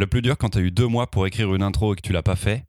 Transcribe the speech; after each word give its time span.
Le 0.00 0.06
plus 0.06 0.22
dur 0.22 0.38
quand 0.38 0.48
tu 0.48 0.56
as 0.56 0.62
eu 0.62 0.70
deux 0.70 0.86
mois 0.86 1.10
pour 1.10 1.26
écrire 1.26 1.54
une 1.54 1.62
intro 1.62 1.92
et 1.92 1.96
que 1.96 2.00
tu 2.00 2.14
l'as 2.14 2.22
pas 2.22 2.34
fait, 2.34 2.64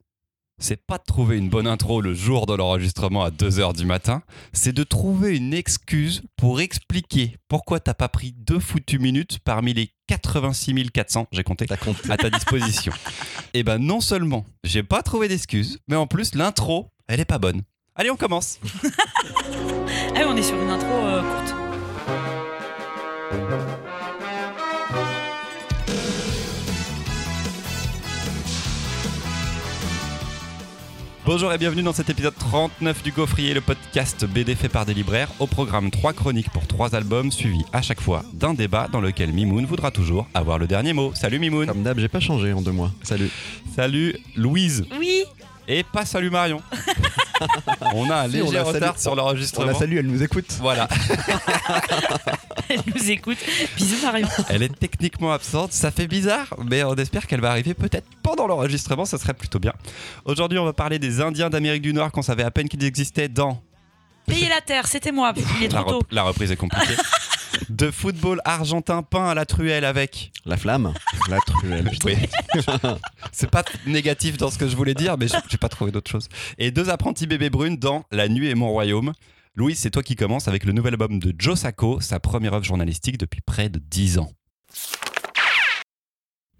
c'est 0.58 0.84
pas 0.84 0.98
de 0.98 1.04
trouver 1.04 1.38
une 1.38 1.48
bonne 1.48 1.66
intro 1.66 2.02
le 2.02 2.12
jour 2.12 2.44
de 2.44 2.52
l'enregistrement 2.52 3.24
à 3.24 3.30
2h 3.30 3.74
du 3.74 3.86
matin, 3.86 4.22
c'est 4.52 4.74
de 4.74 4.84
trouver 4.84 5.34
une 5.34 5.54
excuse 5.54 6.20
pour 6.36 6.60
expliquer 6.60 7.38
pourquoi 7.48 7.80
t'as 7.80 7.94
pas 7.94 8.10
pris 8.10 8.32
deux 8.36 8.58
foutues 8.58 8.98
minutes 8.98 9.38
parmi 9.38 9.72
les 9.72 9.94
86 10.08 10.90
400, 10.90 11.28
j'ai 11.32 11.42
compté, 11.42 11.64
à 12.10 12.18
ta 12.18 12.28
disposition. 12.28 12.92
Et 13.54 13.62
ben 13.62 13.78
non 13.78 14.02
seulement 14.02 14.44
j'ai 14.62 14.82
pas 14.82 15.00
trouvé 15.00 15.26
d'excuse, 15.28 15.78
mais 15.88 15.96
en 15.96 16.06
plus 16.06 16.34
l'intro, 16.34 16.90
elle 17.08 17.20
est 17.20 17.24
pas 17.24 17.38
bonne. 17.38 17.62
Allez, 17.94 18.10
on 18.10 18.16
commence. 18.16 18.58
Ah 18.84 18.88
oui, 20.16 20.24
on 20.26 20.36
est 20.36 20.42
sur 20.42 20.60
une 20.60 20.68
intro 20.68 20.92
euh, 20.92 21.22
courte. 21.22 21.54
Bonjour 31.24 31.52
et 31.52 31.58
bienvenue 31.58 31.84
dans 31.84 31.92
cet 31.92 32.10
épisode 32.10 32.34
39 32.36 33.04
du 33.04 33.12
Gaufrier, 33.12 33.54
le 33.54 33.60
podcast 33.60 34.24
BD 34.26 34.56
fait 34.56 34.68
par 34.68 34.84
des 34.84 34.92
libraires. 34.92 35.28
Au 35.38 35.46
programme 35.46 35.92
3 35.92 36.14
chroniques 36.14 36.50
pour 36.50 36.66
3 36.66 36.96
albums, 36.96 37.30
suivis 37.30 37.64
à 37.72 37.80
chaque 37.80 38.00
fois 38.00 38.24
d'un 38.32 38.54
débat 38.54 38.88
dans 38.90 39.00
lequel 39.00 39.32
Mimoun 39.32 39.64
voudra 39.64 39.92
toujours 39.92 40.26
avoir 40.34 40.58
le 40.58 40.66
dernier 40.66 40.92
mot. 40.92 41.12
Salut 41.14 41.38
Mimoun. 41.38 41.68
Comme 41.68 41.84
d'hab, 41.84 42.00
j'ai 42.00 42.08
pas 42.08 42.18
changé 42.18 42.52
en 42.52 42.60
deux 42.60 42.72
mois. 42.72 42.90
Salut. 43.04 43.30
Salut 43.76 44.16
Louise. 44.34 44.84
Oui, 44.98 45.22
Et 45.68 45.84
pas 45.84 46.04
salut 46.04 46.30
Marion. 46.30 46.60
on 47.94 48.10
a 48.10 48.22
un 48.22 48.28
Si, 48.30 48.40
on 48.42 48.46
léger 48.46 48.60
retard 48.60 48.98
sur 48.98 49.12
On 49.12 49.14
l'enregistrement. 49.14 49.66
la 49.68 49.74
salue, 49.74 49.96
elle 49.96 50.06
nous 50.06 50.22
écoute. 50.22 50.46
Voilà, 50.60 50.88
elle 52.68 52.80
nous 52.94 53.10
écoute. 53.10 53.38
Bisous 53.76 54.02
Marion. 54.04 54.28
elle 54.48 54.62
est 54.62 54.76
techniquement 54.78 55.32
absente, 55.32 55.72
ça 55.72 55.90
fait 55.90 56.06
bizarre, 56.06 56.54
mais 56.64 56.82
on 56.84 56.94
espère 56.96 57.26
qu'elle 57.26 57.40
va 57.40 57.50
arriver 57.50 57.74
peut-être 57.74 58.06
pendant 58.22 58.46
l'enregistrement, 58.46 59.04
ça 59.04 59.18
serait 59.18 59.34
plutôt 59.34 59.58
bien. 59.58 59.72
Aujourd'hui, 60.24 60.58
on 60.58 60.64
va 60.64 60.72
parler 60.72 60.98
des 60.98 61.20
Indiens 61.20 61.50
d'Amérique 61.50 61.82
du 61.82 61.92
Nord 61.92 62.10
qu'on 62.12 62.22
savait 62.22 62.44
à 62.44 62.50
peine 62.50 62.68
qu'ils 62.68 62.84
existaient 62.84 63.28
dans 63.28 63.62
Payer 64.26 64.48
la 64.48 64.60
terre, 64.60 64.86
c'était 64.86 65.10
moi. 65.10 65.32
Il 65.60 65.64
est 65.64 65.72
la, 65.72 65.80
trop 65.80 65.90
tôt. 65.90 65.98
rep- 65.98 66.12
la 66.12 66.22
reprise 66.22 66.52
est 66.52 66.56
compliquée. 66.56 66.94
De 67.68 67.90
football 67.90 68.40
argentin 68.44 69.02
peint 69.02 69.28
à 69.28 69.34
la 69.34 69.46
truelle 69.46 69.84
avec. 69.84 70.32
La 70.44 70.56
flamme. 70.56 70.92
La 71.28 71.38
truelle. 71.38 71.90
Oui. 72.04 72.14
C'est 73.32 73.50
pas 73.50 73.64
négatif 73.86 74.36
dans 74.36 74.50
ce 74.50 74.58
que 74.58 74.68
je 74.68 74.76
voulais 74.76 74.94
dire, 74.94 75.16
mais 75.18 75.26
j'ai 75.48 75.58
pas 75.58 75.68
trouvé 75.68 75.90
d'autre 75.90 76.10
chose. 76.10 76.28
Et 76.58 76.70
deux 76.70 76.90
apprentis 76.90 77.26
bébés 77.26 77.50
brunes 77.50 77.76
dans 77.76 78.04
La 78.10 78.28
nuit 78.28 78.48
est 78.48 78.54
mon 78.54 78.70
royaume. 78.70 79.12
Louis, 79.54 79.74
c'est 79.74 79.90
toi 79.90 80.02
qui 80.02 80.16
commences 80.16 80.48
avec 80.48 80.64
le 80.64 80.72
nouvel 80.72 80.94
album 80.94 81.18
de 81.18 81.34
Joe 81.38 81.58
Sacco, 81.58 82.00
sa 82.00 82.20
première 82.20 82.54
œuvre 82.54 82.64
journalistique 82.64 83.18
depuis 83.18 83.42
près 83.42 83.68
de 83.68 83.78
10 83.78 84.18
ans. 84.18 84.30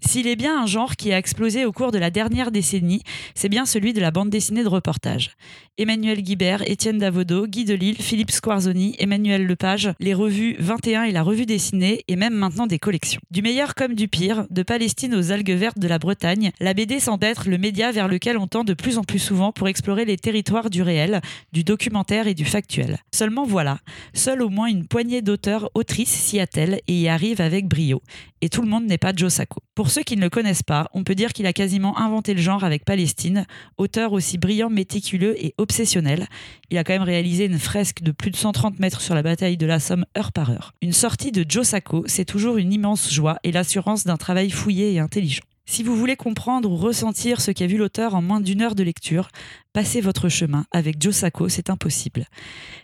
S'il 0.05 0.27
est 0.27 0.35
bien 0.35 0.61
un 0.61 0.65
genre 0.65 0.95
qui 0.97 1.13
a 1.13 1.17
explosé 1.17 1.65
au 1.65 1.71
cours 1.71 1.91
de 1.91 1.97
la 1.97 2.09
dernière 2.09 2.51
décennie, 2.51 3.03
c'est 3.35 3.47
bien 3.47 3.65
celui 3.65 3.93
de 3.93 4.01
la 4.01 4.11
bande 4.11 4.29
dessinée 4.29 4.61
de 4.61 4.67
reportage. 4.67 5.31
Emmanuel 5.77 6.21
Guibert, 6.21 6.61
Étienne 6.69 6.99
Davodo, 6.99 7.47
Guy 7.47 7.65
Delisle, 7.65 7.95
Philippe 7.95 8.29
Squarzoni, 8.29 8.95
Emmanuel 8.99 9.47
Lepage, 9.47 9.91
les 9.99 10.13
revues 10.13 10.55
21 10.59 11.03
et 11.03 11.11
la 11.11 11.23
revue 11.23 11.47
dessinée, 11.47 12.03
et 12.07 12.15
même 12.15 12.35
maintenant 12.35 12.67
des 12.67 12.77
collections. 12.77 13.21
Du 13.31 13.41
meilleur 13.41 13.73
comme 13.73 13.95
du 13.95 14.07
pire, 14.07 14.45
de 14.51 14.61
Palestine 14.61 15.15
aux 15.15 15.31
algues 15.31 15.49
vertes 15.51 15.79
de 15.79 15.87
la 15.87 15.97
Bretagne, 15.97 16.51
la 16.59 16.73
BD 16.73 16.99
semble 16.99 17.25
être 17.25 17.49
le 17.49 17.57
média 17.57 17.91
vers 17.91 18.07
lequel 18.07 18.37
on 18.37 18.45
tend 18.45 18.63
de 18.63 18.73
plus 18.73 18.97
en 18.97 19.03
plus 19.03 19.19
souvent 19.19 19.51
pour 19.51 19.67
explorer 19.67 20.05
les 20.05 20.17
territoires 20.17 20.69
du 20.69 20.83
réel, 20.83 21.21
du 21.53 21.63
documentaire 21.63 22.27
et 22.27 22.35
du 22.35 22.45
factuel. 22.45 22.99
Seulement 23.11 23.45
voilà, 23.45 23.79
seule 24.13 24.43
au 24.43 24.49
moins 24.49 24.67
une 24.67 24.85
poignée 24.85 25.21
d'auteurs 25.21 25.71
autrices 25.73 26.09
s'y 26.09 26.39
attellent 26.39 26.81
et 26.87 26.93
y 26.93 27.07
arrivent 27.07 27.41
avec 27.41 27.67
brio 27.67 28.01
et 28.43 28.49
tout 28.49 28.61
le 28.61 28.67
monde 28.67 28.85
n'est 28.85 28.97
pas 28.97 29.13
Joe 29.15 29.31
Sacco. 29.31 29.61
Pour 29.73 29.89
ceux 29.89 30.03
qui 30.03 30.17
ne 30.17 30.21
le 30.21 30.29
connaissent 30.29 30.63
pas, 30.63 30.89
on 30.93 31.05
peut 31.05 31.15
dire 31.15 31.31
qu'il 31.31 31.45
a 31.45 31.53
quasiment 31.53 31.97
inventé 31.97 32.33
le 32.33 32.41
genre 32.41 32.65
avec 32.65 32.83
Palestine, 32.83 33.45
auteur 33.77 34.11
aussi 34.11 34.37
brillant, 34.37 34.69
méticuleux 34.69 35.41
et 35.41 35.53
obsessionnel. 35.57 36.27
Il 36.69 36.77
a 36.77 36.83
quand 36.83 36.91
même 36.91 37.03
réalisé 37.03 37.45
une 37.45 37.57
fresque 37.57 38.01
de 38.01 38.11
plus 38.11 38.31
de 38.31 38.35
130 38.35 38.79
mètres 38.79 38.99
sur 38.99 39.15
la 39.15 39.23
bataille 39.23 39.55
de 39.55 39.65
la 39.65 39.79
Somme 39.79 40.05
heure 40.17 40.33
par 40.33 40.49
heure. 40.49 40.73
Une 40.81 40.91
sortie 40.91 41.31
de 41.31 41.45
Joe 41.47 41.65
Sacco, 41.65 42.03
c'est 42.05 42.25
toujours 42.25 42.57
une 42.57 42.73
immense 42.73 43.13
joie 43.13 43.37
et 43.45 43.53
l'assurance 43.53 44.03
d'un 44.03 44.17
travail 44.17 44.49
fouillé 44.49 44.91
et 44.91 44.99
intelligent. 44.99 45.43
Si 45.65 45.81
vous 45.81 45.95
voulez 45.95 46.17
comprendre 46.17 46.69
ou 46.69 46.75
ressentir 46.75 47.39
ce 47.39 47.51
qu'a 47.51 47.67
vu 47.67 47.77
l'auteur 47.77 48.15
en 48.15 48.21
moins 48.21 48.41
d'une 48.41 48.61
heure 48.61 48.75
de 48.75 48.83
lecture, 48.83 49.29
passez 49.71 50.01
votre 50.01 50.27
chemin. 50.27 50.65
Avec 50.71 51.01
Joe 51.01 51.15
Sacco, 51.15 51.47
c'est 51.47 51.69
impossible. 51.69 52.25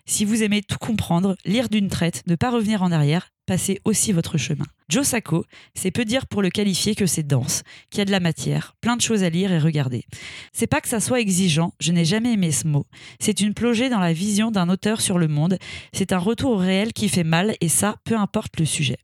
Si 0.05 0.23
vous 0.23 0.43
aimez 0.43 0.61
tout 0.61 0.77
comprendre, 0.77 1.35
lire 1.45 1.69
d'une 1.69 1.89
traite, 1.89 2.23
ne 2.25 2.35
pas 2.35 2.49
revenir 2.49 2.81
en 2.81 2.91
arrière, 2.91 3.29
passez 3.45 3.81
aussi 3.83 4.11
votre 4.13 4.37
chemin. 4.37 4.65
Joe 4.87 5.05
Sacco, 5.05 5.45
c'est 5.75 5.91
peu 5.91 6.05
dire 6.05 6.25
pour 6.25 6.41
le 6.41 6.49
qualifier 6.49 6.95
que 6.95 7.05
c'est 7.05 7.27
dense, 7.27 7.63
qu'il 7.89 7.99
y 7.99 8.01
a 8.01 8.05
de 8.05 8.11
la 8.11 8.19
matière, 8.19 8.75
plein 8.79 8.95
de 8.95 9.01
choses 9.01 9.23
à 9.23 9.29
lire 9.29 9.51
et 9.51 9.59
regarder. 9.59 10.05
C'est 10.53 10.67
pas 10.67 10.81
que 10.81 10.87
ça 10.87 10.99
soit 10.99 11.19
exigeant, 11.19 11.73
je 11.79 11.91
n'ai 11.91 12.05
jamais 12.05 12.33
aimé 12.33 12.51
ce 12.51 12.65
mot. 12.65 12.85
C'est 13.19 13.41
une 13.41 13.53
plongée 13.53 13.89
dans 13.89 13.99
la 13.99 14.13
vision 14.13 14.51
d'un 14.51 14.69
auteur 14.69 15.01
sur 15.01 15.17
le 15.17 15.27
monde, 15.27 15.57
c'est 15.93 16.13
un 16.13 16.17
retour 16.17 16.51
au 16.51 16.57
réel 16.57 16.93
qui 16.93 17.09
fait 17.09 17.23
mal 17.23 17.55
et 17.59 17.69
ça, 17.69 17.97
peu 18.05 18.15
importe 18.15 18.57
le 18.59 18.65
sujet. 18.65 18.97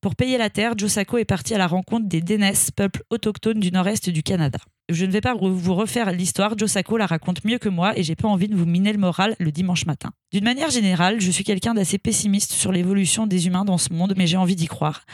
Pour 0.00 0.14
payer 0.14 0.38
la 0.38 0.48
terre, 0.48 0.74
Joe 0.76 0.90
Sacco 0.90 1.18
est 1.18 1.24
parti 1.24 1.54
à 1.54 1.58
la 1.58 1.66
rencontre 1.66 2.06
des 2.08 2.20
Dénes, 2.20 2.52
peuple 2.76 3.02
autochtone 3.10 3.58
du 3.58 3.72
nord-est 3.72 4.10
du 4.10 4.22
Canada. 4.22 4.58
Je 4.90 5.04
ne 5.04 5.10
vais 5.10 5.20
pas 5.20 5.34
vous 5.34 5.74
refaire 5.74 6.12
l'histoire, 6.12 6.56
Joe 6.56 6.70
Sacco 6.70 6.96
la 6.96 7.06
raconte 7.06 7.44
mieux 7.44 7.58
que 7.58 7.68
moi 7.68 7.98
et 7.98 8.02
j'ai 8.02 8.14
pas 8.14 8.28
envie 8.28 8.48
de 8.48 8.56
vous 8.56 8.64
miner 8.64 8.92
le 8.92 8.98
moral 8.98 9.34
le 9.38 9.52
dimanche 9.52 9.84
matin. 9.84 10.12
D'une 10.32 10.44
manière 10.44 10.70
générale, 10.70 11.20
je 11.20 11.30
suis 11.30 11.44
quelqu'un 11.44 11.74
d'assez 11.74 11.98
pessimiste 11.98 12.52
sur 12.52 12.72
l'évolution 12.72 13.26
des 13.26 13.46
humains 13.48 13.64
dans 13.64 13.76
ce 13.76 13.92
monde, 13.92 14.14
mais 14.16 14.26
j'ai 14.26 14.36
envie 14.36 14.56
d'y 14.56 14.66
croire. 14.66 15.04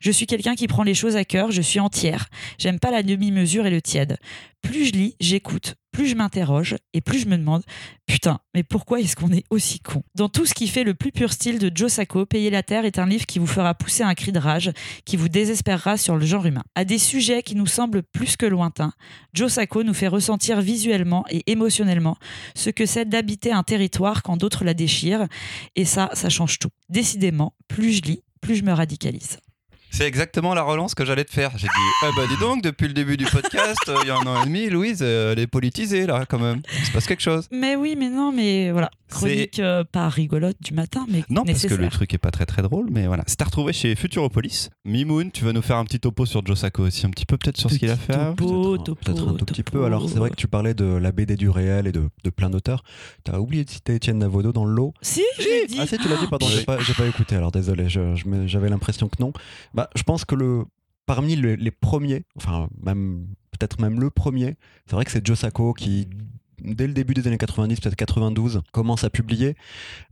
Je 0.00 0.10
suis 0.12 0.26
quelqu'un 0.26 0.54
qui 0.54 0.68
prend 0.68 0.84
les 0.84 0.94
choses 0.94 1.16
à 1.16 1.24
cœur, 1.24 1.50
je 1.50 1.62
suis 1.62 1.80
entière. 1.80 2.28
J'aime 2.58 2.78
pas 2.78 2.90
la 2.90 3.02
demi-mesure 3.02 3.66
et 3.66 3.70
le 3.70 3.82
tiède. 3.82 4.18
Plus 4.62 4.86
je 4.86 4.92
lis, 4.92 5.16
j'écoute, 5.20 5.74
plus 5.94 6.08
je 6.08 6.16
m'interroge 6.16 6.76
et 6.92 7.00
plus 7.00 7.20
je 7.20 7.28
me 7.28 7.38
demande 7.38 7.62
Putain, 8.06 8.40
mais 8.52 8.64
pourquoi 8.64 9.00
est-ce 9.00 9.14
qu'on 9.14 9.32
est 9.32 9.44
aussi 9.48 9.78
con? 9.78 10.02
Dans 10.16 10.28
tout 10.28 10.44
ce 10.44 10.52
qui 10.52 10.66
fait 10.66 10.82
le 10.82 10.92
plus 10.92 11.12
pur 11.12 11.32
style 11.32 11.60
de 11.60 11.70
Joe 11.72 11.90
Sacco, 11.90 12.26
Payer 12.26 12.50
la 12.50 12.64
Terre 12.64 12.84
est 12.84 12.98
un 12.98 13.06
livre 13.06 13.26
qui 13.26 13.38
vous 13.38 13.46
fera 13.46 13.74
pousser 13.74 14.02
un 14.02 14.14
cri 14.14 14.32
de 14.32 14.40
rage, 14.40 14.72
qui 15.04 15.16
vous 15.16 15.28
désespérera 15.28 15.96
sur 15.96 16.16
le 16.16 16.26
genre 16.26 16.44
humain. 16.44 16.64
À 16.74 16.84
des 16.84 16.98
sujets 16.98 17.44
qui 17.44 17.54
nous 17.54 17.68
semblent 17.68 18.02
plus 18.02 18.36
que 18.36 18.44
lointains, 18.44 18.92
Joe 19.34 19.50
Sacco 19.50 19.84
nous 19.84 19.94
fait 19.94 20.08
ressentir 20.08 20.60
visuellement 20.60 21.24
et 21.30 21.48
émotionnellement 21.50 22.16
ce 22.56 22.70
que 22.70 22.86
c'est 22.86 23.08
d'habiter 23.08 23.52
un 23.52 23.62
territoire 23.62 24.24
quand 24.24 24.36
d'autres 24.36 24.64
la 24.64 24.74
déchirent, 24.74 25.28
et 25.76 25.84
ça, 25.84 26.10
ça 26.14 26.28
change 26.28 26.58
tout. 26.58 26.70
Décidément, 26.88 27.54
plus 27.68 27.92
je 27.92 28.02
lis, 28.02 28.22
plus 28.40 28.56
je 28.56 28.64
me 28.64 28.72
radicalise. 28.72 29.38
C'est 29.96 30.08
exactement 30.08 30.54
la 30.54 30.62
relance 30.62 30.96
que 30.96 31.04
j'allais 31.04 31.24
te 31.24 31.32
faire. 31.32 31.52
J'ai 31.56 31.68
dit, 31.68 31.72
ah 32.02 32.10
bah 32.16 32.22
dis 32.28 32.36
donc, 32.40 32.62
depuis 32.64 32.88
le 32.88 32.94
début 32.94 33.16
du 33.16 33.26
podcast, 33.26 33.78
euh, 33.88 33.94
il 34.02 34.08
y 34.08 34.10
a 34.10 34.16
un 34.16 34.26
an 34.26 34.42
et 34.42 34.46
demi, 34.46 34.68
Louise, 34.68 34.98
euh, 35.02 35.32
elle 35.32 35.38
est 35.38 35.46
politisée 35.46 36.04
là 36.04 36.26
quand 36.28 36.40
même. 36.40 36.62
Il 36.80 36.84
se 36.86 36.90
passe 36.90 37.06
quelque 37.06 37.22
chose. 37.22 37.46
Mais 37.52 37.76
oui, 37.76 37.94
mais 37.96 38.10
non, 38.10 38.32
mais 38.32 38.72
voilà. 38.72 38.90
Chronique 39.08 39.60
euh, 39.60 39.84
pas 39.84 40.08
rigolote 40.08 40.56
du 40.60 40.74
matin, 40.74 41.06
mais 41.08 41.22
Non, 41.30 41.44
parce 41.44 41.64
que 41.64 41.74
le 41.74 41.88
truc 41.90 42.12
est 42.12 42.18
pas 42.18 42.32
très 42.32 42.44
très 42.46 42.62
drôle, 42.62 42.88
mais 42.90 43.06
voilà. 43.06 43.22
C'est 43.28 43.40
à 43.42 43.44
retrouver 43.44 43.72
chez 43.72 43.94
Futuropolis. 43.94 44.70
Mimoun, 44.84 45.30
tu 45.30 45.44
vas 45.44 45.52
nous 45.52 45.62
faire 45.62 45.76
un 45.76 45.84
petit 45.84 46.00
topo 46.00 46.26
sur 46.26 46.44
Joe 46.44 46.58
Sacco 46.58 46.82
aussi, 46.82 47.06
un 47.06 47.10
petit 47.10 47.24
peu 47.26 47.36
peut-être 47.36 47.56
sur 47.56 47.70
ce 47.70 47.78
qu'il 47.78 47.90
a 47.90 47.96
fait. 47.96 48.12
topo. 48.34 48.34
Peut-être 48.34 48.80
un- 48.80 48.84
topo, 48.84 48.94
peut-être 49.04 49.28
un 49.28 49.34
tout 49.34 49.44
petit 49.44 49.62
topo. 49.62 49.78
peu. 49.78 49.84
Alors, 49.84 50.08
c'est 50.08 50.18
vrai 50.18 50.30
que 50.30 50.34
tu 50.34 50.48
parlais 50.48 50.74
de 50.74 50.84
la 50.84 51.12
BD 51.12 51.36
du 51.36 51.48
réel 51.48 51.86
et 51.86 51.92
de, 51.92 52.08
de 52.24 52.30
plein 52.30 52.50
d'auteurs. 52.50 52.82
T'as 53.22 53.38
oublié 53.38 53.64
de 53.64 53.70
citer 53.70 53.94
Étienne 53.94 54.18
Davodo 54.18 54.50
dans 54.52 54.64
le 54.64 54.72
lot. 54.74 54.92
Si, 55.02 55.22
je 55.38 55.44
l'ai 55.44 55.66
dit. 55.68 55.76
Ah 55.80 55.86
si, 55.86 55.96
tu 55.98 56.08
l'as 56.08 56.16
dit, 56.16 56.26
pardon, 56.26 56.46
Oui. 56.46 56.52
j'ai 56.58 56.64
pas, 56.64 56.80
j'ai 56.80 56.94
pas 56.94 57.06
écouté, 57.06 57.36
alors 57.36 57.52
désolé, 57.52 57.86
j'avais 57.88 58.68
l'impression 58.68 59.08
que 59.08 59.16
non. 59.20 59.32
Bah, 59.74 59.83
je 59.94 60.02
pense 60.02 60.24
que 60.24 60.34
le, 60.34 60.64
parmi 61.06 61.36
le- 61.36 61.54
les 61.54 61.70
premiers, 61.70 62.24
enfin, 62.36 62.68
même 62.82 63.26
peut-être 63.52 63.80
même 63.80 64.00
le 64.00 64.10
premier, 64.10 64.56
c'est 64.86 64.94
vrai 64.96 65.04
que 65.04 65.10
c'est 65.10 65.24
Joe 65.26 65.38
Sacco 65.38 65.72
qui, 65.74 66.08
dès 66.62 66.86
le 66.86 66.92
début 66.92 67.14
des 67.14 67.26
années 67.26 67.38
90, 67.38 67.78
peut-être 67.80 67.94
92, 67.96 68.62
commence 68.72 69.04
à 69.04 69.10
publier. 69.10 69.54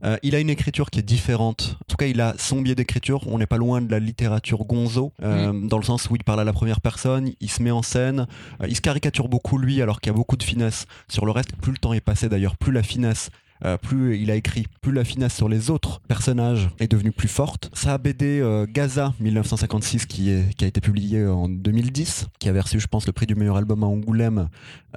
Euh, 0.03 0.17
il 0.23 0.35
a 0.35 0.39
une 0.39 0.49
écriture 0.49 0.89
qui 0.91 0.99
est 0.99 1.03
différente. 1.03 1.77
En 1.81 1.85
tout 1.87 1.95
cas, 1.97 2.05
il 2.05 2.21
a 2.21 2.35
son 2.37 2.61
biais 2.61 2.75
d'écriture. 2.75 3.27
On 3.27 3.37
n'est 3.39 3.45
pas 3.47 3.57
loin 3.57 3.81
de 3.81 3.89
la 3.91 3.99
littérature 3.99 4.63
gonzo, 4.65 5.11
euh, 5.23 5.51
dans 5.67 5.77
le 5.77 5.83
sens 5.83 6.09
où 6.09 6.15
il 6.15 6.23
parle 6.23 6.39
à 6.39 6.43
la 6.43 6.53
première 6.53 6.79
personne, 6.79 7.31
il 7.41 7.49
se 7.49 7.61
met 7.63 7.71
en 7.71 7.81
scène, 7.81 8.27
euh, 8.61 8.67
il 8.67 8.75
se 8.75 8.81
caricature 8.81 9.27
beaucoup 9.27 9.57
lui, 9.57 9.81
alors 9.81 9.99
qu'il 9.99 10.11
y 10.11 10.13
a 10.13 10.17
beaucoup 10.17 10.37
de 10.37 10.43
finesse 10.43 10.85
sur 11.09 11.25
le 11.25 11.31
reste. 11.31 11.55
Plus 11.57 11.71
le 11.71 11.77
temps 11.79 11.93
est 11.93 12.01
passé 12.01 12.29
d'ailleurs, 12.29 12.55
plus 12.57 12.71
la 12.71 12.83
finesse 12.83 13.29
euh, 13.65 13.77
plus 13.77 14.17
il 14.17 14.29
a 14.31 14.35
écrit, 14.35 14.65
plus 14.81 14.91
la 14.91 15.03
finesse 15.03 15.33
sur 15.35 15.47
les 15.49 15.69
autres 15.69 16.01
personnages 16.07 16.69
est 16.79 16.87
devenue 16.91 17.11
plus 17.11 17.27
forte. 17.27 17.69
Sa 17.73 17.97
BD 17.97 18.39
euh, 18.41 18.65
Gaza 18.69 19.13
1956 19.19 20.05
qui, 20.05 20.29
est, 20.29 20.55
qui 20.55 20.65
a 20.65 20.67
été 20.67 20.81
publiée 20.81 21.25
en 21.25 21.47
2010, 21.49 22.27
qui 22.39 22.49
avait 22.49 22.59
reçu 22.61 22.79
je 22.79 22.87
pense 22.87 23.05
le 23.07 23.13
prix 23.13 23.25
du 23.25 23.35
meilleur 23.35 23.57
album 23.57 23.83
à 23.83 23.87
Angoulême, 23.87 24.49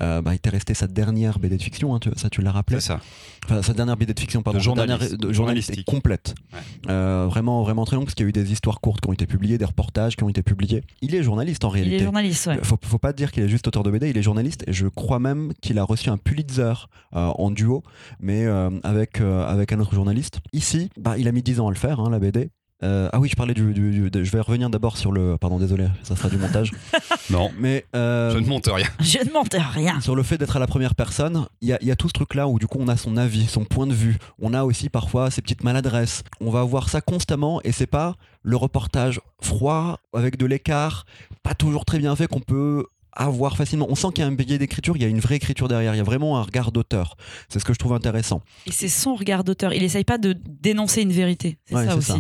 euh, 0.03 0.21
bah, 0.23 0.35
était 0.35 0.51
resté 0.51 0.75
sa 0.75 0.87
dernière 0.87 1.39
BD 1.39 1.57
de 1.57 1.63
fiction, 1.63 1.95
hein, 1.95 1.99
tu- 2.01 2.11
ça 2.17 2.29
tu 2.31 2.43
l'as 2.43 2.53
rappelé 2.53 2.81
C'est 2.81 2.89
ça. 2.89 3.01
Enfin, 3.45 3.63
sa 3.63 3.73
dernière 3.75 3.97
BD 3.97 4.13
de 4.13 4.21
fiction, 4.21 4.43
pardon, 4.43 4.59
De 4.59 4.65
dernière- 4.65 4.87
journaliste- 4.99 5.17
de 5.17 5.33
journaliste 5.33 5.67
journalistique. 5.69 5.87
complète. 5.87 6.35
Ouais. 6.53 6.59
Euh, 6.91 7.27
vraiment, 7.31 7.63
vraiment 7.63 7.85
très 7.85 7.97
long, 7.97 8.03
parce 8.03 8.15
qu'il 8.15 8.25
y 8.25 8.27
a 8.27 8.31
eu 8.31 8.33
des 8.33 8.53
histoires 8.53 8.81
courtes 8.81 9.01
qui 9.03 9.09
ont 9.09 9.13
été 9.13 9.27
publiées, 9.27 9.57
des 9.59 9.65
reportages 9.65 10.17
qui 10.17 10.25
ont 10.25 10.29
été 10.29 10.43
publiés. 10.43 10.83
Il 11.01 11.15
est 11.15 11.23
journaliste 11.23 11.65
en 11.65 11.69
Il 11.71 11.75
réalité. 11.75 11.97
est 11.97 12.05
journaliste, 12.05 12.47
ouais. 12.49 12.59
Faut, 12.63 12.79
faut 12.83 12.99
pas 12.99 13.13
dire 13.13 13.31
qu'il 13.33 13.43
est 13.45 13.49
juste 13.49 13.67
auteur 13.69 13.83
de 13.85 13.91
BD, 13.91 14.11
il 14.11 14.19
est 14.19 14.23
journaliste 14.23 14.65
et 14.67 14.73
je 14.73 14.87
crois 14.89 15.19
même 15.21 15.53
qu'il 15.63 15.79
a 15.79 15.85
reçu 15.85 16.11
un 16.11 16.17
Pulitzer 16.19 16.73
euh, 17.15 17.27
en 17.39 17.51
duo, 17.51 17.83
mais 18.21 18.45
euh, 18.45 18.56
avec, 18.83 19.21
euh, 19.21 19.47
avec 19.47 19.73
un 19.73 19.81
autre 19.81 19.95
journaliste. 19.95 20.41
Ici, 20.53 20.91
bah, 20.99 21.17
il 21.19 21.29
a 21.29 21.33
mis 21.33 21.43
10 21.43 21.61
ans 21.61 21.69
à 21.69 21.71
le 21.71 21.77
faire, 21.77 22.01
hein, 22.01 22.11
la 22.11 22.19
BD. 22.19 22.51
Euh, 22.83 23.09
ah 23.15 23.21
oui, 23.21 23.31
je 23.31 23.37
parlais 23.37 23.55
du, 23.55 23.73
du- 23.73 23.91
du- 23.91 24.11
de- 24.11 24.23
je 24.23 24.31
vais 24.31 24.41
revenir 24.41 24.69
d'abord 24.69 24.99
sur 24.99 25.11
le. 25.11 25.39
Pardon, 25.39 25.59
désolé, 25.59 25.87
ça 26.03 26.15
sera 26.15 26.29
du 26.29 26.37
montage. 26.37 26.73
Non, 27.31 27.51
Mais 27.59 27.87
euh, 27.97 28.31
je 28.33 28.39
ne 28.39 28.47
monte 28.47 28.69
rien. 28.73 28.87
Je 29.01 29.19
ne 29.27 29.33
monte 29.33 29.57
rien. 29.59 29.99
sur 30.03 30.15
le 30.15 30.23
fait 30.23 30.37
d'être 30.39 30.57
à 30.57 30.61
la 30.61 30.67
première 30.67 30.95
personne, 30.95 31.47
il 31.63 31.69
y 31.69 31.73
a, 31.73 31.79
il 31.81 31.89
y 31.89 31.91
a 31.91 31.97
tout 31.97 32.07
ce 32.09 32.13
truc-là 32.13 32.47
où 32.49 32.59
du 32.59 32.67
coup 32.67 32.77
on 32.79 32.87
a 32.89 32.97
son 32.99 33.17
avis, 33.17 33.47
son 33.47 33.65
point 33.65 33.87
de 33.87 33.95
vue. 33.95 34.19
On 34.39 34.53
a 34.53 34.63
aussi 34.65 34.91
parfois 34.91 35.31
ces 35.31 35.41
petites 35.43 35.65
maladresses. 35.65 36.23
On 36.41 36.51
va 36.51 36.63
voir 36.65 36.89
ça 36.91 37.01
constamment 37.01 37.61
et 37.65 37.73
c'est 37.73 37.87
pas 37.89 38.15
le 38.43 38.57
reportage 38.57 39.21
froid 39.43 39.99
avec 40.15 40.37
de 40.37 40.45
l'écart, 40.47 41.05
pas 41.43 41.55
toujours 41.55 41.85
très 41.87 41.99
bien 41.99 42.15
fait 42.15 42.27
qu'on 42.29 42.41
peut 42.41 42.85
avoir 43.17 43.57
facilement. 43.57 43.87
On 43.89 43.95
sent 43.95 44.09
qu'il 44.15 44.23
y 44.23 44.25
a 44.25 44.29
un 44.29 44.33
biais 44.33 44.59
d'écriture, 44.59 44.97
il 44.97 45.03
y 45.03 45.05
a 45.05 45.09
une 45.09 45.21
vraie 45.21 45.37
écriture 45.37 45.69
derrière, 45.69 45.95
il 45.95 45.99
y 45.99 46.01
a 46.01 46.05
vraiment 46.05 46.39
un 46.39 46.43
regard 46.43 46.71
d'auteur. 46.73 47.17
C'est 47.49 47.59
ce 47.59 47.65
que 47.65 47.73
je 47.73 47.79
trouve 47.79 47.93
intéressant. 47.95 48.43
Et 48.67 48.73
c'est 48.73 48.89
son 48.89 49.15
regard 49.15 49.43
d'auteur. 49.45 49.73
Il 49.73 49.83
essaye 49.83 50.05
pas 50.05 50.19
de 50.19 50.37
dénoncer 50.47 51.03
une 51.03 51.13
vérité. 51.13 51.59
C'est 51.67 51.75
Ouais, 51.75 51.85
ça 51.85 51.93
c'est 51.93 51.97
aussi. 51.99 52.13
ça. 52.13 52.19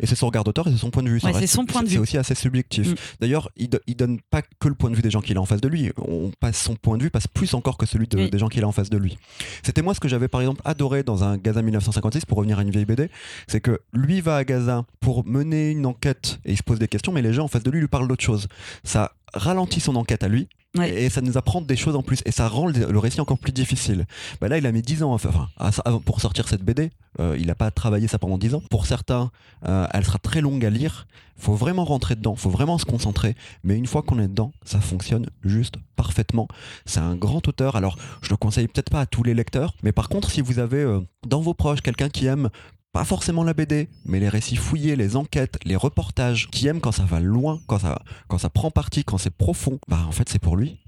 Et 0.00 0.06
c'est 0.06 0.14
son 0.14 0.26
regard 0.26 0.44
d'auteur 0.44 0.68
et 0.68 0.70
c'est 0.72 0.76
son 0.78 0.90
point 0.90 1.02
de 1.02 1.08
vue. 1.08 1.20
Ouais, 1.22 1.32
c'est 1.34 1.46
son 1.46 1.64
point 1.66 1.82
de 1.82 1.88
C'est 1.88 1.94
vue. 1.94 2.00
aussi 2.00 2.16
assez 2.18 2.34
subjectif. 2.34 2.90
Mm. 2.90 2.94
D'ailleurs, 3.20 3.50
il, 3.56 3.68
il 3.86 3.96
donne 3.96 4.20
pas 4.30 4.42
que 4.42 4.68
le 4.68 4.74
point 4.74 4.90
de 4.90 4.96
vue 4.96 5.02
des 5.02 5.10
gens 5.10 5.20
qu'il 5.20 5.36
a 5.36 5.40
en 5.40 5.46
face 5.46 5.60
de 5.60 5.68
lui. 5.68 5.90
On 5.98 6.30
passe 6.40 6.60
son 6.62 6.76
point 6.76 6.96
de 6.96 7.02
vue 7.02 7.10
passe 7.10 7.26
plus 7.26 7.54
encore 7.54 7.76
que 7.78 7.86
celui 7.86 8.06
de- 8.08 8.16
Oui. 8.16 8.30
des 8.30 8.38
gens 8.38 8.48
qu'il 8.48 8.62
a 8.64 8.68
en 8.68 8.72
face 8.72 8.90
de 8.90 8.96
lui. 8.98 9.18
C'était 9.62 9.82
moi 9.82 9.94
ce 9.94 10.00
que 10.00 10.08
j'avais 10.08 10.28
par 10.28 10.40
exemple 10.40 10.60
adoré 10.64 11.02
dans 11.02 11.24
un 11.24 11.36
Gaza 11.36 11.62
1956 11.62 12.24
pour 12.24 12.38
revenir 12.38 12.58
à 12.58 12.62
une 12.62 12.70
vieille 12.70 12.84
BD, 12.84 13.10
c'est 13.48 13.60
que 13.60 13.80
lui 13.92 14.20
va 14.20 14.36
à 14.36 14.44
Gaza 14.44 14.84
pour 15.00 15.26
mener 15.26 15.70
une 15.70 15.86
enquête 15.86 16.38
et 16.44 16.52
il 16.52 16.56
se 16.56 16.62
pose 16.62 16.78
des 16.78 16.88
questions, 16.88 17.12
mais 17.12 17.22
les 17.22 17.32
gens 17.32 17.44
en 17.44 17.48
face 17.48 17.62
de 17.62 17.70
lui 17.70 17.80
lui 17.80 17.88
parlent 17.88 18.08
d'autre 18.08 18.24
chose. 18.24 18.48
Ça 18.84 19.12
ralentit 19.34 19.80
son 19.80 19.96
enquête 19.96 20.22
à 20.22 20.28
lui. 20.28 20.48
Ouais. 20.76 21.04
Et 21.04 21.10
ça 21.10 21.20
nous 21.20 21.38
apprend 21.38 21.60
des 21.60 21.76
choses 21.76 21.96
en 21.96 22.02
plus 22.02 22.20
et 22.26 22.32
ça 22.32 22.48
rend 22.48 22.66
le, 22.66 22.98
récit 22.98 23.20
encore 23.20 23.38
plus 23.38 23.52
difficile. 23.52 24.06
Bah 24.40 24.48
là, 24.48 24.58
il 24.58 24.66
a 24.66 24.72
mis 24.72 24.82
10 24.82 25.02
ans 25.02 25.14
enfin, 25.14 25.48
pour 26.04 26.20
sortir 26.20 26.48
cette 26.48 26.62
BD. 26.62 26.90
Euh, 27.18 27.36
il 27.38 27.46
n'a 27.46 27.54
pas 27.54 27.70
travaillé 27.70 28.08
ça 28.08 28.18
pendant 28.18 28.36
10 28.36 28.54
ans. 28.54 28.62
Pour 28.70 28.86
certains, 28.86 29.30
euh, 29.66 29.86
elle 29.92 30.04
sera 30.04 30.18
très 30.18 30.40
longue 30.40 30.64
à 30.64 30.70
lire. 30.70 31.06
faut 31.38 31.54
vraiment 31.54 31.84
rentrer 31.84 32.14
dedans, 32.14 32.36
faut 32.36 32.50
vraiment 32.50 32.76
se 32.76 32.84
concentrer. 32.84 33.36
Mais 33.64 33.76
une 33.76 33.86
fois 33.86 34.02
qu'on 34.02 34.18
est 34.18 34.28
dedans, 34.28 34.52
ça 34.64 34.80
fonctionne 34.80 35.30
juste 35.44 35.76
parfaitement. 35.96 36.46
C'est 36.84 37.00
un 37.00 37.16
grand 37.16 37.46
auteur. 37.48 37.76
Alors, 37.76 37.96
je 38.20 38.30
le 38.30 38.36
conseille 38.36 38.68
peut-être 38.68 38.90
pas 38.90 39.00
à 39.00 39.06
tous 39.06 39.22
les 39.22 39.34
lecteurs, 39.34 39.74
mais 39.82 39.92
par 39.92 40.10
contre, 40.10 40.30
si 40.30 40.42
vous 40.42 40.58
avez 40.58 40.82
euh, 40.82 41.00
dans 41.26 41.40
vos 41.40 41.54
proches 41.54 41.80
quelqu'un 41.80 42.10
qui 42.10 42.26
aime 42.26 42.50
pas 42.96 43.04
forcément 43.04 43.44
la 43.44 43.52
BD, 43.52 43.90
mais 44.06 44.20
les 44.20 44.30
récits 44.30 44.56
fouillés, 44.56 44.96
les 44.96 45.16
enquêtes, 45.16 45.58
les 45.66 45.76
reportages, 45.76 46.48
qui 46.48 46.66
aime 46.66 46.80
quand 46.80 46.92
ça 46.92 47.04
va 47.04 47.20
loin, 47.20 47.60
quand 47.66 47.78
ça, 47.78 48.00
quand 48.26 48.38
ça 48.38 48.48
prend 48.48 48.70
parti, 48.70 49.04
quand 49.04 49.18
c'est 49.18 49.28
profond, 49.36 49.78
bah 49.86 50.02
en 50.08 50.12
fait 50.12 50.30
c'est 50.30 50.38
pour 50.38 50.56
lui. 50.56 50.78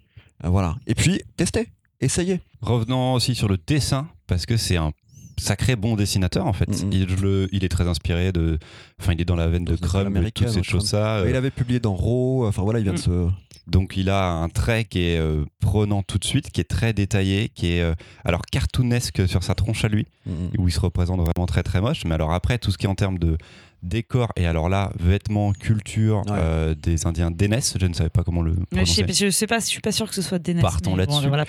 Euh, 0.42 0.48
voilà. 0.48 0.76
Et 0.86 0.94
puis, 0.94 1.20
testez, 1.36 1.68
essayez. 2.00 2.40
Revenons 2.62 3.12
aussi 3.12 3.34
sur 3.34 3.46
le 3.46 3.58
dessin, 3.58 4.08
parce 4.26 4.46
que 4.46 4.56
c'est 4.56 4.78
un 4.78 4.92
sacré 5.38 5.76
bon 5.76 5.96
dessinateur 5.96 6.46
en 6.46 6.52
fait. 6.52 6.68
Mhm. 6.84 6.92
il, 6.92 7.06
le- 7.16 7.48
il 7.52 7.64
est 7.64 7.68
très 7.68 7.88
inspiré 7.88 8.32
de. 8.32 8.58
Enfin, 9.00 9.12
il 9.14 9.20
est 9.20 9.24
dans 9.24 9.36
la 9.36 9.48
veine 9.48 9.64
de 9.64 9.76
Dans 9.76 9.86
Crumb 9.88 10.16
et 10.16 10.30
toutes 10.32 10.48
ces 10.48 10.62
choses-là. 10.62 11.24
Il 11.28 11.34
avait 11.36 11.50
publié 11.50 11.80
dans 11.80 11.94
Raw, 11.94 12.46
enfin 12.46 12.62
voilà, 12.62 12.78
il 12.80 12.82
vient 12.84 12.94
de 12.94 12.98
se. 12.98 13.28
Donc 13.66 13.98
il 13.98 14.08
a 14.08 14.30
un 14.30 14.48
trait 14.48 14.84
qui 14.86 15.00
est 15.00 15.18
euh, 15.18 15.44
prenant 15.60 16.02
tout 16.02 16.16
de 16.16 16.24
suite, 16.24 16.50
qui 16.50 16.60
est 16.62 16.64
très 16.64 16.94
détaillé, 16.94 17.50
qui 17.54 17.72
est 17.74 17.82
euh, 17.82 17.94
alors 18.24 18.40
cartoonesque 18.50 19.28
sur 19.28 19.42
sa 19.42 19.54
tronche 19.54 19.84
à 19.84 19.88
lui, 19.88 20.06
Mhm. 20.24 20.50
où 20.58 20.68
il 20.68 20.72
se 20.72 20.80
représente 20.80 21.20
vraiment 21.20 21.46
très 21.46 21.62
très 21.62 21.80
moche. 21.82 22.04
Mais 22.06 22.14
alors 22.14 22.32
après, 22.32 22.58
tout 22.58 22.70
ce 22.70 22.78
qui 22.78 22.86
est 22.86 22.88
en 22.88 22.94
termes 22.94 23.18
de 23.18 23.36
décor, 23.82 24.32
et 24.36 24.46
alors 24.46 24.68
là, 24.68 24.90
vêtements, 24.98 25.52
culture 25.52 26.18
Ouais. 26.26 26.32
euh, 26.32 26.74
des 26.74 27.06
Indiens 27.06 27.30
d'Enes, 27.30 27.60
je 27.80 27.86
ne 27.86 27.94
savais 27.94 28.10
pas 28.10 28.24
comment 28.24 28.42
le 28.42 28.54
je, 28.72 28.84
sais, 28.84 29.06
je 29.12 29.30
sais 29.30 29.46
pas, 29.46 29.60
je 29.60 29.66
suis 29.66 29.80
pas 29.80 29.92
sûr 29.92 30.08
que 30.08 30.14
ce 30.14 30.22
soit 30.22 30.38
Dénès. 30.38 30.62
Partons 30.62 30.90
bon, 30.90 30.96
là-dessus. 30.96 31.28
voilà. 31.28 31.44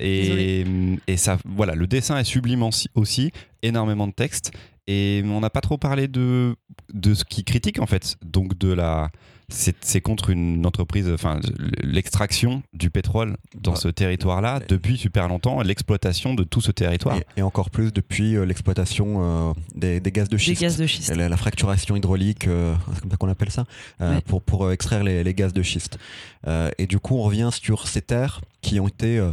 Et, 0.00 0.64
et 1.06 1.16
ça, 1.16 1.38
voilà, 1.44 1.74
le 1.74 1.86
dessin 1.86 2.18
est 2.18 2.24
sublime 2.24 2.62
aussi, 2.62 2.88
aussi, 2.94 3.30
énormément 3.62 4.06
de 4.06 4.12
texte. 4.12 4.52
Et 4.86 5.22
on 5.24 5.40
n'a 5.40 5.50
pas 5.50 5.60
trop 5.60 5.78
parlé 5.78 6.08
de, 6.08 6.56
de 6.92 7.14
ce 7.14 7.24
qui 7.24 7.44
critique 7.44 7.78
en 7.78 7.86
fait. 7.86 8.16
Donc 8.24 8.58
de 8.58 8.72
la, 8.72 9.10
c'est 9.52 10.00
contre 10.00 10.30
une 10.30 10.64
entreprise, 10.66 11.08
enfin 11.12 11.38
l'extraction 11.82 12.62
du 12.72 12.90
pétrole 12.90 13.36
dans 13.54 13.74
ce 13.76 13.88
territoire-là 13.88 14.60
depuis 14.68 14.96
super 14.96 15.28
longtemps, 15.28 15.60
l'exploitation 15.62 16.34
de 16.34 16.44
tout 16.44 16.60
ce 16.60 16.70
territoire. 16.72 17.16
Et, 17.16 17.24
et 17.38 17.42
encore 17.42 17.70
plus 17.70 17.92
depuis 17.92 18.36
euh, 18.36 18.44
l'exploitation 18.44 19.50
euh, 19.50 19.52
des, 19.74 20.00
des 20.00 20.12
gaz 20.12 20.28
de 20.28 20.36
Des 20.36 20.42
schiste. 20.42 20.60
gaz 20.62 20.76
de 20.76 20.86
schiste. 20.86 21.14
La, 21.14 21.28
la 21.28 21.36
fracturation 21.36 21.96
hydraulique, 21.96 22.46
euh, 22.46 22.74
c'est 22.94 23.00
comme 23.02 23.10
ça 23.10 23.16
qu'on 23.16 23.28
appelle 23.28 23.50
ça, 23.50 23.64
euh, 24.00 24.14
Ouais. 24.16 24.20
pour, 24.22 24.42
pour 24.42 24.70
extraire 24.72 25.04
les, 25.04 25.22
les 25.24 25.34
gaz 25.34 25.52
de 25.52 25.62
schiste. 25.62 25.98
Euh, 26.46 26.70
et 26.78 26.86
du 26.86 26.98
coup, 26.98 27.16
on 27.16 27.22
revient 27.22 27.50
sur 27.52 27.88
ces 27.88 28.02
terres 28.02 28.40
qui 28.62 28.80
ont 28.80 28.88
été 28.88 29.18
euh, 29.18 29.32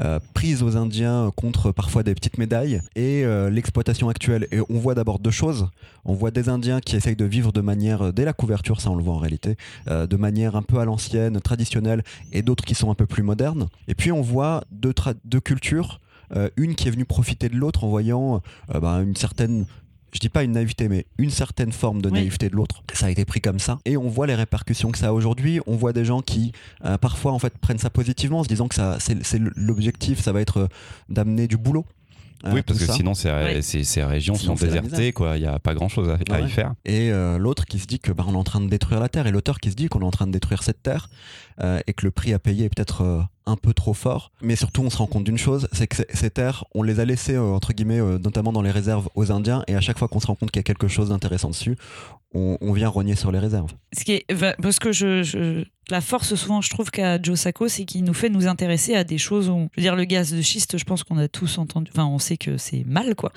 euh, 0.00 0.18
prises 0.34 0.62
aux 0.62 0.76
Indiens 0.76 1.30
contre 1.36 1.70
parfois 1.70 2.02
des 2.02 2.14
petites 2.14 2.38
médailles 2.38 2.80
et 2.96 3.24
euh, 3.24 3.50
l'exploitation 3.50 4.08
actuelle. 4.08 4.48
Et 4.50 4.58
on 4.68 4.78
voit 4.78 4.94
d'abord 4.94 5.18
deux 5.18 5.30
choses. 5.30 5.68
On 6.04 6.14
voit 6.14 6.30
des 6.30 6.48
Indiens 6.48 6.80
qui 6.80 6.96
essayent 6.96 7.14
de 7.14 7.26
vivre 7.26 7.52
de 7.52 7.60
manière, 7.60 8.12
dès 8.12 8.24
la 8.24 8.32
couverture, 8.32 8.80
ça 8.80 8.90
on 8.90 8.96
le 8.96 9.02
voit 9.04 9.14
en 9.14 9.18
réalité, 9.18 9.56
de 9.86 10.16
manière 10.16 10.56
un 10.56 10.62
peu 10.62 10.78
à 10.78 10.84
l'ancienne, 10.84 11.40
traditionnelle, 11.40 12.02
et 12.32 12.42
d'autres 12.42 12.64
qui 12.64 12.74
sont 12.74 12.90
un 12.90 12.96
peu 12.96 13.06
plus 13.06 13.22
modernes. 13.22 13.68
Et 13.86 13.94
puis 13.94 14.10
on 14.10 14.20
voit 14.20 14.64
deux, 14.72 14.92
cultures, 15.40 16.00
une 16.56 16.74
qui 16.74 16.88
est 16.88 16.90
venue 16.90 17.04
profiter 17.04 17.48
de 17.48 17.54
l'autre 17.54 17.84
en 17.84 17.88
voyant 17.88 18.42
bah, 18.68 18.96
une 18.96 19.14
certaine 19.14 19.66
je 20.12 20.18
dis 20.18 20.28
pas 20.28 20.42
une 20.42 20.52
naïveté, 20.52 20.88
mais 20.88 21.06
une 21.18 21.30
certaine 21.30 21.72
forme 21.72 22.02
de 22.02 22.08
Oui. 22.08 22.14
naïveté 22.14 22.48
de 22.50 22.56
l'autre. 22.56 22.82
Ça 22.92 23.06
a 23.06 23.10
été 23.10 23.24
pris 23.24 23.40
comme 23.40 23.58
ça. 23.58 23.78
Et 23.84 23.96
on 23.96 24.08
voit 24.08 24.26
les 24.26 24.34
répercussions 24.34 24.90
que 24.90 24.98
ça 24.98 25.08
a 25.08 25.12
aujourd'hui. 25.12 25.60
On 25.66 25.76
voit 25.76 25.92
des 25.92 26.04
gens 26.04 26.20
qui, 26.20 26.52
euh, 26.84 26.98
parfois, 26.98 27.32
en 27.32 27.38
fait, 27.38 27.56
prennent 27.58 27.78
ça 27.78 27.90
positivement, 27.90 28.40
en 28.40 28.44
se 28.44 28.48
disant 28.48 28.68
que 28.68 28.74
ça, 28.74 28.98
c'est, 29.00 29.38
l'objectif, 29.56 30.20
ça 30.20 30.32
va 30.32 30.40
être 30.40 30.58
euh, 30.58 30.66
d'amener 31.08 31.48
du 31.48 31.56
boulot. 31.56 31.86
euh, 32.44 32.50
oui, 32.54 32.62
parce 32.62 32.78
que 32.80 32.86
ça. 32.86 32.94
sinon, 32.94 33.14
ces, 33.14 33.30
Ouais. 33.30 33.62
ces, 33.62 33.84
ces 33.84 34.02
régions 34.02 34.34
Sinon, 34.34 34.56
sont 34.56 34.64
désertées, 34.66 35.12
quoi. 35.12 35.36
Il 35.36 35.42
n'y 35.42 35.46
a 35.46 35.60
pas 35.60 35.74
grand-chose 35.74 36.08
à, 36.08 36.14
à 36.34 36.40
Ouais. 36.40 36.46
y 36.46 36.50
faire. 36.50 36.74
Et 36.84 37.10
euh, 37.12 37.38
l'autre 37.38 37.64
qui 37.66 37.78
se 37.78 37.86
dit 37.86 38.00
que 38.00 38.10
bah, 38.10 38.24
on 38.26 38.32
est 38.34 38.36
en 38.36 38.42
train 38.44 38.60
de 38.60 38.68
détruire 38.68 38.98
la 39.00 39.08
terre, 39.08 39.26
et 39.28 39.30
l'auteur 39.30 39.60
qui 39.60 39.70
se 39.70 39.76
dit 39.76 39.86
qu'on 39.88 40.00
est 40.00 40.04
en 40.04 40.10
train 40.10 40.26
de 40.26 40.32
détruire 40.32 40.62
cette 40.64 40.82
terre, 40.82 41.08
euh, 41.62 41.78
et 41.86 41.92
que 41.92 42.04
le 42.04 42.10
prix 42.10 42.34
à 42.34 42.38
payer 42.40 42.64
est 42.64 42.68
peut-être 42.74 43.02
euh, 43.02 43.22
un 43.46 43.56
peu 43.56 43.72
trop 43.74 43.94
fort. 43.94 44.30
Mais 44.40 44.56
surtout, 44.56 44.82
on 44.82 44.90
se 44.90 44.96
rend 44.96 45.06
compte 45.06 45.24
d'une 45.24 45.38
chose, 45.38 45.68
c'est 45.72 45.86
que 45.86 45.96
ces- 46.12 46.30
terres, 46.30 46.64
on 46.74 46.82
les 46.82 47.00
a 47.00 47.04
laissées, 47.04 47.34
euh, 47.34 47.42
entre 47.42 47.72
guillemets, 47.72 48.00
euh, 48.00 48.18
notamment 48.18 48.52
dans 48.52 48.62
les 48.62 48.70
réserves 48.70 49.08
aux 49.14 49.30
Indiens, 49.32 49.64
et 49.66 49.74
à 49.74 49.80
chaque 49.80 49.98
fois 49.98 50.08
qu'on 50.08 50.20
se 50.20 50.26
rend 50.26 50.34
compte 50.34 50.50
qu'il 50.50 50.60
y 50.60 50.64
a 50.64 50.64
quelque 50.64 50.88
chose 50.88 51.08
d'intéressant 51.10 51.50
dessus, 51.50 51.76
on, 52.34 52.56
on 52.60 52.72
vient 52.72 52.88
rogner 52.88 53.14
sur 53.14 53.30
les 53.32 53.38
réserves. 53.38 53.72
Ce 53.98 54.04
qui 54.04 54.12
est, 54.12 54.26
parce 54.62 54.78
que 54.78 54.92
je, 54.92 55.22
je- 55.22 55.64
la 55.90 56.00
force 56.00 56.34
souvent, 56.36 56.60
je 56.62 56.70
trouve 56.70 56.90
qu'à 56.90 57.20
Joe 57.20 57.38
Sacco, 57.38 57.66
c'est 57.68 57.84
qu'il 57.84 58.04
nous 58.04 58.14
fait 58.14 58.30
nous 58.30 58.46
intéresser 58.46 58.94
à 58.94 59.02
des 59.04 59.18
choses 59.18 59.50
où, 59.50 59.68
je 59.72 59.80
veux 59.80 59.82
dire, 59.82 59.96
le 59.96 60.04
gaz 60.04 60.32
de 60.32 60.40
schiste, 60.40 60.78
je 60.78 60.84
pense 60.84 61.02
qu'on 61.02 61.18
a 61.18 61.26
tous 61.28 61.58
entendu, 61.58 61.90
enfin, 61.92 62.06
on 62.06 62.18
sait 62.20 62.36
que 62.38 62.56
c'est 62.56 62.84
mal, 62.86 63.14
quoi. 63.16 63.32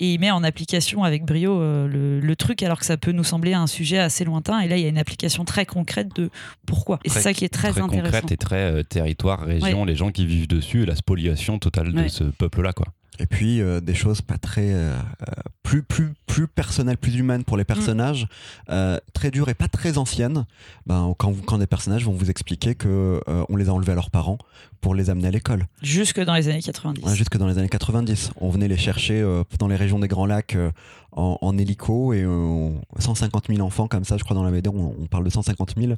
Et 0.00 0.12
il 0.14 0.20
met 0.20 0.30
en 0.32 0.42
application 0.42 1.04
avec 1.04 1.24
brio 1.24 1.58
euh, 1.60 1.86
le, 1.86 2.20
le 2.20 2.36
truc, 2.36 2.62
alors 2.64 2.80
que 2.80 2.84
ça 2.84 2.96
peut 2.96 3.12
nous 3.12 3.24
sembler 3.24 3.54
un 3.54 3.68
sujet 3.68 3.98
assez 3.98 4.24
lointain. 4.24 4.58
Et 4.60 4.68
là, 4.68 4.76
il 4.76 4.82
y 4.82 4.86
a 4.86 4.88
une 4.88 4.98
application 4.98 5.44
très 5.46 5.64
concrète 5.64 6.14
de 6.16 6.30
pourquoi. 6.66 6.98
Et 7.04 7.08
c'est 7.08 7.14
Très- 7.14 7.22
ça 7.22 7.32
qui 7.32 7.44
est 7.44 7.48
très, 7.48 7.70
Très 7.70 7.80
intéressant. 7.80 8.10
concrète 8.12 8.32
et 8.32 8.36
très 8.36 8.56
euh, 8.72 8.82
territoire, 8.82 9.43
région, 9.44 9.84
les 9.84 9.94
gens 9.96 10.10
qui 10.10 10.26
vivent 10.26 10.48
dessus, 10.48 10.82
et 10.82 10.86
la 10.86 10.96
spoliation 10.96 11.58
totale 11.58 11.92
de 11.92 12.08
ce 12.08 12.24
peuple-là, 12.24 12.72
quoi. 12.72 12.86
Et 13.20 13.26
puis 13.26 13.60
euh, 13.60 13.80
des 13.80 13.94
choses 13.94 14.20
pas 14.22 14.38
très 14.38 14.72
euh, 14.72 14.92
euh, 14.96 15.32
plus 15.62 15.82
plus 15.82 16.14
plus 16.26 16.48
personnelles, 16.48 16.96
plus 16.98 17.14
humaines 17.14 17.44
pour 17.44 17.56
les 17.56 17.62
personnages, 17.64 18.26
euh, 18.70 18.98
très 19.12 19.30
dures 19.30 19.48
et 19.48 19.54
pas 19.54 19.68
très 19.68 19.98
anciennes. 19.98 20.46
Ben, 20.86 21.14
quand 21.16 21.30
vous- 21.30 21.42
quand 21.42 21.58
des 21.58 21.66
personnages 21.68 22.04
vont 22.04 22.12
vous 22.12 22.28
expliquer 22.30 22.74
que 22.74 23.20
euh, 23.28 23.44
on 23.48 23.56
les 23.56 23.68
a 23.68 23.72
enlevés 23.72 23.92
à 23.92 23.94
leurs 23.94 24.10
parents 24.10 24.38
pour 24.80 24.94
les 24.96 25.10
amener 25.10 25.28
à 25.28 25.30
l'école. 25.30 25.66
Jusque 25.80 26.20
dans 26.22 26.34
les 26.34 26.48
années 26.48 26.60
90. 26.60 27.04
Ouais, 27.04 27.14
jusque 27.14 27.36
dans 27.38 27.46
les 27.46 27.56
années 27.58 27.68
90. 27.68 28.32
On 28.40 28.50
venait 28.50 28.68
les 28.68 28.76
chercher 28.76 29.20
euh, 29.20 29.44
dans 29.58 29.68
les 29.68 29.76
régions 29.76 29.98
des 30.00 30.08
Grands 30.08 30.26
Lacs 30.26 30.56
euh, 30.56 30.70
en, 31.12 31.38
en 31.40 31.56
hélico 31.56 32.12
et 32.12 32.22
euh, 32.24 32.70
150 32.98 33.46
000 33.48 33.60
enfants 33.64 33.86
comme 33.86 34.04
ça, 34.04 34.16
je 34.18 34.24
crois 34.24 34.34
dans 34.34 34.42
la 34.42 34.50
BD, 34.50 34.68
on, 34.68 34.94
on 35.00 35.06
parle 35.06 35.24
de 35.24 35.30
150 35.30 35.74
000 35.78 35.92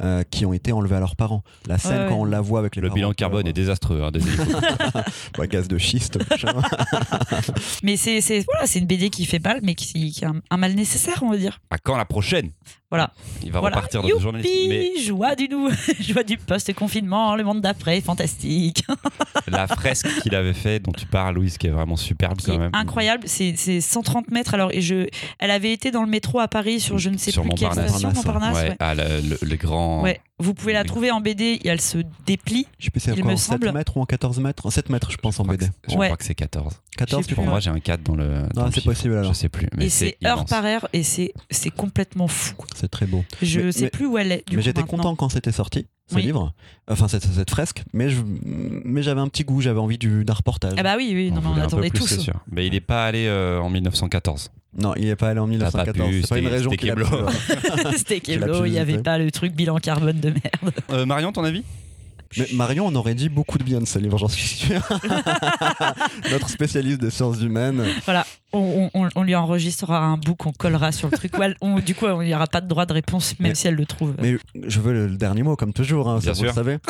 euh, 0.00 0.22
qui 0.30 0.44
ont 0.44 0.52
été 0.52 0.72
enlevés 0.72 0.96
à 0.96 1.00
leurs 1.00 1.16
parents. 1.16 1.42
La 1.66 1.78
scène 1.78 2.02
Ouais, 2.02 2.08
quand 2.10 2.16
on 2.16 2.24
la 2.26 2.40
voit 2.42 2.58
avec 2.60 2.76
les 2.76 2.82
Le 2.82 2.88
parents 2.88 2.94
bilan 2.96 3.12
carbone 3.12 3.46
est 3.46 3.52
désastreux. 3.54 4.02
hein, 4.02 4.10
des 4.10 4.20
hélicos. 4.28 4.46
bah, 5.38 5.46
gaz 5.46 5.66
de 5.66 5.78
schiste. 5.78 6.18
Mais 7.82 7.96
c'est 7.96 8.44
une 8.76 8.86
BD 8.86 9.10
qui 9.10 9.26
fait 9.26 9.42
mal, 9.42 9.60
mais 9.62 9.74
qui, 9.74 10.10
qui 10.12 10.24
a 10.24 10.30
un, 10.30 10.40
un 10.50 10.56
mal 10.56 10.74
nécessaire, 10.74 11.22
on 11.22 11.30
va 11.30 11.36
dire. 11.36 11.60
à 11.70 11.78
quand 11.78 11.96
la 11.96 12.04
prochaine 12.04 12.50
Voilà. 12.90 13.12
Il 13.42 13.52
va 13.52 13.60
Voilà. 13.60 13.76
repartir 13.76 14.00
dans 14.00 14.08
Youpi, 14.08 14.18
le 14.18 14.22
journalisme. 14.22 14.68
Mais 14.70 14.98
joie 15.02 15.34
du 15.34 15.46
nou, 15.48 15.68
joie 16.00 16.22
du 16.22 16.38
post-confinement, 16.38 17.36
le 17.36 17.44
monde 17.44 17.60
d'après, 17.60 18.00
fantastique. 18.00 18.82
la 19.46 19.66
fresque 19.66 20.08
qu'il 20.22 20.34
avait 20.34 20.54
fait, 20.54 20.80
dont 20.80 20.92
tu 20.92 21.04
parles, 21.04 21.34
Louise, 21.34 21.58
qui 21.58 21.66
est 21.66 21.70
vraiment 21.70 21.96
superbe 21.96 22.38
quand 22.44 22.56
même. 22.56 22.70
incroyable. 22.72 23.24
C'est 23.26 23.54
c'est 23.56 23.80
130 23.82 24.30
mètres. 24.30 24.54
Alors, 24.54 24.70
et 24.72 24.80
je, 24.80 25.06
elle 25.38 25.50
avait 25.50 25.72
été 25.72 25.90
dans 25.90 26.02
le 26.02 26.08
métro 26.08 26.40
à 26.40 26.48
Paris 26.48 26.80
sur 26.80 26.96
je 26.98 27.10
ne 27.10 27.18
sais 27.18 27.30
Sur 27.30 27.42
plus 27.42 27.50
quelle 27.56 27.72
station, 27.72 28.10
Montparnasse. 28.10 28.54
Ouais, 28.56 28.68
ouais. 28.70 28.76
ah, 28.80 28.94
le, 28.94 29.20
le- 29.20 29.38
le 29.42 29.56
grand. 29.56 30.02
Ouais. 30.02 30.20
Vous 30.38 30.54
pouvez 30.54 30.72
la 30.72 30.84
trouver 30.84 31.10
en 31.10 31.20
BD 31.20 31.58
et 31.62 31.68
elle 31.68 31.80
se 31.80 31.98
déplie. 32.24 32.66
Je 32.78 32.88
sais 32.98 33.10
Il 33.14 33.20
quoi, 33.22 33.30
me 33.32 33.34
en 33.34 33.36
7 33.36 33.52
semble. 33.60 33.72
mètres 33.72 33.96
ou 33.96 34.00
en 34.00 34.06
14 34.06 34.38
mètres 34.38 34.64
En 34.66 34.70
7 34.70 34.88
mètres, 34.88 35.10
je 35.10 35.16
pense, 35.16 35.36
Je 35.36 35.42
en 35.42 35.44
BD. 35.44 35.66
que, 35.66 35.90
je 35.90 35.96
Ouais. 35.96 36.06
crois 36.06 36.16
que 36.16 36.24
c'est 36.24 36.34
14. 36.34 36.80
14, 36.98 37.20
Je 37.22 37.24
sais 37.24 37.28
tu 37.28 37.34
plus. 37.34 37.42
Pour 37.42 37.46
moi, 37.50 37.60
j'ai 37.60 37.70
un 37.70 37.80
4 37.80 38.02
dans 38.02 38.14
le. 38.14 38.42
dans 38.54 38.62
Ah, 38.62 38.66
le 38.66 38.72
c'est 38.72 38.84
possible, 38.84 39.14
alors. 39.16 39.32
Je 39.32 39.38
sais 39.38 39.48
plus. 39.48 39.68
Mais 39.76 39.86
et 39.86 39.88
c'est 39.88 40.16
heure 40.26 40.44
par 40.44 40.64
heure 40.64 40.88
et 40.92 41.02
c'est 41.02 41.32
c'est 41.50 41.70
complètement 41.70 42.28
fou. 42.28 42.54
C'est 42.76 42.88
très 42.90 43.06
beau. 43.06 43.24
Je 43.42 43.60
Mais- 43.60 43.72
sais 43.72 43.82
mais- 43.84 43.90
plus 43.90 44.06
où 44.06 44.18
elle 44.18 44.32
est. 44.32 44.44
du 44.48 44.56
mais 44.56 44.62
coup, 44.62 44.64
j'étais 44.64 44.80
maintenant. 44.82 44.96
content 44.98 45.16
quand 45.16 45.28
c'était 45.30 45.52
sorti, 45.52 45.86
ce 46.10 46.16
Oui. 46.16 46.22
livre, 46.22 46.52
enfin 46.90 47.08
cette, 47.08 47.24
cette 47.24 47.50
fresque, 47.50 47.82
mais 47.92 48.10
je- 48.10 48.20
mais 48.44 49.02
j'avais 49.02 49.20
un 49.20 49.28
petit 49.28 49.44
goût, 49.44 49.60
j'avais 49.60 49.80
envie 49.80 49.98
du- 49.98 50.24
d'un 50.24 50.34
reportage. 50.34 50.74
Ah 50.76 50.82
bah 50.82 50.94
oui, 50.96 51.10
oui, 51.14 51.30
non, 51.30 51.40
mais 51.40 51.48
on 51.48 51.54
peu 51.54 51.60
attendait 51.62 51.90
plus, 51.90 52.00
tous. 52.00 52.06
c'est 52.08 52.18
sûr. 52.20 52.34
Mais 52.50 52.66
il 52.66 52.72
n'est 52.72 52.80
pas 52.80 53.04
allé 53.06 53.26
euh, 53.26 53.60
en 53.60 53.70
1914. 53.70 54.50
Non, 54.78 54.92
il 54.96 55.06
n'est 55.06 55.16
pas 55.16 55.30
allé 55.30 55.40
en 55.40 55.48
T'as 55.48 55.70
pas 55.70 55.84
1914. 55.84 56.10
pu, 56.10 56.20
C'est 56.22 56.28
pas 56.28 56.38
une 56.38 56.44
c'était- 56.44 56.56
région 56.56 56.70
euh, 56.70 56.74
C'était 56.74 56.90
a 56.90 56.94
Keblo, 56.94 58.64
il 58.66 58.72
n'y 58.72 58.78
avait 58.78 58.98
pas 59.02 59.18
le 59.18 59.30
truc 59.30 59.54
bilan 59.54 59.78
carbone 59.78 60.20
de 60.20 60.28
merde. 60.30 60.74
Euh, 60.90 61.06
Marion, 61.06 61.32
ton 61.32 61.44
avis? 61.44 61.62
Mais 62.36 62.46
Marion, 62.52 62.86
on 62.86 62.94
aurait 62.94 63.14
dit 63.14 63.28
beaucoup 63.28 63.56
de 63.58 63.64
bien 63.64 63.80
de 63.80 63.86
ce 63.86 63.98
livre, 63.98 64.18
j'en 64.18 64.28
suis 64.28 64.46
sûr. 64.46 64.80
Notre 66.30 66.48
spécialiste 66.50 67.00
des 67.00 67.10
sciences 67.10 67.40
humaines. 67.40 67.82
Voilà, 68.04 68.26
on, 68.52 68.90
on- 68.94 69.08
on 69.14 69.22
lui 69.22 69.34
enregistrera 69.34 69.98
un 69.98 70.16
bout 70.18 70.34
qu'on 70.34 70.52
collera 70.52 70.92
sur 70.92 71.08
le 71.10 71.16
truc. 71.16 71.32
On- 71.60 71.78
du 71.78 71.94
coup, 71.94 72.06
il 72.20 72.26
n'y 72.26 72.34
aura 72.34 72.46
pas 72.46 72.60
de 72.60 72.68
droit 72.68 72.86
de 72.86 72.92
réponse, 72.92 73.38
même 73.38 73.50
Mais- 73.50 73.54
si 73.54 73.66
elle 73.68 73.74
le 73.76 73.86
trouve. 73.86 74.14
Mais 74.20 74.36
je 74.66 74.80
veux 74.80 74.92
le, 74.92 75.06
le 75.08 75.16
dernier 75.16 75.42
mot, 75.42 75.56
comme 75.56 75.72
toujours, 75.72 76.08
hein, 76.08 76.18
Bien 76.18 76.34
ça, 76.34 76.38
vous 76.38 76.42
le 76.44 76.48
sûr. 76.48 76.54
savez. 76.54 76.78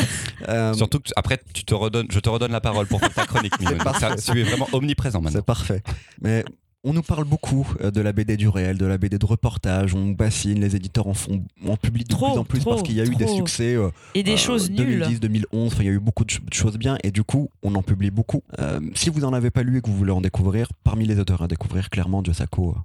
Euh, 0.48 0.72
Surtout 0.72 1.00
que 1.00 1.10
après, 1.16 1.38
tu 1.52 1.64
te 1.64 1.74
redonnes, 1.74 2.06
je 2.10 2.20
te 2.20 2.28
redonne 2.28 2.52
la 2.52 2.60
parole 2.60 2.86
pour 2.86 3.00
faire 3.00 3.12
ta 3.12 3.26
chronique. 3.26 3.52
Ça, 3.60 3.74
parfait. 3.84 4.16
tu 4.32 4.40
es 4.40 4.44
vraiment 4.44 4.68
omniprésent 4.72 5.20
maintenant. 5.20 5.40
C'est 5.40 5.44
parfait. 5.44 5.82
Mais 6.22 6.44
on 6.84 6.92
nous 6.92 7.02
parle 7.02 7.24
beaucoup 7.24 7.66
euh, 7.80 7.90
de 7.90 8.00
la 8.00 8.12
BD 8.12 8.36
du 8.36 8.48
réel, 8.48 8.78
de 8.78 8.86
la 8.86 8.98
BD 8.98 9.18
de 9.18 9.26
reportage, 9.26 9.94
on 9.94 10.08
bassine, 10.12 10.60
les 10.60 10.76
éditeurs 10.76 11.06
en 11.08 11.14
font, 11.14 11.44
en 11.66 11.76
publient 11.76 12.04
de 12.04 12.08
Trop, 12.10 12.30
plus 12.30 12.38
en 12.38 12.44
plus 12.44 12.60
trop, 12.60 12.70
parce 12.70 12.82
qu'il 12.82 12.94
y 12.94 13.00
a 13.00 13.04
eu 13.04 13.16
des 13.16 13.26
succès. 13.26 13.74
euh, 13.74 13.90
Et 14.14 14.22
des 14.22 14.34
euh, 14.34 14.36
choses 14.36 14.70
nulles. 14.70 15.00
2010, 15.00 15.20
2011, 15.20 15.66
enfin, 15.72 15.82
il 15.82 15.86
y 15.86 15.88
a 15.90 15.92
eu 15.92 15.98
beaucoup 15.98 16.24
de, 16.24 16.30
ch- 16.30 16.42
de 16.44 16.54
choses 16.54 16.76
bien 16.78 16.96
et 17.02 17.10
du 17.10 17.24
coup, 17.24 17.50
on 17.62 17.74
en 17.74 17.82
publie 17.82 18.10
beaucoup. 18.10 18.42
Euh, 18.60 18.80
si 18.94 19.10
vous 19.10 19.24
en 19.24 19.32
avez 19.32 19.50
pas 19.50 19.62
lu 19.62 19.78
et 19.78 19.80
que 19.80 19.88
vous 19.90 19.96
voulez 19.96 20.12
en 20.12 20.20
découvrir, 20.20 20.68
parmi 20.84 21.04
les 21.06 21.18
auteurs 21.18 21.42
à 21.42 21.48
découvrir, 21.48 21.90
clairement, 21.90 22.22
Josako. 22.24 22.70
euh, 22.76 22.80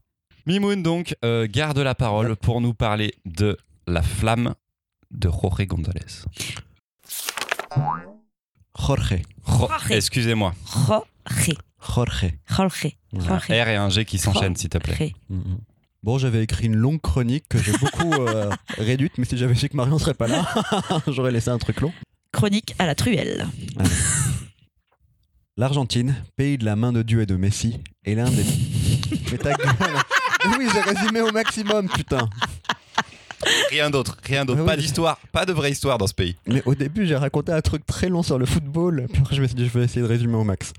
Mimoun, 0.48 0.82
donc, 0.84 1.16
euh, 1.24 1.48
garde 1.50 1.78
la 1.80 1.96
parole 1.96 2.36
pour 2.36 2.60
nous 2.62 2.74
parler 2.74 3.14
de 3.26 3.58
La 3.88 4.02
Flamme 4.02 4.56
de 5.12 5.30
Jorge 5.30 5.66
González. 5.68 6.26
Jorge. 8.78 9.22
Jo- 9.48 9.68
Jorge. 9.68 9.92
Excusez-moi. 9.92 10.54
Jorge. 11.80 12.34
Jorge. 12.48 12.96
Jorge. 13.14 13.52
Un. 13.52 13.64
R 13.64 13.68
et 13.68 13.76
un 13.76 13.90
G 13.90 14.06
qui 14.06 14.18
s'enchaînent, 14.18 14.56
s'il 14.56 14.70
te 14.70 14.78
plaît. 14.78 14.96
Jorge. 14.98 15.14
Mhm. 15.30 15.58
Bon, 16.04 16.18
j'avais 16.18 16.44
écrit 16.44 16.66
une 16.66 16.76
longue 16.76 17.00
chronique 17.00 17.46
que 17.48 17.58
j'ai 17.58 17.72
beaucoup 17.72 18.14
euh, 18.14 18.50
réduite, 18.78 19.14
mais 19.18 19.26
si 19.26 19.38
j'avais 19.38 19.56
su 19.56 19.70
que 19.70 19.78
Marion 19.78 19.98
serait 19.98 20.14
pas 20.14 20.28
là, 20.28 20.46
j'aurais 21.08 21.32
laissé 21.32 21.50
un 21.50 21.58
truc 21.58 21.80
long. 21.80 21.94
Chronique 22.34 22.76
à 22.78 22.86
la 22.86 22.94
truelle. 22.96 23.48
L'Argentine, 25.56 26.16
pays 26.36 26.58
de 26.58 26.66
la 26.66 26.76
main 26.76 26.92
de 26.92 27.04
Dieu 27.04 27.22
et 27.22 27.26
de 27.26 27.36
Messi, 27.36 27.80
est 28.06 28.16
l'un 28.16 28.30
des. 28.30 28.44
Mais 29.32 29.38
ta 29.38 29.54
gueule 29.54 29.70
Oui, 30.58 30.68
j'ai 30.74 30.82
résumé 30.82 31.22
au 31.22 31.32
maximum, 31.32 31.88
putain 31.88 32.28
Rien 33.70 33.90
d'autre, 33.90 34.18
rien 34.24 34.46
d'autre. 34.46 34.62
Ah 34.64 34.66
Pas 34.66 34.78
d'histoire, 34.78 35.20
pas 35.32 35.46
de 35.46 35.54
vraie 35.54 35.72
histoire 35.72 35.98
dans 35.98 36.08
ce 36.08 36.14
pays. 36.14 36.36
Mais 36.48 36.64
au 36.66 36.76
début, 36.76 37.06
j'ai 37.06 37.16
raconté 37.16 37.52
un 37.52 37.62
truc 37.62 37.86
très 37.86 38.10
long 38.10 38.24
sur 38.24 38.40
le 38.40 38.46
football, 38.46 39.06
puis 39.12 39.22
après, 39.22 39.36
je 39.36 39.42
me 39.42 39.48
suis 39.48 39.56
dit, 39.56 39.66
je 39.66 39.78
vais 39.78 39.86
essayer 39.86 40.02
de 40.02 40.08
résumer 40.08 40.36
au 40.36 40.44
max. 40.44 40.74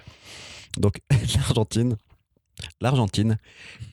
Donc, 0.79 1.01
l'Argentine. 1.35 1.97
L'Argentine, 2.81 3.37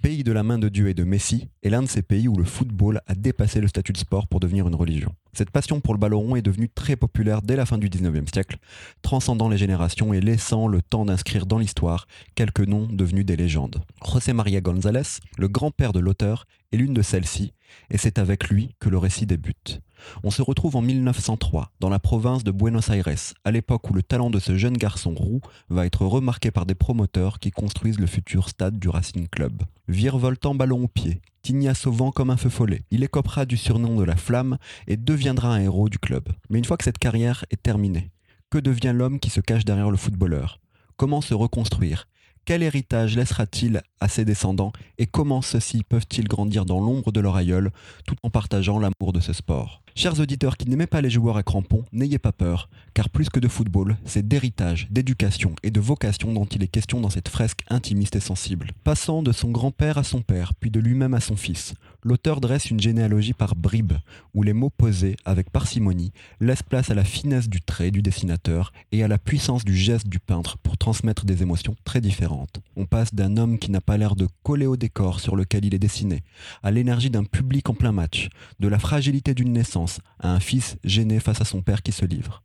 pays 0.03 0.23
de 0.23 0.31
la 0.31 0.43
main 0.43 0.59
de 0.59 0.69
Dieu 0.69 0.87
et 0.87 0.93
de 0.93 1.03
Messi, 1.03 1.47
est 1.63 1.69
l'un 1.69 1.81
de 1.81 1.87
ces 1.87 2.03
pays 2.03 2.27
où 2.27 2.35
le 2.35 2.43
football 2.43 3.01
a 3.07 3.15
dépassé 3.15 3.59
le 3.59 3.67
statut 3.67 3.91
de 3.91 3.97
sport 3.97 4.27
pour 4.27 4.39
devenir 4.39 4.67
une 4.67 4.75
religion. 4.75 5.15
Cette 5.33 5.49
passion 5.49 5.81
pour 5.81 5.93
le 5.95 5.99
ballon 5.99 6.19
rond 6.19 6.35
est 6.35 6.41
devenue 6.41 6.69
très 6.69 6.95
populaire 6.95 7.41
dès 7.41 7.55
la 7.55 7.65
fin 7.65 7.79
du 7.79 7.89
19e 7.89 8.31
siècle, 8.31 8.57
transcendant 9.01 9.49
les 9.49 9.57
générations 9.57 10.13
et 10.13 10.21
laissant 10.21 10.67
le 10.67 10.81
temps 10.81 11.05
d'inscrire 11.05 11.47
dans 11.47 11.57
l'histoire 11.57 12.05
quelques 12.35 12.67
noms 12.67 12.87
devenus 12.87 13.25
des 13.25 13.35
légendes. 13.35 13.81
José 14.05 14.33
María 14.33 14.61
González, 14.61 15.19
le 15.37 15.47
grand-père 15.47 15.93
de 15.93 15.99
l'auteur, 15.99 16.45
est 16.71 16.77
l'une 16.77 16.93
de 16.93 17.01
celles-ci, 17.01 17.53
et 17.89 17.97
c'est 17.97 18.19
avec 18.19 18.49
lui 18.49 18.75
que 18.79 18.89
le 18.89 18.97
récit 18.97 19.25
débute. 19.25 19.81
On 20.23 20.31
se 20.31 20.41
retrouve 20.41 20.75
en 20.75 20.81
1903, 20.81 21.71
dans 21.79 21.89
la 21.89 21.99
province 21.99 22.43
de 22.43 22.51
Buenos 22.51 22.89
Aires, 22.89 23.33
à 23.43 23.51
l'époque 23.51 23.89
où 23.89 23.93
le 23.93 24.03
talent 24.03 24.29
de 24.29 24.39
ce 24.39 24.57
jeune 24.57 24.77
garçon 24.77 25.13
roux 25.13 25.41
va 25.69 25.85
être 25.85 26.05
remarqué 26.05 26.51
par 26.51 26.65
des 26.65 26.75
promoteurs 26.75 27.39
qui 27.39 27.51
construisent 27.51 27.99
le 27.99 28.07
futur 28.07 28.49
stade 28.49 28.79
du 28.79 28.89
Racing 28.89 29.27
Club. 29.27 29.63
Virevoltant 29.87 30.55
ballon 30.55 30.83
au 30.83 30.87
pied, 30.87 31.21
tignasse 31.41 31.87
au 31.87 31.91
vent 31.91 32.11
comme 32.11 32.29
un 32.29 32.37
feu 32.37 32.49
follet, 32.49 32.83
il 32.91 33.03
écopera 33.03 33.45
du 33.45 33.57
surnom 33.57 33.95
de 33.95 34.03
la 34.03 34.15
flamme 34.15 34.57
et 34.87 34.97
deviendra 34.97 35.53
un 35.53 35.61
héros 35.61 35.89
du 35.89 35.99
club. 35.99 36.29
Mais 36.49 36.59
une 36.59 36.65
fois 36.65 36.77
que 36.77 36.83
cette 36.83 36.99
carrière 36.99 37.45
est 37.51 37.61
terminée, 37.61 38.11
que 38.49 38.57
devient 38.57 38.93
l'homme 38.93 39.19
qui 39.19 39.29
se 39.29 39.41
cache 39.41 39.65
derrière 39.65 39.91
le 39.91 39.97
footballeur? 39.97 40.59
Comment 40.97 41.21
se 41.21 41.33
reconstruire? 41.33 42.07
Quel 42.43 42.63
héritage 42.63 43.15
laissera-t-il 43.15 43.83
à 43.99 44.07
ses 44.07 44.25
descendants 44.25 44.73
et 44.97 45.05
comment 45.05 45.43
ceux-ci 45.43 45.83
peuvent-ils 45.83 46.27
grandir 46.27 46.65
dans 46.65 46.79
l'ombre 46.79 47.11
de 47.11 47.19
leur 47.19 47.35
aïeul 47.35 47.71
tout 48.07 48.15
en 48.23 48.31
partageant 48.31 48.79
l'amour 48.79 49.13
de 49.13 49.19
ce 49.19 49.31
sport? 49.31 49.83
Chers 49.93 50.19
auditeurs 50.19 50.57
qui 50.57 50.67
n'aimaient 50.67 50.87
pas 50.87 51.01
les 51.01 51.09
joueurs 51.09 51.37
à 51.37 51.43
crampons, 51.43 51.83
n'ayez 51.91 52.17
pas 52.17 52.31
peur, 52.31 52.69
car 52.95 53.09
plus 53.09 53.29
que 53.29 53.39
de 53.39 53.47
football, 53.47 53.97
c'est 54.05 54.27
d'héritage, 54.27 54.87
d'éducation 54.89 55.53
et 55.61 55.69
de 55.69 55.79
vocation 55.79 56.33
dont 56.33 56.45
il 56.45 56.63
est 56.63 56.67
question 56.67 56.99
dans 56.99 57.09
cette 57.11 57.29
fresque 57.29 57.61
intimiste 57.69 58.15
et 58.15 58.21
sensible. 58.21 58.71
Passant 58.83 59.21
de 59.21 59.31
son 59.31 59.51
grand-père 59.51 59.99
à 59.99 60.03
son 60.03 60.21
père, 60.21 60.53
puis 60.55 60.71
de 60.71 60.79
lui-même 60.79 61.13
à 61.13 61.19
son 61.19 61.35
fils, 61.35 61.75
l'auteur 62.03 62.41
dresse 62.41 62.69
une 62.69 62.79
généalogie 62.79 63.33
par 63.33 63.55
bribes, 63.55 63.93
où 64.33 64.43
les 64.43 64.53
mots 64.53 64.69
posés 64.69 65.15
avec 65.25 65.49
parcimonie 65.49 66.11
laissent 66.39 66.63
place 66.63 66.89
à 66.89 66.95
la 66.95 67.03
finesse 67.03 67.49
du 67.49 67.61
trait 67.61 67.91
du 67.91 68.01
dessinateur 68.01 68.73
et 68.91 69.03
à 69.03 69.07
la 69.07 69.17
puissance 69.17 69.65
du 69.65 69.75
geste 69.75 70.07
du 70.07 70.19
peintre 70.19 70.57
pour 70.57 70.77
transmettre 70.77 71.25
des 71.25 71.41
émotions 71.41 71.75
très 71.83 72.01
différentes. 72.01 72.61
On 72.75 72.85
passe 72.85 73.13
d'un 73.13 73.37
homme 73.37 73.59
qui 73.59 73.71
n'a 73.71 73.81
pas 73.81 73.97
l'air 73.97 74.15
de 74.15 74.27
coller 74.43 74.65
au 74.65 74.77
décor 74.77 75.19
sur 75.19 75.35
lequel 75.35 75.65
il 75.65 75.75
est 75.75 75.79
dessiné, 75.79 76.23
à 76.63 76.71
l'énergie 76.71 77.09
d'un 77.09 77.23
public 77.23 77.69
en 77.69 77.73
plein 77.73 77.91
match, 77.91 78.29
de 78.59 78.67
la 78.67 78.79
fragilité 78.79 79.33
d'une 79.33 79.53
naissance 79.53 79.99
à 80.19 80.33
un 80.33 80.39
fils 80.39 80.77
gêné 80.83 81.19
face 81.19 81.41
à 81.41 81.45
son 81.45 81.61
père 81.61 81.81
qui 81.81 81.91
se 81.91 82.05
livre. 82.05 82.43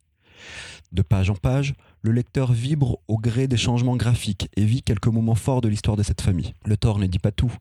De 0.92 1.02
page 1.02 1.30
en 1.30 1.34
page, 1.34 1.74
le 2.02 2.12
lecteur 2.12 2.52
vibre 2.52 3.00
au 3.08 3.18
gré 3.18 3.48
des 3.48 3.56
changements 3.56 3.96
graphiques 3.96 4.48
et 4.56 4.64
vit 4.64 4.82
quelques 4.82 5.08
moments 5.08 5.34
forts 5.34 5.60
de 5.60 5.68
l'histoire 5.68 5.96
de 5.96 6.02
cette 6.02 6.20
famille. 6.20 6.54
Le 6.64 6.76
tort 6.76 6.98
ne 6.98 7.06
dit 7.06 7.18
pas 7.18 7.32
tout, 7.32 7.52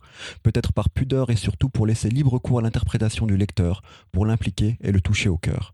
peut-être 0.43 0.73
par 0.73 0.89
pudeur 0.89 1.29
et 1.29 1.35
surtout 1.35 1.69
pour 1.69 1.87
laisser 1.87 2.09
libre 2.09 2.37
cours 2.37 2.59
à 2.59 2.61
l'interprétation 2.61 3.25
du 3.25 3.37
lecteur, 3.37 3.81
pour 4.11 4.25
l'impliquer 4.25 4.77
et 4.81 4.91
le 4.91 5.01
toucher 5.01 5.29
au 5.29 5.37
cœur. 5.37 5.73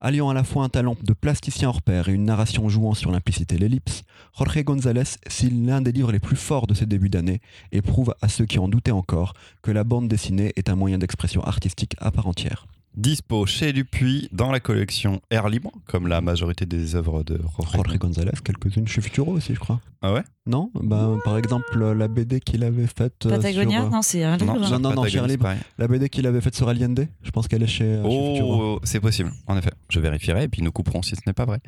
Alliant 0.00 0.30
à 0.30 0.34
la 0.34 0.44
fois 0.44 0.62
un 0.62 0.68
talent 0.68 0.96
de 1.02 1.12
plasticien 1.12 1.70
hors 1.70 1.82
pair 1.82 2.08
et 2.08 2.12
une 2.12 2.24
narration 2.24 2.68
jouant 2.68 2.94
sur 2.94 3.10
l'implicité 3.10 3.56
et 3.56 3.58
l'ellipse, 3.58 4.04
Jorge 4.38 4.62
González 4.62 5.18
signe 5.26 5.66
l'un 5.66 5.80
des 5.80 5.90
livres 5.90 6.12
les 6.12 6.20
plus 6.20 6.36
forts 6.36 6.68
de 6.68 6.74
ce 6.74 6.84
début 6.84 7.08
d'année 7.08 7.40
et 7.72 7.82
prouve 7.82 8.14
à 8.22 8.28
ceux 8.28 8.46
qui 8.46 8.60
en 8.60 8.68
doutaient 8.68 8.92
encore 8.92 9.34
que 9.60 9.72
la 9.72 9.82
bande 9.82 10.06
dessinée 10.06 10.52
est 10.54 10.70
un 10.70 10.76
moyen 10.76 10.98
d'expression 10.98 11.42
artistique 11.42 11.96
à 11.98 12.12
part 12.12 12.28
entière. 12.28 12.67
Dispo 12.96 13.46
chez 13.46 13.72
Dupuis 13.72 14.28
dans 14.32 14.50
la 14.50 14.58
collection 14.58 15.20
Air 15.30 15.48
Libre, 15.48 15.70
comme 15.86 16.08
la 16.08 16.20
majorité 16.20 16.66
des 16.66 16.96
œuvres 16.96 17.22
de 17.22 17.40
Jorge. 17.56 17.96
González, 17.98 18.32
quelques-unes 18.44 18.88
chez 18.88 19.00
Futuro 19.00 19.32
aussi, 19.32 19.54
je 19.54 19.60
crois. 19.60 19.80
Ah 20.02 20.12
ouais? 20.12 20.22
Non? 20.46 20.70
Bah, 20.74 21.16
Par 21.24 21.38
exemple, 21.38 21.78
la 21.92 22.08
BD 22.08 22.40
qu'il 22.40 22.64
avait 22.64 22.88
faite. 22.88 23.26
euh, 23.26 23.30
Patagonia 23.30 23.78
sur, 23.82 23.86
euh, 23.86 23.90
Non, 23.90 24.02
c'est 24.02 24.24
un 24.24 24.36
livre. 24.36 24.46
non, 24.68 24.78
non, 24.80 24.94
non, 24.94 25.04
Cher 25.06 25.22
c'est 25.22 25.28
Libre. 25.30 25.54
La 25.78 25.86
BD 25.86 26.08
qu'il 26.08 26.26
avait 26.26 26.40
faite 26.40 26.56
sur 26.56 26.68
Allende, 26.68 27.06
je 27.22 27.30
pense 27.30 27.46
qu'elle 27.46 27.62
est 27.62 27.66
chez, 27.68 27.84
euh, 27.84 28.02
chez 28.10 28.32
Futuro. 28.34 28.62
Oh, 28.76 28.80
c'est 28.82 29.00
possible, 29.00 29.32
en 29.46 29.56
effet. 29.56 29.70
Je 29.90 30.00
vérifierai 30.00 30.44
et 30.44 30.48
puis 30.48 30.62
nous 30.62 30.72
couperons 30.72 31.02
si 31.02 31.14
ce 31.14 31.20
n'est 31.26 31.32
pas 31.34 31.44
vrai. 31.44 31.60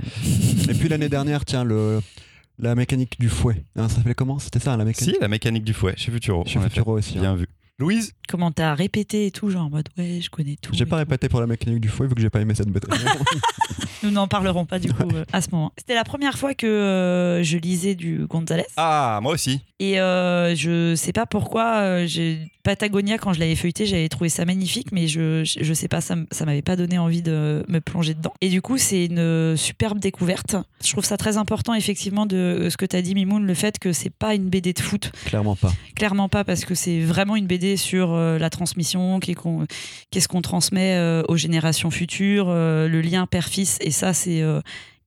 Et 0.68 0.74
puis 0.74 0.88
l'année 0.88 1.08
dernière, 1.08 1.44
tiens, 1.44 1.62
le, 1.62 2.00
la 2.58 2.74
mécanique 2.74 3.20
du 3.20 3.28
fouet. 3.28 3.64
Hein, 3.76 3.88
ça 3.88 3.96
s'appelait 3.96 4.14
comment? 4.14 4.40
C'était 4.40 4.58
ça, 4.58 4.76
la 4.76 4.84
mécanique? 4.84 5.14
Si, 5.14 5.20
la 5.20 5.28
mécanique 5.28 5.64
du 5.64 5.74
fouet, 5.74 5.94
chez 5.96 6.10
Futuro. 6.10 6.44
Chez. 6.46 6.58
Futuro 6.60 6.98
aussi. 6.98 7.18
hein. 7.18 7.20
Bien 7.20 7.34
vu. 7.36 7.46
Louise 7.80 8.12
Comment 8.28 8.52
t'as 8.52 8.74
répété 8.74 9.26
et 9.26 9.30
tout, 9.32 9.50
genre 9.50 9.64
en 9.64 9.70
mode 9.70 9.88
ouais, 9.98 10.20
je 10.22 10.30
connais 10.30 10.56
tout. 10.60 10.72
J'ai 10.72 10.86
pas 10.86 10.96
tout. 10.96 10.98
répété 11.10 11.28
pour 11.28 11.40
la 11.40 11.46
mécanique 11.48 11.80
du 11.80 11.88
fouet 11.88 12.06
vu 12.06 12.14
que 12.14 12.20
j'ai 12.20 12.30
pas 12.30 12.40
aimé 12.40 12.54
cette 12.54 12.68
BD. 12.68 12.86
Nous 14.02 14.10
n'en 14.10 14.28
parlerons 14.28 14.64
pas 14.64 14.78
du 14.78 14.92
coup 14.92 15.08
euh, 15.14 15.24
à 15.32 15.40
ce 15.42 15.48
moment. 15.50 15.72
C'était 15.76 15.94
la 15.94 16.04
première 16.04 16.38
fois 16.38 16.54
que 16.54 16.66
euh, 16.66 17.42
je 17.42 17.58
lisais 17.58 17.94
du 17.94 18.26
González. 18.26 18.64
Ah, 18.76 19.18
moi 19.22 19.32
aussi. 19.32 19.60
Et 19.78 20.00
euh, 20.00 20.54
je 20.54 20.94
sais 20.94 21.12
pas 21.12 21.26
pourquoi, 21.26 22.06
j'ai- 22.06 22.50
Patagonia, 22.62 23.16
quand 23.16 23.32
je 23.32 23.40
l'avais 23.40 23.56
feuilleté, 23.56 23.86
j'avais 23.86 24.10
trouvé 24.10 24.28
ça 24.28 24.44
magnifique, 24.44 24.92
mais 24.92 25.08
je, 25.08 25.42
je, 25.44 25.72
sais 25.72 25.88
pas, 25.88 26.02
ça, 26.02 26.14
ça 26.30 26.44
m'avait 26.44 26.60
pas 26.60 26.76
donné 26.76 26.98
envie 26.98 27.22
de 27.22 27.64
me 27.68 27.80
plonger 27.80 28.12
dedans. 28.12 28.34
Et 28.42 28.50
du 28.50 28.60
coup, 28.60 28.76
c'est 28.76 29.06
une 29.06 29.56
superbe 29.56 29.98
découverte. 29.98 30.56
Je 30.84 30.92
trouve 30.92 31.04
ça 31.04 31.16
très 31.16 31.38
important, 31.38 31.72
effectivement, 31.72 32.26
de 32.26 32.68
ce 32.70 32.76
que 32.76 32.84
tu 32.84 32.96
as 32.96 33.02
dit, 33.02 33.14
Mimoun, 33.14 33.46
le 33.46 33.54
fait 33.54 33.78
que 33.78 33.94
c'est 33.94 34.10
pas 34.10 34.34
une 34.34 34.50
BD 34.50 34.74
de 34.74 34.80
foot. 34.80 35.10
Clairement 35.24 35.56
pas. 35.56 35.72
Clairement 35.96 36.28
pas, 36.28 36.44
parce 36.44 36.66
que 36.66 36.74
c'est 36.74 37.00
vraiment 37.00 37.34
une 37.34 37.46
BD 37.46 37.69
sur 37.76 38.12
euh, 38.12 38.38
la 38.38 38.50
transmission, 38.50 39.20
qu'est-ce 39.20 40.28
qu'on 40.28 40.42
transmet 40.42 40.96
euh, 40.96 41.22
aux 41.28 41.36
générations 41.36 41.90
futures, 41.90 42.46
euh, 42.48 42.88
le 42.88 43.00
lien 43.00 43.26
père-fils, 43.26 43.78
et 43.80 43.90
ça, 43.90 44.12
c'est 44.14 44.42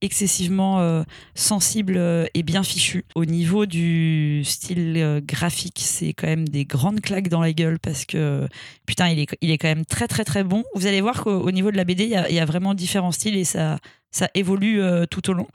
excessivement 0.01 1.03
sensible 1.33 1.97
et 2.33 2.43
bien 2.43 2.61
fichu. 2.63 3.05
Au 3.15 3.23
niveau 3.23 3.65
du 3.65 4.43
style 4.43 5.21
graphique, 5.25 5.79
c'est 5.79 6.11
quand 6.11 6.27
même 6.27 6.47
des 6.47 6.65
grandes 6.65 6.99
claques 6.99 7.29
dans 7.29 7.39
la 7.39 7.53
gueule, 7.53 7.79
parce 7.79 8.03
que 8.05 8.47
putain, 8.85 9.07
il 9.09 9.19
est, 9.19 9.27
il 9.41 9.49
est 9.49 9.57
quand 9.57 9.69
même 9.69 9.85
très 9.85 10.07
très 10.07 10.25
très 10.25 10.43
bon. 10.43 10.65
Vous 10.75 10.87
allez 10.87 10.99
voir 10.99 11.23
qu'au 11.23 11.39
au 11.39 11.51
niveau 11.51 11.71
de 11.71 11.77
la 11.77 11.85
BD, 11.85 12.03
il 12.03 12.09
y 12.09 12.33
y 12.35 12.39
a 12.39 12.45
vraiment 12.45 12.73
différents 12.73 13.13
styles, 13.13 13.37
et 13.37 13.45
ça, 13.45 13.79
ça 14.11 14.29
évolue 14.33 14.81
tout 15.09 15.29
au 15.29 15.33
long. 15.33 15.47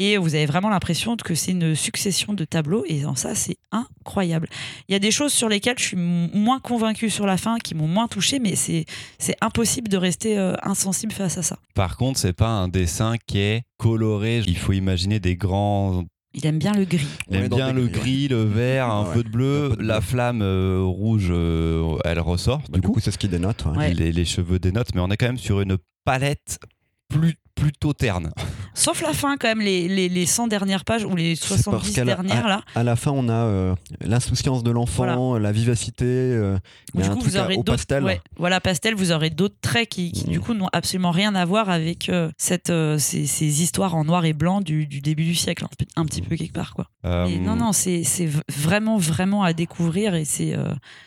Et 0.00 0.16
vous 0.16 0.34
avez 0.36 0.46
vraiment 0.46 0.68
l'impression 0.68 1.16
que 1.16 1.34
c'est 1.34 1.50
une 1.50 1.74
succession 1.74 2.32
de 2.32 2.44
tableaux, 2.44 2.84
et 2.86 3.04
en 3.04 3.16
ça, 3.16 3.34
c'est 3.34 3.56
incroyable. 3.72 4.48
Il 4.88 4.92
y 4.92 4.94
a 4.94 5.00
des 5.00 5.10
choses 5.10 5.32
sur 5.32 5.48
lesquelles 5.48 5.78
je 5.78 5.84
suis 5.84 5.96
moins 5.96 6.60
convaincue 6.60 7.10
sur 7.10 7.26
la 7.26 7.36
fin, 7.36 7.58
qui 7.58 7.74
m'ont 7.74 7.88
moins 7.88 8.06
touchée, 8.06 8.38
mais 8.38 8.54
c'est 8.54 8.84
c'est 9.18 9.34
impossible 9.40 9.88
de 9.88 9.96
rester 9.96 10.38
euh, 10.38 10.54
insensible 10.62 11.12
face 11.12 11.36
à 11.38 11.42
ça. 11.42 11.58
Par 11.74 11.96
contre, 11.96 12.18
c'est 12.20 12.32
pas 12.32 12.48
un 12.48 12.68
dessin 12.68 13.16
qui 13.26 13.38
est 13.40 13.62
coloré. 13.76 14.42
Il 14.46 14.56
faut 14.56 14.72
imaginer 14.72 15.18
des 15.18 15.34
grands 15.34 16.04
Il 16.32 16.46
aime 16.46 16.58
bien 16.60 16.72
le 16.74 16.84
gris. 16.84 17.06
Il 17.28 17.36
aime 17.36 17.48
bien 17.48 17.72
le 17.72 17.88
gris, 17.88 18.00
gris, 18.00 18.28
le 18.28 18.42
vert, 18.44 18.88
un 18.88 19.04
Ouais. 19.08 19.14
peu 19.14 19.24
de 19.24 19.28
bleu. 19.30 19.70
Un 19.72 19.76
peu 19.76 19.82
de 19.82 19.88
La 19.88 20.00
flamme 20.00 20.42
euh, 20.42 20.80
rouge, 20.84 21.26
euh, 21.30 21.96
elle 22.04 22.20
ressort. 22.20 22.62
Bah, 22.70 22.78
du 22.78 22.86
coup, 22.86 23.00
c'est 23.00 23.10
ce 23.10 23.18
qui 23.18 23.26
dénote. 23.28 23.64
ouais. 23.66 23.76
Ouais. 23.76 23.94
les, 23.94 24.12
les 24.12 24.24
cheveux 24.24 24.60
dénotent, 24.60 24.94
mais 24.94 25.00
on 25.00 25.08
est 25.10 25.16
quand 25.16 25.26
même 25.26 25.38
sur 25.38 25.60
une 25.60 25.76
palette 26.04 26.60
plus, 27.08 27.34
plutôt 27.56 27.92
terne. 27.94 28.30
Sauf 28.74 29.02
la 29.02 29.12
fin, 29.12 29.36
quand 29.36 29.48
même, 29.48 29.60
les, 29.60 29.88
les, 29.88 30.08
les 30.08 30.26
100 30.26 30.46
dernières 30.48 30.84
pages 30.84 31.04
ou 31.04 31.14
les 31.16 31.34
C'est 31.36 31.48
parce 31.48 31.62
70 31.62 31.92
qu'elle 31.94 32.10
a- 32.10 32.14
dernières, 32.14 32.46
là. 32.48 32.62
À 32.74 32.84
la 32.84 32.96
fin, 32.96 33.10
on 33.10 33.28
a 33.28 33.32
euh, 33.32 33.74
l'insouciance 34.00 34.62
de 34.62 34.70
l'enfant, 34.70 35.36
la 35.38 35.52
vivacité. 35.52 36.04
euh, 36.06 36.58
du 36.94 37.08
coup, 37.08 37.20
vous 37.20 37.36
aurez 37.36 37.54
au 37.54 37.58
d'autres. 37.58 37.72
pastel. 37.72 38.04
ouais, 38.04 38.20
voilà, 38.36 38.60
pastel, 38.60 38.94
vous 38.94 39.12
aurez 39.12 39.30
d'autres 39.30 39.56
traits 39.60 39.88
qui, 39.88 40.12
qui, 40.12 40.24
du 40.24 40.38
Mm. 40.38 40.42
coup, 40.42 40.54
n'ont 40.54 40.68
absolument 40.72 41.10
rien 41.10 41.34
à 41.34 41.44
voir 41.44 41.68
avec 41.70 42.08
euh, 42.08 42.30
cette, 42.38 42.72
ces, 42.98 43.26
ces 43.26 43.62
histoires 43.62 43.94
en 43.94 44.04
noir 44.04 44.24
et 44.24 44.32
blanc 44.32 44.60
du, 44.60 44.86
du 44.86 45.00
début 45.00 45.24
du 45.24 45.34
siècle, 45.34 45.64
un, 45.96 46.04
petit 46.04 46.22
peu 46.22 46.36
quelque 46.36 46.52
part, 46.54 46.74
quoi. 46.74 46.86
Non, 47.04 47.56
non, 47.56 47.72
c'est 47.72 48.02
vraiment, 48.48 48.98
vraiment 48.98 49.42
à 49.42 49.52
découvrir 49.52 50.14
et 50.14 50.24
c'est 50.24 50.54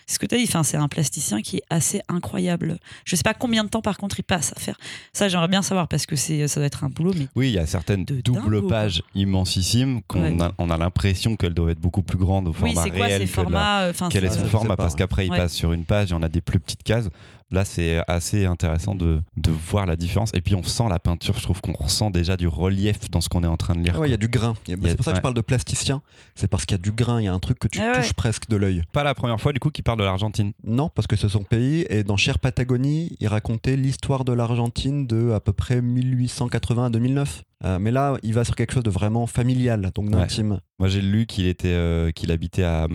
ce 0.07 0.19
que 0.19 0.25
tu 0.25 0.35
as 0.35 0.37
dit. 0.37 0.45
Enfin, 0.47 0.63
c'est 0.63 0.77
un 0.77 0.87
plasticien 0.87 1.41
qui 1.41 1.57
est 1.57 1.63
assez 1.69 2.01
incroyable. 2.09 2.77
Je 3.05 3.15
sais 3.15 3.23
pas 3.23 3.33
combien 3.33 3.63
de 3.63 3.69
temps, 3.69 3.81
par 3.81 3.97
contre, 3.97 4.19
il 4.19 4.23
passe 4.23 4.51
à 4.55 4.59
faire. 4.59 4.77
Ça, 5.13 5.27
j'aimerais 5.29 5.47
bien 5.47 5.61
savoir 5.61 5.87
parce 5.87 6.05
que 6.05 6.15
c'est 6.15 6.47
ça 6.47 6.59
doit 6.59 6.67
être 6.67 6.83
un 6.83 6.89
boulot, 6.89 7.13
mais 7.17 7.27
Oui, 7.35 7.50
il 7.51 7.55
y 7.55 7.59
a 7.59 7.65
certaines 7.65 8.05
De 8.05 8.21
doubles 8.21 8.67
pages 8.67 9.03
immensissimes 9.15 10.01
qu'on 10.07 10.21
Ouais. 10.37 10.41
a, 10.43 10.51
on 10.57 10.69
a 10.69 10.77
l'impression 10.77 11.35
qu'elles 11.35 11.53
doivent 11.53 11.69
être 11.71 11.79
beaucoup 11.79 12.01
plus 12.01 12.17
grandes 12.17 12.47
au 12.47 12.51
oui, 12.61 12.73
format 12.73 12.89
quoi 12.89 13.05
réel 13.05 13.21
ces 13.21 13.25
que 13.27 13.37
la- 13.37 13.43
formats 13.43 13.81
euh, 13.81 13.93
quel 14.09 14.25
est 14.25 14.29
son 14.29 14.45
format 14.45 14.75
parce 14.77 14.95
qu'après 14.95 15.25
il 15.27 15.31
Ouais. 15.31 15.37
passe 15.37 15.53
sur 15.53 15.73
une 15.73 15.85
page 15.85 16.11
et 16.11 16.15
on 16.15 16.21
a 16.21 16.29
des 16.29 16.41
plus 16.41 16.59
petites 16.59 16.83
cases 16.83 17.09
là 17.51 17.65
c'est 17.65 18.01
assez 18.07 18.45
intéressant 18.45 18.95
de, 18.95 19.21
de 19.37 19.51
voir 19.51 19.85
la 19.85 19.95
différence 19.95 20.31
et 20.33 20.41
puis 20.41 20.55
on 20.55 20.63
sent 20.63 20.85
la 20.89 20.99
peinture 20.99 21.37
je 21.37 21.43
trouve 21.43 21.61
qu'on 21.61 21.73
ressent 21.73 22.09
déjà 22.09 22.37
du 22.37 22.47
relief 22.47 23.09
dans 23.11 23.21
ce 23.21 23.29
qu'on 23.29 23.43
est 23.43 23.47
en 23.47 23.57
train 23.57 23.75
de 23.75 23.81
lire 23.81 23.93
Ah 23.97 23.99
ouais, 23.99 24.07
il 24.07 24.11
y 24.11 24.15
a 24.15 24.17
du 24.17 24.27
grain. 24.29 24.53
C'est 24.65 24.75
pour 24.77 25.05
ça 25.05 25.11
que 25.11 25.15
ouais. 25.15 25.15
je 25.17 25.21
parle 25.21 25.33
de 25.33 25.41
plasticien. 25.41 26.01
C'est 26.35 26.47
parce 26.47 26.65
qu'il 26.65 26.75
y 26.77 26.79
a 26.79 26.83
du 26.83 26.91
grain, 26.91 27.19
il 27.21 27.25
y 27.25 27.27
a 27.27 27.33
un 27.33 27.39
truc 27.39 27.59
que 27.59 27.67
tu 27.67 27.79
Ah 27.81 27.91
ouais. 27.91 28.01
touches 28.01 28.13
presque 28.13 28.47
de 28.49 28.55
l'œil. 28.55 28.83
pas 28.93 29.03
la 29.03 29.13
première 29.13 29.39
fois 29.39 29.53
du 29.53 29.59
coup 29.59 29.69
qu'il 29.69 29.83
parle 29.83 29.99
de 29.99 30.03
l'Argentine 30.03 30.53
Non, 30.63 30.89
parce 30.89 31.07
que 31.07 31.15
c'est 31.15 31.29
son 31.29 31.43
pays. 31.43 31.85
Et 31.89 32.03
dans 32.03 32.17
Cher 32.17 32.39
Patagonie, 32.39 33.15
il 33.19 33.27
racontait 33.27 33.75
l'histoire 33.75 34.23
de 34.25 34.33
l'Argentine 34.33 35.05
de 35.07 35.31
à 35.31 35.39
peu 35.39 35.53
près 35.53 35.81
1880 35.81 36.85
à 36.85 36.89
2009. 36.89 37.43
Euh, 37.63 37.77
mais 37.79 37.91
là, 37.91 38.17
il 38.23 38.33
va 38.33 38.43
sur 38.43 38.55
quelque 38.55 38.73
chose 38.73 38.83
de 38.83 38.89
vraiment 38.89 39.27
familial, 39.27 39.91
donc 39.93 40.09
d'intime. 40.09 40.59
moi 40.79 40.87
j'ai 40.87 41.01
lu 41.01 41.27
qu'il 41.27 41.45
était 41.45 41.67
euh, 41.67 42.09
qu'il 42.11 42.31
habitait 42.31 42.63
à 42.63 42.87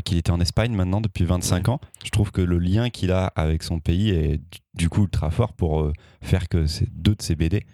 qu'il 0.00 0.16
était 0.18 0.30
en 0.30 0.40
Espagne 0.40 0.72
maintenant 0.74 1.00
depuis 1.00 1.24
25 1.24 1.68
ans. 1.68 1.80
Je 2.04 2.10
trouve 2.10 2.30
que 2.32 2.40
le 2.40 2.58
lien 2.58 2.90
qu'il 2.90 3.12
a 3.12 3.26
avec 3.26 3.62
son 3.62 3.78
pays 3.80 4.10
est 4.10 4.40
du- 4.74 4.88
coup 4.88 5.02
ultra 5.02 5.30
fort 5.30 5.52
pour 5.52 5.80
euh, 5.82 5.92
faire 6.22 6.48
que 6.48 6.66
c'est 6.66 6.88
deux 6.92 7.14
de 7.14 7.22
ses 7.22 7.34
BD 7.36 7.64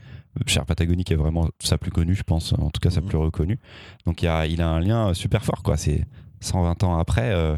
Cher 0.47 0.65
Patagonie 0.67 1.03
qui 1.05 1.13
est 1.15 1.17
vraiment 1.17 1.49
sa 1.59 1.79
plus 1.79 1.91
connue 1.91 2.15
je 2.15 2.23
pense 2.23 2.53
en 2.53 2.71
tout 2.71 2.81
cas 2.81 2.91
sa 2.91 3.01
Mhm. 3.01 3.09
plus 3.09 3.19
reconnue. 3.19 3.59
Donc 4.07 4.23
il, 4.23 4.29
a, 4.29 4.47
il 4.47 4.61
a 4.63 4.69
un 4.69 4.79
lien 4.81 5.13
super 5.15 5.45
fort 5.45 5.63
quoi. 5.63 5.77
C'est 5.77 6.07
120 6.41 6.85
ans 6.85 6.97
après 6.99 7.33
euh, 7.33 7.57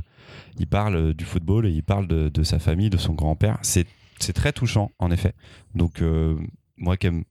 il 0.59 0.67
parle 0.67 1.13
du 1.15 1.25
football 1.25 1.67
et 1.67 1.71
il 1.71 1.83
parle 1.83 2.07
de, 2.07 2.29
de 2.31 2.43
sa 2.43 2.59
famille 2.59 2.89
de 2.89 2.97
son 2.97 3.13
grand-père. 3.13 3.59
C'est 3.63 3.87
c'est 4.19 4.33
très 4.33 4.53
touchant 4.53 4.93
en 4.99 5.11
effet. 5.11 5.35
Donc 5.75 6.01
euh, 6.01 6.37
moi 6.79 6.97
qui 6.97 7.07
aime 7.09 7.25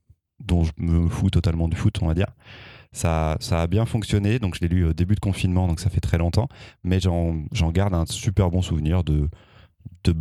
dont 0.44 0.62
je 0.64 0.70
me 0.78 1.08
fous 1.08 1.30
totalement 1.30 1.68
du 1.68 1.76
foot 1.76 1.98
on 2.02 2.06
va 2.06 2.14
dire 2.14 2.28
ça, 2.92 3.36
ça 3.40 3.62
a 3.62 3.66
bien 3.66 3.86
fonctionné 3.86 4.38
donc 4.38 4.54
je 4.56 4.60
l'ai 4.60 4.68
lu 4.68 4.84
au 4.84 4.92
début 4.92 5.14
de 5.14 5.20
confinement 5.20 5.68
donc 5.68 5.78
ça 5.80 5.90
fait 5.90 6.00
très 6.00 6.18
longtemps 6.18 6.48
mais 6.84 6.98
j'en 7.00 7.36
j'en 7.52 7.70
garde 7.70 7.94
un 7.94 8.04
super 8.06 8.50
bon 8.50 8.62
souvenir 8.62 9.04
de, 9.04 9.28
de 10.04 10.14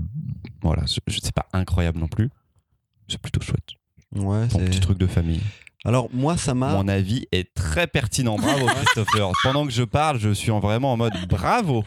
voilà 0.62 0.84
sais 0.86 1.32
pas 1.34 1.48
incroyable 1.54 2.00
non 2.00 2.08
plus 2.08 2.30
c'est 3.08 3.20
plutôt 3.22 3.42
chouette 3.42 3.70
Ouais, 4.16 4.48
ton 4.48 4.60
c'est- 4.60 4.66
petit 4.66 4.80
truc 4.80 4.98
de 4.98 5.06
famille 5.08 5.42
Alors, 5.86 6.10
moi, 6.12 6.36
ça 6.36 6.54
m'a. 6.56 6.74
mon 6.74 6.88
avis 6.88 7.28
est 7.32 7.54
très 7.54 7.86
pertinent. 7.88 8.38
Bravo, 8.38 8.66
Christopher. 8.76 9.32
Pendant 9.44 9.66
que 9.68 9.72
je 9.72 9.84
parle, 9.84 10.20
je 10.20 10.32
suis 10.34 10.50
en 10.52 10.60
vraiment 10.60 10.92
en 10.94 10.98
mode 10.98 11.14
bravo. 11.30 11.84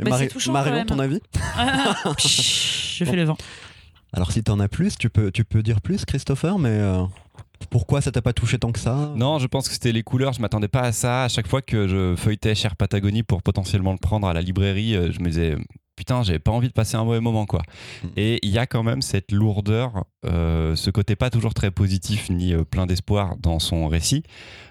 Bah, 0.00 0.10
Mari- 0.10 0.24
c'est 0.24 0.28
touchant, 0.32 0.52
Marion, 0.52 0.84
ton 0.84 0.98
avis 0.98 1.20
je 2.18 3.04
fais 3.04 3.16
le 3.16 3.22
vent. 3.24 3.36
Alors, 4.12 4.32
si 4.32 4.42
t'en 4.42 4.58
as 4.60 4.68
plus, 4.68 4.96
tu 4.98 5.10
peux, 5.10 5.30
tu 5.30 5.44
peux 5.44 5.62
dire 5.62 5.80
plus, 5.80 6.04
Christopher, 6.04 6.58
mais 6.58 6.70
euh, 6.70 7.04
pourquoi 7.70 8.00
ça 8.00 8.10
t'a 8.10 8.22
pas 8.22 8.32
touché 8.32 8.58
tant 8.58 8.72
que 8.72 8.78
ça? 8.78 9.12
Non, 9.16 9.38
je 9.38 9.46
pense 9.46 9.68
que 9.68 9.74
c'était 9.74 9.92
les 9.92 10.02
couleurs. 10.02 10.32
Je 10.32 10.40
m'attendais 10.40 10.68
pas 10.68 10.82
à 10.82 10.92
ça. 10.92 11.24
À 11.24 11.28
chaque 11.28 11.46
fois 11.46 11.62
que 11.62 11.86
je 11.88 12.14
feuilletais 12.16 12.54
Cher 12.54 12.76
Patagonie 12.76 13.22
pour 13.22 13.42
potentiellement 13.42 13.92
le 13.92 13.98
prendre 13.98 14.26
à 14.26 14.32
la 14.32 14.40
librairie, 14.40 14.94
euh, 14.94 15.12
je 15.12 15.20
me 15.20 15.28
disais 15.30 15.56
putain, 15.98 16.22
j'avais 16.22 16.38
pas 16.38 16.52
envie 16.52 16.68
de 16.68 16.72
passer 16.72 16.96
un 16.96 17.04
mauvais 17.04 17.20
moment 17.20 17.44
quoi. 17.44 17.62
Mm. 18.02 18.06
Et 18.16 18.38
il 18.42 18.50
y 18.50 18.58
a 18.58 18.66
quand 18.66 18.84
même 18.84 19.02
cette 19.02 19.32
lourdeur, 19.32 20.04
euh, 20.24 20.76
ce 20.76 20.90
côté 20.90 21.16
pas 21.16 21.28
toujours 21.28 21.54
très 21.54 21.72
positif 21.72 22.30
ni 22.30 22.54
euh, 22.54 22.64
plein 22.64 22.86
d'espoir 22.86 23.36
dans 23.36 23.58
son 23.58 23.88
récit. 23.88 24.22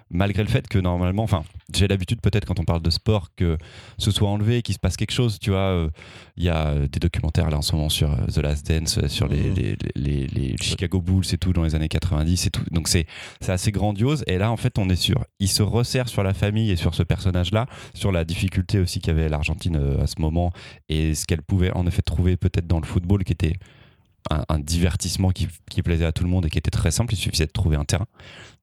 Malgré 0.09 0.41
le 0.43 0.49
fait 0.49 0.67
que 0.67 0.79
normalement, 0.79 1.23
enfin, 1.23 1.43
j'ai 1.75 1.87
l'habitude 1.87 2.21
peut-être 2.21 2.45
quand 2.45 2.59
on 2.59 2.63
parle 2.63 2.81
de 2.81 2.89
sport 2.89 3.29
que 3.35 3.57
ce 3.97 4.09
soit 4.11 4.29
enlevé, 4.29 4.61
qu'il 4.61 4.73
se 4.73 4.79
passe 4.79 4.95
quelque 4.95 5.11
chose, 5.11 5.37
tu 5.39 5.49
vois. 5.49 5.59
euh, 5.59 5.89
Il 6.37 6.43
y 6.43 6.49
a 6.49 6.67
euh, 6.67 6.87
des 6.87 6.99
documentaires 6.99 7.49
là 7.49 7.57
en 7.57 7.61
ce 7.61 7.75
moment 7.75 7.89
sur 7.89 8.11
euh, 8.11 8.25
The 8.27 8.37
Last 8.37 8.69
Dance, 8.69 9.05
sur 9.07 9.27
les, 9.27 9.49
Mhm. 9.49 9.55
les, 9.55 9.77
les- 9.95 10.27
les 10.27 10.55
Chicago 10.61 11.01
Bulls 11.01 11.25
et 11.33 11.37
tout 11.37 11.51
dans 11.51 11.63
les 11.63 11.75
années 11.75 11.89
90 11.89 12.45
et 12.47 12.49
tout. 12.51 12.63
Donc 12.71 12.87
c'est 12.87 13.05
c'est 13.41 13.51
assez 13.51 13.71
grandiose. 13.71 14.23
Et 14.27 14.37
là, 14.37 14.51
en 14.51 14.57
fait, 14.57 14.77
on 14.77 14.89
est 14.89 14.95
sur. 14.95 15.25
Il 15.39 15.49
se 15.49 15.61
resserre 15.63 16.07
sur 16.07 16.23
la 16.23 16.33
famille 16.33 16.71
et 16.71 16.75
sur 16.77 16.95
ce 16.95 17.03
personnage-là, 17.03 17.65
sur 17.93 18.11
la 18.11 18.23
difficulté 18.23 18.79
aussi 18.79 19.01
qu'avait 19.01 19.27
l'Argentine 19.29 19.75
à 20.01 20.07
ce 20.07 20.15
moment 20.21 20.51
et 20.89 21.15
ce 21.15 21.25
qu'elle 21.25 21.41
pouvait 21.41 21.71
en 21.71 21.85
effet 21.87 22.01
trouver 22.01 22.37
peut-être 22.37 22.67
dans 22.67 22.79
le 22.79 22.85
football 22.85 23.23
qui 23.23 23.33
était 23.33 23.53
un, 24.29 24.43
un 24.49 24.59
divertissement 24.59 25.31
qui, 25.31 25.47
qui 25.69 25.81
plaisait 25.81 26.05
à 26.05 26.11
tout 26.11 26.23
le 26.23 26.29
monde 26.29 26.45
et 26.45 26.49
qui 26.49 26.57
était 26.57 26.71
très 26.71 26.91
simple. 26.91 27.13
Il 27.13 27.17
suffisait 27.17 27.45
de 27.47 27.51
trouver 27.51 27.75
un 27.77 27.85
terrain. 27.85 28.07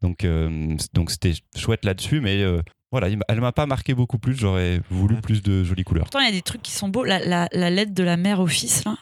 Donc, 0.03 0.25
euh, 0.25 0.77
donc 0.93 1.11
c'était 1.11 1.35
chouette 1.57 1.85
là-dessus, 1.85 2.21
mais. 2.21 2.43
euh, 2.43 2.61
voilà, 2.93 3.09
elle 3.29 3.41
m'a 3.41 3.51
pas 3.51 3.67
marqué 3.67 3.93
beaucoup 3.93 4.19
plus. 4.19 4.37
J'aurais 4.37 4.81
voulu 4.89 5.17
Ouais. 5.17 5.21
plus 5.21 5.43
de 5.43 5.65
jolies 5.65 5.83
couleurs. 5.83 6.05
Pourtant, 6.05 6.21
il 6.21 6.27
y 6.27 6.29
a 6.29 6.33
des 6.33 6.43
trucs 6.43 6.63
qui 6.63 6.71
sont 6.71 6.89
beaux. 6.89 7.03
La, 7.03 7.19
la, 7.19 7.49
la 7.53 7.69
lettre 7.69 7.93
de 7.93 8.05
la 8.05 8.17
mère 8.17 8.39
au 8.39 8.47
fils, 8.47 8.85
là. 8.85 8.97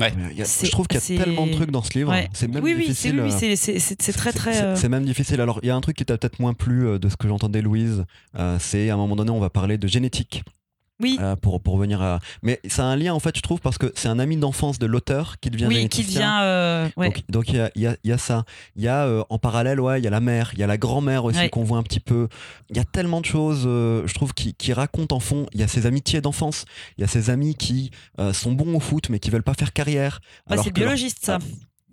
A- 0.00 0.08
C'est- 0.44 0.66
Je 0.66 0.70
trouve 0.72 0.86
qu'il 0.88 0.96
y 0.98 1.00
c'est- 1.02 1.20
a 1.20 1.24
tellement 1.24 1.46
de 1.46 1.52
trucs 1.52 1.70
dans 1.70 1.82
ce 1.82 1.92
livre. 1.98 2.10
Ouais. 2.10 2.28
C'est 2.32 2.48
même 2.48 2.64
oui, 2.64 2.74
difficile. 2.74 3.20
oui, 3.20 3.30
oui, 3.30 3.48
euh, 3.52 3.54
c'est- 3.54 4.12
très, 4.14 4.32
très. 4.32 4.54
C'est- 4.76 4.86
euh, 4.86 4.88
même 4.88 5.04
difficile. 5.04 5.42
Alors, 5.42 5.60
il 5.62 5.66
y 5.66 5.70
a 5.70 5.76
un 5.76 5.80
truc 5.82 5.96
qui 5.98 6.06
t'a 6.06 6.16
peut-être 6.16 6.40
moins 6.40 6.54
plu 6.54 6.98
de 6.98 7.08
ce 7.10 7.16
que 7.18 7.28
j'entendais, 7.28 7.60
Louise. 7.60 8.06
euh, 8.38 8.56
c'est 8.58 8.88
à 8.88 8.94
un 8.94 8.96
moment 8.96 9.14
donné, 9.14 9.30
on 9.30 9.40
va 9.40 9.50
parler 9.50 9.76
de 9.76 9.86
génétique. 9.86 10.42
Oui, 11.00 11.18
euh, 11.20 11.34
pour, 11.34 11.60
pour 11.60 11.76
venir 11.76 12.00
à. 12.02 12.20
Mais 12.42 12.60
a 12.78 12.82
un 12.82 12.94
lien, 12.96 13.12
en 13.14 13.18
fait, 13.18 13.36
je 13.36 13.42
trouve, 13.42 13.60
parce 13.60 13.78
que 13.78 13.92
c'est 13.96 14.06
un 14.08 14.18
ami 14.20 14.36
d'enfance 14.36 14.78
de 14.78 14.86
l'auteur 14.86 15.40
qui 15.40 15.50
devient 15.50 15.66
oui, 15.66 15.88
qui 15.88 16.04
devient. 16.04 16.38
euh, 16.42 16.88
ouais. 16.96 17.12
Donc, 17.28 17.48
il 17.48 17.56
y 17.56 17.80
y 17.80 17.86
a- 17.86 17.96
il 18.04 18.10
y 18.10 18.12
a 18.12 18.18
ça. 18.18 18.44
Il 18.76 18.82
y 18.84 18.88
a 18.88 19.04
euh, 19.04 19.24
en 19.28 19.38
parallèle, 19.38 19.80
ouais, 19.80 20.00
il 20.00 20.04
y 20.04 20.06
a 20.06 20.10
la 20.10 20.20
mère, 20.20 20.50
il 20.52 20.60
y 20.60 20.62
a 20.62 20.68
la 20.68 20.78
grand-mère 20.78 21.24
aussi 21.24 21.38
Ouais. 21.38 21.48
qu'on 21.50 21.64
voit 21.64 21.78
un 21.78 21.82
petit 21.82 21.98
peu. 22.00 22.28
Il 22.70 22.76
y 22.76 22.80
a 22.80 22.84
tellement 22.84 23.20
de 23.20 23.26
choses, 23.26 23.62
je 23.64 24.14
trouve, 24.14 24.34
qui, 24.34 24.54
qui 24.54 24.72
racontent 24.72 25.16
en 25.16 25.20
fond. 25.20 25.46
Il 25.52 25.60
y 25.60 25.64
a 25.64 25.68
ses 25.68 25.86
amitiés 25.86 26.20
d'enfance, 26.20 26.64
il 26.96 27.00
y 27.00 27.04
a 27.04 27.08
ses 27.08 27.28
amis 27.28 27.56
qui 27.56 27.90
sont 28.32 28.52
bons 28.52 28.74
au 28.76 28.80
foot 28.80 29.08
mais 29.10 29.18
qui 29.18 29.30
veulent 29.30 29.42
pas 29.42 29.54
faire 29.54 29.72
carrière. 29.72 30.20
Bah, 30.46 30.52
alors 30.52 30.64
c'est 30.64 30.70
leur- 30.70 30.74
biologiste, 30.86 31.24
ça. 31.24 31.38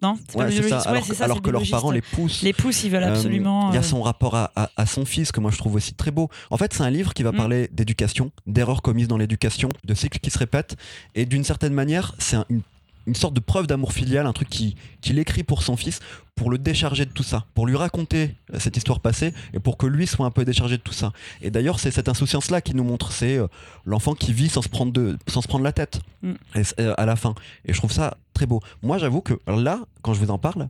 Non 0.02 0.18
C'est 0.28 0.34
pas 0.38 0.46
Ouais, 0.46 0.52
c'est 0.52 0.56
ça. 0.56 0.62
biologiste 0.62 0.72
Ouais, 0.86 0.88
Alors, 0.92 1.04
c'est 1.04 1.10
que- 1.12 1.16
ça, 1.18 1.24
alors 1.26 1.38
c'est 1.38 1.44
que 1.44 1.50
leurs 1.52 1.70
parents 1.70 1.92
les 1.92 2.02
poussent. 2.02 2.42
Les 2.42 2.54
pouces, 2.54 2.84
ils 2.84 2.90
veulent 2.92 3.04
Euh, 3.04 3.10
absolument. 3.14 3.70
Il 3.72 3.76
y 3.76 3.78
a 3.78 3.82
euh, 3.82 3.84
son 3.84 4.02
rapport 4.02 4.36
à, 4.36 4.52
à- 4.56 4.70
à 4.76 4.86
son 4.86 5.06
fils 5.06 5.32
que 5.32 5.40
moi 5.40 5.52
je 5.52 5.58
trouve 5.58 5.76
aussi 5.76 5.94
très 5.94 6.12
beau. 6.12 6.30
En 6.50 6.58
fait, 6.58 6.74
c'est 6.74 6.82
un 6.84 6.90
livre 6.90 7.14
qui 7.14 7.24
va 7.24 7.32
Mm. 7.32 7.36
parler 7.38 7.70
d'éducation, 7.72 8.32
d'erreurs 8.48 8.82
commises 8.82 9.08
dans 9.08 9.18
l'éducation, 9.18 9.70
de 9.84 9.94
cycles 9.94 10.20
qui 10.20 10.30
se 10.32 10.40
répètent. 10.40 10.76
Et 11.16 11.26
d'une 11.26 11.44
certaine 11.44 11.74
manière, 11.74 12.16
c'est 12.20 12.36
un- 12.38 12.46
une, 12.50 12.62
une 13.08 13.16
sorte 13.16 13.34
de 13.34 13.40
preuve 13.40 13.68
d'amour 13.68 13.94
filial, 13.94 14.26
un 14.28 14.34
truc 14.34 14.50
qui- 14.50 14.76
qu'il 15.02 15.18
écrit 15.20 15.44
pour 15.44 15.64
son 15.64 15.76
fils, 15.76 16.00
pour 16.36 16.50
le 16.50 16.58
décharger 16.58 17.06
de 17.06 17.12
tout 17.12 17.24
ça, 17.24 17.46
pour 17.54 17.68
lui 17.68 17.76
raconter 17.76 18.36
euh, 18.54 18.60
cette 18.60 18.78
histoire 18.78 19.00
passée 19.00 19.34
et 19.54 19.60
pour 19.60 19.78
que 19.78 19.86
lui 19.86 20.08
soit 20.08 20.26
un 20.26 20.32
peu 20.32 20.46
déchargé 20.46 20.78
de 20.78 20.82
tout 20.82 20.94
ça. 20.94 21.12
Et 21.42 21.52
d'ailleurs, 21.52 21.80
c'est 21.80 21.92
cette 21.92 22.10
insouciance-là 22.10 22.62
qui 22.62 22.74
nous 22.76 22.84
montre, 22.84 23.12
c'est 23.12 23.38
euh, 23.38 23.48
l'enfant 23.86 24.14
qui 24.14 24.34
vit 24.34 24.50
sans 24.50 24.62
se 24.62 24.70
prendre, 24.70 24.92
de, 24.92 25.18
sans 25.28 25.42
se 25.42 25.48
prendre 25.48 25.64
la 25.64 25.72
tête 25.74 26.00
Mm. 26.24 26.34
et 26.56 26.62
euh, 26.80 26.94
à 26.98 27.06
la 27.06 27.16
fin. 27.16 27.34
Et 27.66 27.74
je 27.74 27.78
trouve 27.80 27.92
ça 27.92 28.18
très 28.34 28.46
beau. 28.46 28.60
Moi, 28.84 28.98
j'avoue 29.00 29.22
que 29.22 29.34
là, 29.48 29.80
quand 30.04 30.14
je 30.14 30.20
vous 30.20 30.30
en 30.32 30.38
parle, 30.38 30.70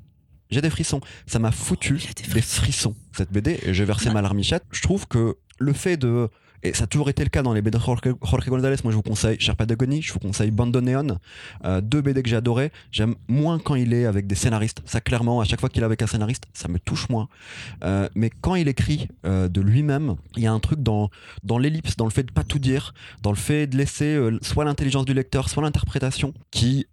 j'ai 0.50 0.62
des 0.62 0.70
frissons. 0.70 1.00
Ça 1.28 1.39
m'a 1.39 1.52
foutu 1.52 2.00
des 2.34 2.41
frissons. 2.41 2.96
cette 3.15 3.32
BD, 3.32 3.60
et 3.63 3.74
j'ai 3.74 3.84
versé 3.86 4.10
ma 4.10 4.22
larmichette. 4.22 4.63
Je 4.72 4.82
trouve 4.82 5.08
que 5.08 5.36
le 5.60 5.74
fait 5.74 5.98
de. 5.98 6.30
Et 6.63 6.74
ça 6.74 6.84
a 6.84 6.88
toujours 6.88 7.10
été 7.10 7.24
le 7.24 7.30
cas 7.30 7.41
dans 7.41 7.54
les 7.54 7.62
BD 7.62 7.78
de 7.78 7.84
Jorge 7.84 8.02
González. 8.47 8.78
Moi, 8.84 8.91
je 8.91 8.97
vous 8.97 9.02
conseille 9.02 9.39
Cher 9.39 9.56
Patagonie, 9.56 10.02
je 10.02 10.13
vous 10.13 10.19
conseille 10.19 10.52
Bandoneon. 10.52 11.17
Euh, 11.65 11.82
deux 11.82 12.02
BD 12.02 12.21
que 12.21 12.30
j'ai. 12.30 12.39
J'aime 12.91 13.15
moins 13.28 13.60
quand 13.60 13.76
il 13.76 13.93
est 13.93 14.06
avec 14.06 14.28
des 14.28 14.36
scénaristes. 14.36 14.82
Ça, 14.86 15.02
clairement, 15.02 15.41
à 15.41 15.45
chaque 15.45 15.60
fois 15.60 15.69
qu'il 15.69 15.82
est 15.82 15.86
avec 15.86 16.02
un 16.02 16.08
scénariste, 16.08 16.45
ça 16.54 16.67
me 16.67 16.80
touche 16.80 17.10
moins. 17.10 17.30
Euh, 17.84 18.10
mais 18.15 18.30
quand 18.30 18.56
il 18.56 18.67
écrit 18.67 19.08
euh, 19.26 19.47
de 19.47 19.62
lui-même, 19.62 20.15
il 20.36 20.43
y 20.43 20.47
a 20.47 20.52
un 20.52 20.60
truc 20.60 20.82
dans, 20.82 21.10
dans 21.43 21.58
l'ellipse, 21.58 21.95
dans 21.97 22.06
le 22.06 22.12
fait 22.12 22.24
de 22.24 22.32
pas 22.32 22.43
tout 22.43 22.60
dire, 22.60 22.93
dans 23.21 23.32
le 23.32 23.38
fait 23.38 23.67
de 23.67 23.78
laisser 23.78 24.19
soit 24.41 24.65
l'intelligence 24.65 25.06
du 25.06 25.13
lecteur, 25.13 25.50
soit 25.50 25.63
l'interprétation, 25.63 26.34
qui, 26.52 26.86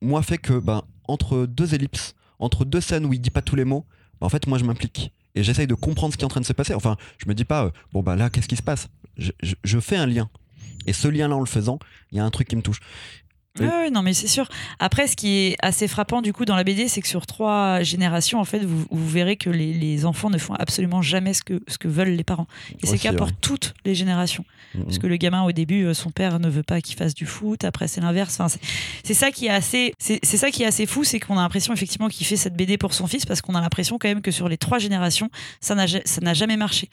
moi, 0.00 0.22
fait 0.22 0.38
que, 0.38 0.58
ben, 0.58 0.82
entre 1.06 1.46
deux 1.46 1.74
ellipses, 1.74 2.14
entre 2.38 2.64
deux 2.64 2.80
scènes 2.80 3.04
où 3.04 3.12
il 3.12 3.20
dit 3.20 3.30
pas 3.30 3.42
tous 3.42 3.56
les 3.56 3.64
mots, 3.64 3.84
ben, 4.20 4.26
en 4.26 4.30
fait, 4.30 4.46
moi, 4.46 4.58
je 4.58 4.64
m'implique. 4.64 5.12
Et 5.34 5.42
j'essaye 5.42 5.66
de 5.66 5.74
comprendre 5.74 6.12
ce 6.12 6.18
qui 6.18 6.22
est 6.22 6.26
en 6.26 6.30
train 6.30 6.40
de 6.40 6.46
se 6.46 6.52
passer. 6.52 6.74
Enfin, 6.74 6.96
je 7.18 7.28
me 7.28 7.34
dis 7.34 7.44
pas, 7.44 7.66
euh, 7.66 7.70
bon, 7.92 8.02
bah 8.02 8.16
là, 8.16 8.30
qu'est-ce 8.30 8.48
qui 8.48 8.56
se 8.56 8.62
passe? 8.62 8.88
Je, 9.16 9.80
fais 9.80 9.96
un 9.96 10.06
lien. 10.06 10.30
Et 10.86 10.92
ce 10.92 11.08
lien-là, 11.08 11.36
en 11.36 11.40
le 11.40 11.46
faisant, 11.46 11.78
il 12.12 12.18
y 12.18 12.20
a 12.20 12.24
un 12.24 12.30
truc 12.30 12.48
qui 12.48 12.56
me 12.56 12.62
touche. 12.62 12.80
Oui. 13.64 13.90
Non, 13.92 14.02
mais 14.02 14.12
c'est 14.14 14.26
sûr. 14.28 14.48
Après, 14.78 15.06
ce 15.06 15.16
qui 15.16 15.28
est 15.38 15.56
assez 15.62 15.88
frappant 15.88 16.22
du 16.22 16.32
coup 16.32 16.44
dans 16.44 16.56
la 16.56 16.64
BD, 16.64 16.88
c'est 16.88 17.00
que 17.00 17.08
sur 17.08 17.26
trois 17.26 17.82
générations, 17.82 18.38
en 18.40 18.44
fait, 18.44 18.60
vous, 18.64 18.84
vous 18.90 19.08
verrez 19.08 19.36
que 19.36 19.50
les, 19.50 19.72
les 19.72 20.04
enfants 20.04 20.30
ne 20.30 20.38
font 20.38 20.54
absolument 20.54 21.02
jamais 21.02 21.34
ce 21.34 21.42
que, 21.42 21.62
ce 21.68 21.78
que 21.78 21.88
veulent 21.88 22.10
les 22.10 22.24
parents. 22.24 22.46
Et 22.82 22.86
c'est 22.86 22.92
le 22.92 22.98
cas 22.98 23.12
pour 23.18 23.32
toutes 23.32 23.74
les 23.84 23.94
générations. 23.94 24.44
Parce 24.84 24.98
que 24.98 25.06
le 25.06 25.16
gamin, 25.16 25.42
au 25.44 25.52
début, 25.52 25.84
euh, 25.84 25.94
son 25.94 26.10
père 26.10 26.38
ne 26.40 26.48
veut 26.48 26.62
pas 26.62 26.80
qu'il 26.82 26.94
fasse 26.96 27.14
du 27.14 27.24
foot. 27.24 27.64
Après, 27.64 27.88
c'est 27.88 28.00
l'inverse. 28.02 28.34
Enfin, 28.38 28.48
c'est- 28.48 28.60
c'est 29.02 29.14
ça 29.14 29.30
qui 29.30 29.46
est 29.46 29.50
assez, 29.50 29.94
c'est 29.98 30.20
ça 30.24 30.50
qui 30.50 30.62
est 30.62 30.66
assez 30.66 30.84
fou, 30.86 31.04
c'est 31.04 31.18
qu'on 31.20 31.38
a 31.38 31.40
l'impression 31.40 31.72
effectivement 31.72 32.08
qu'il 32.08 32.26
fait 32.26 32.36
cette 32.36 32.54
BD 32.54 32.76
pour 32.76 32.92
son 32.92 33.06
fils, 33.06 33.24
parce 33.24 33.40
qu'on 33.40 33.54
a 33.54 33.60
l'impression 33.62 33.98
quand 33.98 34.08
même 34.08 34.20
que 34.20 34.30
sur 34.30 34.48
les 34.48 34.58
trois 34.58 34.78
générations, 34.78 35.30
ça 35.60 35.74
n'a 35.74 35.86
ça 36.04 36.20
n'a 36.20 36.34
jamais 36.34 36.56
marché 36.58 36.90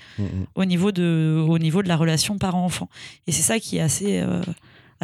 au 0.56 0.64
niveau 0.66 0.92
de, 0.94 1.44
au 1.48 1.60
niveau 1.60 1.84
de 1.84 1.88
la 1.90 1.98
relation 1.98 2.38
parent-enfant. 2.38 2.90
Et 3.28 3.32
c'est 3.34 3.42
ça 3.44 3.60
qui 3.60 3.78
est 3.78 3.82
assez, 3.82 4.20
euh, 4.22 4.42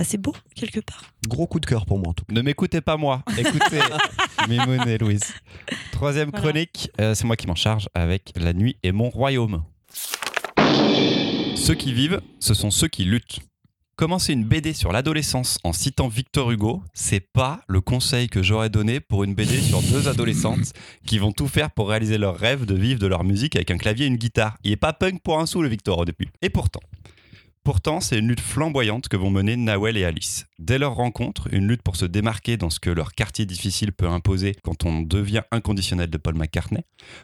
assez 0.01 0.17
beau 0.17 0.33
quelque 0.55 0.79
part. 0.81 1.03
Gros 1.27 1.47
coup 1.47 1.59
de 1.59 1.65
cœur 1.65 1.85
pour 1.85 1.97
moi 1.99 2.09
en 2.09 2.13
tout 2.13 2.25
cas. 2.25 2.33
Ne 2.33 2.41
m'écoutez 2.41 2.81
pas 2.81 2.97
moi, 2.97 3.23
écoutez 3.37 3.79
Mimoun 4.49 4.87
et 4.87 4.97
Louise. 4.97 5.21
Troisième 5.91 6.29
Voilà. 6.31 6.41
chronique, 6.49 6.89
euh, 6.99 7.13
c'est 7.15 7.25
moi 7.25 7.35
qui 7.35 7.47
m'en 7.47 7.55
charge 7.55 7.87
avec 7.93 8.33
La 8.35 8.53
nuit 8.53 8.77
et 8.83 8.91
mon 8.91 9.09
royaume. 9.09 9.63
Ceux 11.55 11.75
qui 11.75 11.93
vivent, 11.93 12.21
ce 12.39 12.53
sont 12.53 12.71
ceux 12.71 12.87
qui 12.87 13.03
luttent. 13.05 13.39
Commencer 13.97 14.33
une 14.33 14.45
BD 14.45 14.73
sur 14.73 14.91
l'adolescence 14.91 15.59
en 15.63 15.73
citant 15.73 16.07
Victor 16.07 16.49
Hugo, 16.49 16.81
c'est 16.91 17.19
pas 17.19 17.61
le 17.67 17.81
conseil 17.81 18.29
que 18.29 18.41
j'aurais 18.41 18.71
donné 18.71 18.99
pour 18.99 19.23
une 19.23 19.35
BD 19.35 19.61
sur 19.61 19.79
deux 19.83 20.07
adolescentes 20.07 20.73
qui 21.05 21.19
vont 21.19 21.31
tout 21.31 21.47
faire 21.47 21.69
pour 21.69 21.89
réaliser 21.89 22.17
leur 22.17 22.35
rêve 22.35 22.65
de 22.65 22.73
vivre 22.73 22.99
de 22.99 23.05
leur 23.05 23.23
musique 23.23 23.55
avec 23.55 23.69
un 23.69 23.77
clavier 23.77 24.05
et 24.05 24.07
une 24.09 24.15
guitare. 24.15 24.57
Il 24.63 24.71
est 24.71 24.75
pas 24.77 24.93
punk 24.93 25.21
pour 25.21 25.39
un 25.39 25.45
sou 25.45 25.61
le 25.61 25.69
Victor 25.69 25.99
au 25.99 26.05
début. 26.05 26.29
Et 26.41 26.49
pourtant, 26.49 26.79
Pourtant, 27.63 27.99
c'est 27.99 28.17
une 28.17 28.27
lutte 28.27 28.39
flamboyante 28.39 29.07
que 29.07 29.15
vont 29.15 29.29
mener 29.29 29.55
Nawel 29.55 29.95
et 29.95 30.03
Alice. 30.03 30.47
Dès 30.57 30.79
leur 30.79 30.95
rencontre, 30.95 31.47
une 31.53 31.67
lutte 31.67 31.83
pour 31.83 31.95
se 31.95 32.05
démarquer 32.05 32.57
dans 32.57 32.71
ce 32.71 32.79
que 32.79 32.89
leur 32.89 33.13
quartier 33.13 33.45
difficile 33.45 33.91
peut 33.91 34.07
imposer 34.07 34.55
quand 34.63 34.83
on 34.83 35.01
devient 35.01 35.43
inconditionnel 35.51 36.09
de 36.09 36.17
Paul 36.17 36.33
McCartney. 36.33 36.83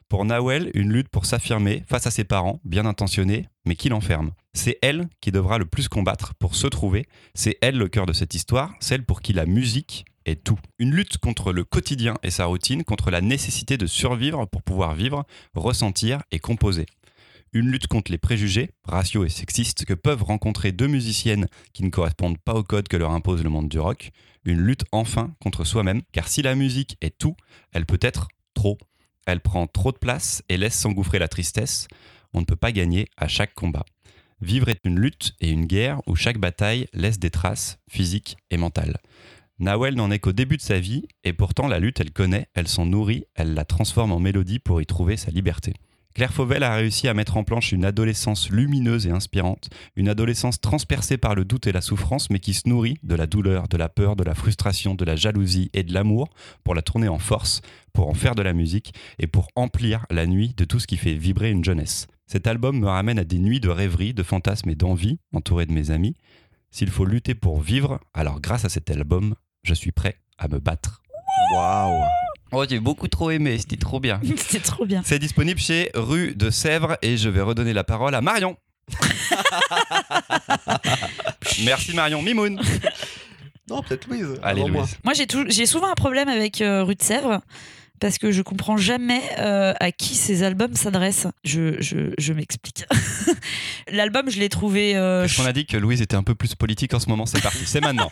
Pour 0.09 0.25
Nawel, 0.25 0.69
une 0.75 0.93
lutte 0.93 1.09
pour 1.09 1.25
s'affirmer 1.25 1.83
face 1.89 2.05
à 2.05 2.11
ses 2.11 2.23
parents, 2.23 2.61
bien 2.65 2.85
intentionnés, 2.85 3.47
mais 3.65 3.75
qui 3.75 3.89
l'enferment. 3.89 4.33
C'est 4.53 4.77
elle 4.83 5.07
qui 5.21 5.31
devra 5.31 5.57
le 5.57 5.65
plus 5.65 5.87
combattre 5.87 6.35
pour 6.35 6.55
se 6.55 6.67
trouver. 6.67 7.07
C'est 7.33 7.57
elle 7.61 7.77
le 7.79 7.87
cœur 7.87 8.05
de 8.05 8.13
cette 8.13 8.35
histoire, 8.35 8.75
celle 8.79 9.03
pour 9.03 9.21
qui 9.21 9.33
la 9.33 9.47
musique 9.47 10.05
est 10.27 10.43
tout. 10.43 10.59
Une 10.77 10.91
lutte 10.91 11.17
contre 11.17 11.51
le 11.51 11.63
quotidien 11.63 12.13
et 12.21 12.29
sa 12.29 12.45
routine, 12.45 12.83
contre 12.83 13.09
la 13.09 13.21
nécessité 13.21 13.75
de 13.77 13.87
survivre 13.87 14.45
pour 14.45 14.61
pouvoir 14.61 14.93
vivre, 14.93 15.25
ressentir 15.55 16.21
et 16.29 16.37
composer 16.37 16.85
une 17.53 17.69
lutte 17.71 17.87
contre 17.87 18.11
les 18.11 18.17
préjugés, 18.17 18.71
raciaux 18.83 19.25
et 19.25 19.29
sexistes 19.29 19.85
que 19.85 19.93
peuvent 19.93 20.23
rencontrer 20.23 20.71
deux 20.71 20.87
musiciennes 20.87 21.47
qui 21.73 21.83
ne 21.83 21.89
correspondent 21.89 22.37
pas 22.37 22.53
au 22.53 22.63
code 22.63 22.87
que 22.87 22.97
leur 22.97 23.11
impose 23.11 23.43
le 23.43 23.49
monde 23.49 23.69
du 23.69 23.79
rock, 23.79 24.11
une 24.45 24.59
lutte 24.59 24.85
enfin 24.91 25.35
contre 25.41 25.63
soi-même, 25.63 26.01
car 26.11 26.27
si 26.27 26.41
la 26.41 26.55
musique 26.55 26.97
est 27.01 27.17
tout, 27.17 27.35
elle 27.71 27.85
peut 27.85 27.99
être 28.01 28.27
trop. 28.53 28.77
Elle 29.25 29.41
prend 29.41 29.67
trop 29.67 29.91
de 29.91 29.97
place 29.97 30.43
et 30.49 30.57
laisse 30.57 30.75
s'engouffrer 30.75 31.19
la 31.19 31.27
tristesse. 31.27 31.87
On 32.33 32.39
ne 32.39 32.45
peut 32.45 32.55
pas 32.55 32.71
gagner 32.71 33.07
à 33.17 33.27
chaque 33.27 33.53
combat. 33.53 33.85
Vivre 34.41 34.69
est 34.69 34.79
une 34.83 34.99
lutte 34.99 35.33
et 35.41 35.49
une 35.49 35.65
guerre 35.65 36.01
où 36.07 36.15
chaque 36.15 36.37
bataille 36.37 36.87
laisse 36.93 37.19
des 37.19 37.31
traces 37.31 37.79
physiques 37.89 38.37
et 38.51 38.57
mentales. 38.57 38.97
Nawel 39.59 39.95
n'en 39.95 40.11
est 40.11 40.19
qu'au 40.19 40.33
début 40.33 40.57
de 40.57 40.61
sa 40.61 40.79
vie 40.79 41.07
et 41.23 41.33
pourtant 41.33 41.67
la 41.67 41.79
lutte 41.79 41.99
elle 41.99 42.11
connaît, 42.11 42.47
elle 42.53 42.67
s'en 42.67 42.85
nourrit, 42.85 43.25
elle 43.33 43.55
la 43.55 43.65
transforme 43.65 44.11
en 44.11 44.19
mélodie 44.19 44.59
pour 44.59 44.81
y 44.81 44.85
trouver 44.85 45.17
sa 45.17 45.31
liberté. 45.31 45.73
Claire 46.17 46.33
Fauvel 46.33 46.63
a 46.63 46.73
réussi 46.73 47.07
à 47.07 47.13
mettre 47.13 47.37
en 47.37 47.43
planche 47.43 47.73
une 47.73 47.85
adolescence 47.85 48.49
lumineuse 48.49 49.05
et 49.05 49.11
inspirante, 49.11 49.69
une 49.95 50.09
adolescence 50.09 50.59
transpercée 50.59 51.19
par 51.19 51.35
le 51.35 51.45
doute 51.45 51.67
et 51.67 51.71
la 51.71 51.79
souffrance, 51.79 52.31
mais 52.31 52.39
qui 52.39 52.55
se 52.55 52.67
nourrit 52.67 52.97
de 53.03 53.13
la 53.13 53.27
douleur, 53.27 53.67
de 53.67 53.77
la 53.77 53.87
peur, 53.87 54.15
de 54.15 54.23
la 54.23 54.33
frustration, 54.33 54.95
de 54.95 55.05
la 55.05 55.15
jalousie 55.15 55.69
et 55.75 55.83
de 55.83 55.93
l'amour, 55.93 56.29
pour 56.63 56.73
la 56.73 56.81
tourner 56.81 57.07
en 57.07 57.19
force, 57.19 57.61
pour 57.93 58.09
en 58.09 58.15
faire 58.15 58.33
de 58.33 58.41
la 58.41 58.53
musique 58.53 58.95
et 59.19 59.27
pour 59.27 59.49
emplir 59.55 60.07
la 60.09 60.25
nuit 60.25 60.55
de 60.57 60.65
tout 60.65 60.79
ce 60.79 60.87
qui 60.87 60.97
fait 60.97 61.13
vibrer 61.13 61.51
une 61.51 61.63
jeunesse. 61.63 62.07
Cet 62.25 62.47
album 62.47 62.79
me 62.79 62.87
ramène 62.87 63.19
à 63.19 63.23
des 63.23 63.37
nuits 63.37 63.59
de 63.59 63.69
rêverie, 63.69 64.15
de 64.15 64.23
fantasmes 64.23 64.71
et 64.71 64.75
d'envie, 64.75 65.19
entouré 65.33 65.67
de 65.67 65.71
mes 65.71 65.91
amis. 65.91 66.15
S'il 66.71 66.89
faut 66.89 67.05
lutter 67.05 67.35
pour 67.35 67.61
vivre, 67.61 67.99
alors 68.15 68.41
grâce 68.41 68.65
à 68.65 68.69
cet 68.69 68.89
album, 68.89 69.35
je 69.61 69.75
suis 69.75 69.91
prêt 69.91 70.17
à 70.39 70.47
me 70.47 70.57
battre. 70.57 71.03
Waouh 71.53 72.01
Oh, 72.51 72.63
j'ai 72.69 72.79
beaucoup 72.79 73.07
trop 73.07 73.29
aimé, 73.31 73.57
c'était 73.59 73.75
trop 73.77 73.99
bien. 73.99 74.19
C'est 74.37 74.63
trop 74.63 74.85
bien. 74.85 75.01
C'est 75.05 75.19
disponible 75.19 75.59
chez 75.59 75.89
Rue 75.93 76.33
de 76.35 76.49
Sèvres 76.49 76.97
et 77.01 77.17
je 77.17 77.27
vais 77.29 77.41
redonner 77.41 77.73
la 77.73 77.83
parole 77.83 78.15
à 78.15 78.21
Marion. 78.21 78.55
Merci 81.65 81.93
Marion. 81.93 82.21
Mimoun. 82.21 82.59
Non, 83.69 83.81
peut-être 83.83 84.07
Louise. 84.07 84.39
Allez 84.43 84.61
moi. 84.61 84.81
Louise. 84.81 84.95
Moi, 85.03 85.13
j'ai 85.13 85.27
tou- 85.27 85.45
j'ai 85.49 85.65
souvent 85.65 85.87
un 85.91 85.95
problème 85.95 86.29
avec 86.29 86.61
euh, 86.61 86.83
Rue 86.83 86.95
de 86.95 87.01
Sèvres 87.03 87.41
parce 87.99 88.17
que 88.17 88.31
je 88.31 88.41
comprends 88.41 88.77
jamais 88.77 89.21
euh, 89.39 89.73
à 89.79 89.91
qui 89.91 90.15
ces 90.15 90.43
albums 90.43 90.75
s'adressent. 90.75 91.27
Je, 91.43 91.81
je, 91.81 92.13
je 92.17 92.33
m'explique. 92.33 92.85
L'album, 93.91 94.29
je 94.29 94.39
l'ai 94.39 94.49
trouvé. 94.49 94.95
euh, 94.95 95.21
Parce 95.23 95.35
qu'on 95.35 95.45
a 95.45 95.53
dit 95.53 95.65
que 95.65 95.75
Louise 95.77 96.01
était 96.01 96.15
un 96.15 96.23
peu 96.23 96.35
plus 96.35 96.55
politique 96.55 96.93
en 96.93 96.99
ce 96.99 97.09
moment, 97.09 97.25
c'est 97.25 97.41
parti, 97.41 97.65
c'est 97.65 97.81
maintenant. 97.81 98.11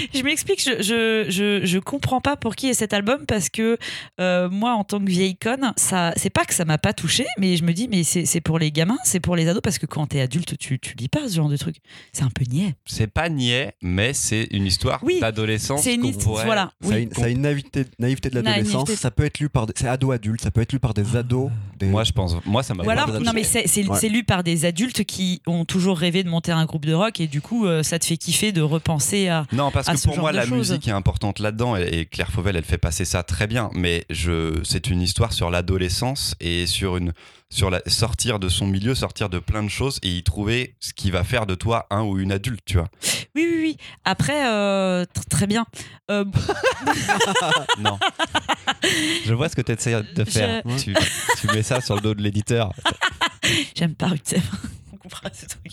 je 0.14 0.22
m'explique, 0.22 0.62
je, 0.62 0.82
je, 0.82 1.26
je, 1.30 1.64
je 1.64 1.78
comprends 1.78 2.20
pas 2.20 2.36
pour 2.36 2.56
qui 2.56 2.68
est 2.68 2.74
cet 2.74 2.92
album 2.92 3.24
parce 3.26 3.48
que 3.48 3.78
euh, 4.20 4.48
moi, 4.50 4.72
en 4.72 4.84
tant 4.84 4.98
que 5.00 5.10
vieille 5.10 5.36
conne, 5.36 5.72
ça, 5.76 6.12
c'est 6.16 6.30
pas 6.30 6.44
que 6.44 6.54
ça 6.54 6.64
m'a 6.64 6.78
pas 6.78 6.92
touché, 6.92 7.26
mais 7.38 7.56
je 7.56 7.64
me 7.64 7.72
dis, 7.72 7.88
mais 7.88 8.04
c'est 8.04 8.24
c'est 8.26 8.40
pour 8.40 8.58
les 8.58 8.70
gamins, 8.72 8.98
c'est 9.04 9.20
pour 9.20 9.36
les 9.36 9.48
ados 9.48 9.62
parce 9.62 9.78
que 9.78 9.86
quand 9.86 10.06
t'es 10.06 10.20
adulte, 10.20 10.56
tu, 10.58 10.78
tu 10.78 10.94
lis 10.96 11.08
pas 11.08 11.28
ce 11.28 11.34
genre 11.36 11.48
de 11.48 11.56
truc. 11.56 11.76
C'est 12.12 12.22
un 12.24 12.30
peu 12.30 12.44
niais. 12.44 12.74
C'est 12.86 13.06
pas 13.06 13.28
niais, 13.28 13.74
mais 13.82 14.12
c'est 14.14 14.48
une 14.50 14.66
histoire 14.66 15.00
Oui, 15.02 15.18
d'adolescence. 15.20 15.82
c'est 15.82 15.94
une 15.94 16.16
pourrait- 16.16 16.44
voilà. 16.44 16.72
Ça 16.82 16.94
a 16.94 16.98
une, 16.98 17.12
ça 17.12 17.24
a 17.24 17.28
une 17.28 17.40
naïveté, 17.42 17.84
naïveté 17.98 18.30
de 18.30 18.36
l'adolescence. 18.36 18.86
Naïveté. 18.88 18.96
Ça 18.96 19.10
peut 19.10 19.24
être 19.24 19.38
lu 19.38 19.48
par 19.48 19.66
des, 19.66 19.72
c'est 19.76 19.88
ado 19.88 20.10
adulte, 20.12 20.40
ça 20.42 20.50
peut 20.50 20.60
être 20.60 20.72
lu 20.72 20.78
par 20.80 20.94
des 20.94 21.16
ados. 21.16 21.50
Des... 21.78 21.86
Moi 21.86 22.04
je 22.04 22.12
pense, 22.12 22.36
moi 22.46 22.62
ça 22.62 22.74
m'a 22.74 22.84
Ou 22.84 22.90
alors, 22.90 23.08
non 23.20 23.32
mais 23.34 23.44
c'est 23.44 23.60
Ouais. 23.90 24.08
lu 24.08 24.22
par 24.24 24.44
des 24.44 24.64
adultes 24.66 25.04
qui 25.04 25.40
ont 25.46 25.64
toujours 25.64 25.98
rêvé 25.98 26.22
de 26.22 26.28
monter 26.28 26.52
un 26.52 26.64
groupe 26.64 26.84
de 26.86 26.92
rock 26.94 27.18
et 27.20 27.26
du 27.26 27.40
coup 27.40 27.66
euh, 27.66 27.82
ça 27.82 27.98
te 27.98 28.04
fait 28.04 28.16
kiffer 28.16 28.52
de 28.52 28.60
repenser 28.60 29.28
à. 29.28 29.46
Non, 29.52 29.70
parce 29.70 29.88
à 29.88 29.89
que 29.94 30.00
ce 30.00 30.08
pour 30.08 30.18
moi, 30.18 30.32
la 30.32 30.46
musique 30.46 30.86
est 30.88 30.92
importante 30.92 31.38
là-dedans 31.38 31.76
et, 31.76 32.06
Claire 32.06 32.30
Fauvel, 32.30 32.56
elle 32.56 32.64
fait 32.64 32.78
passer 32.78 33.04
ça 33.04 33.22
très 33.22 33.46
bien. 33.46 33.70
Mais 33.74 34.04
je, 34.10 34.60
c'est 34.64 34.88
une 34.88 35.00
histoire 35.02 35.32
sur 35.32 35.50
l'adolescence 35.50 36.34
et 36.40 36.66
sur 36.66 36.96
une, 36.96 37.12
sur 37.50 37.70
la, 37.70 37.80
sortir 37.86 38.38
de 38.38 38.48
son 38.48 38.66
milieu, 38.66 38.94
sortir 38.94 39.28
de 39.28 39.38
plein 39.38 39.62
de 39.62 39.68
choses 39.68 39.98
et 40.02 40.16
y 40.16 40.22
trouver 40.22 40.74
ce 40.80 40.92
qui 40.92 41.10
va 41.10 41.24
faire 41.24 41.46
de 41.46 41.54
toi 41.54 41.86
un 41.90 42.02
ou 42.02 42.18
une 42.18 42.32
adulte, 42.32 42.60
tu 42.64 42.76
vois. 42.78 42.88
Oui 43.34 43.46
oui 43.50 43.58
oui. 43.60 43.76
Après 44.04 44.46
euh, 44.46 45.04
tr- 45.04 45.28
très 45.28 45.46
bien. 45.46 45.64
Euh, 46.10 46.24
Non. 47.78 47.98
je 49.26 49.34
vois 49.34 49.48
ce 49.48 49.56
que 49.56 49.62
tu 49.62 49.72
essaies 49.72 50.02
de 50.14 50.24
faire. 50.24 50.62
Je- 50.66 50.76
Tu, 50.82 50.94
tu 51.40 51.46
mets 51.48 51.62
ça 51.62 51.80
sur 51.80 51.94
le 51.94 52.00
dos 52.00 52.14
de 52.14 52.22
l'éditeur. 52.22 52.72
J'aime 53.76 53.94
pas 53.94 54.08
Rue 54.08 54.18
ce 55.32 55.46
truc. 55.46 55.72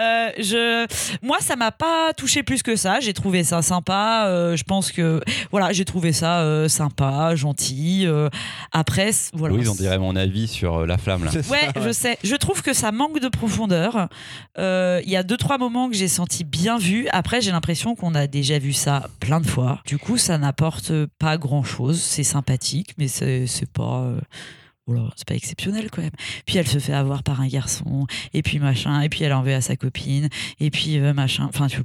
Euh, 0.00 0.30
je, 0.38 0.86
moi, 1.24 1.38
ça 1.40 1.56
m'a 1.56 1.70
pas 1.70 2.12
touché 2.14 2.42
plus 2.42 2.62
que 2.62 2.76
ça. 2.76 3.00
J'ai 3.00 3.12
trouvé 3.12 3.44
ça 3.44 3.62
sympa. 3.62 4.26
Euh, 4.26 4.56
je 4.56 4.64
pense 4.64 4.92
que 4.92 5.20
voilà, 5.50 5.72
j'ai 5.72 5.84
trouvé 5.84 6.12
ça 6.12 6.40
euh, 6.40 6.68
sympa, 6.68 7.34
gentil. 7.36 8.04
Euh, 8.06 8.28
après, 8.72 9.10
voilà. 9.34 9.54
Louise, 9.54 9.68
on 9.68 9.74
dirait 9.74 9.98
mon 9.98 10.16
avis 10.16 10.48
sur 10.48 10.86
La 10.86 10.98
Flamme 10.98 11.24
là. 11.24 11.30
Ça, 11.30 11.40
Ouais, 11.50 11.68
je 11.80 11.92
sais. 11.92 12.18
Je 12.24 12.36
trouve 12.36 12.62
que 12.62 12.72
ça 12.72 12.92
manque 12.92 13.20
de 13.20 13.28
profondeur. 13.28 14.08
Euh, 14.58 15.00
Il 15.04 15.10
y 15.10 15.16
a 15.16 15.22
deux 15.22 15.36
trois 15.36 15.58
moments 15.58 15.88
que 15.90 15.96
j'ai 15.96 16.08
senti 16.08 16.44
bien 16.44 16.78
vus. 16.78 17.08
Après, 17.12 17.40
j'ai 17.40 17.50
l'impression 17.52 17.94
qu'on 17.94 18.14
a 18.14 18.26
déjà 18.26 18.58
vu 18.58 18.72
ça 18.72 19.08
plein 19.20 19.40
de 19.40 19.46
fois. 19.46 19.80
Du 19.86 19.98
coup, 19.98 20.16
ça 20.18 20.38
n'apporte 20.38 20.92
pas 21.18 21.36
grand 21.36 21.62
chose. 21.62 22.00
C'est 22.00 22.24
sympathique, 22.24 22.94
mais 22.98 23.08
c'est 23.08 23.46
c'est 23.46 23.70
pas. 23.70 24.06
C'est 25.16 25.26
pas 25.26 25.34
exceptionnel 25.34 25.90
quand 25.90 26.02
même. 26.02 26.10
Puis 26.46 26.58
elle 26.58 26.66
se 26.66 26.78
fait 26.78 26.92
avoir 26.92 27.22
par 27.22 27.40
un 27.40 27.48
garçon, 27.48 28.06
et 28.34 28.42
puis 28.42 28.58
machin, 28.58 29.00
et 29.00 29.08
puis 29.08 29.24
elle 29.24 29.32
en 29.32 29.42
veut 29.42 29.54
à 29.54 29.60
sa 29.60 29.76
copine, 29.76 30.28
et 30.60 30.70
puis 30.70 30.98
euh, 30.98 31.12
machin. 31.12 31.46
Enfin, 31.48 31.68
tu 31.68 31.82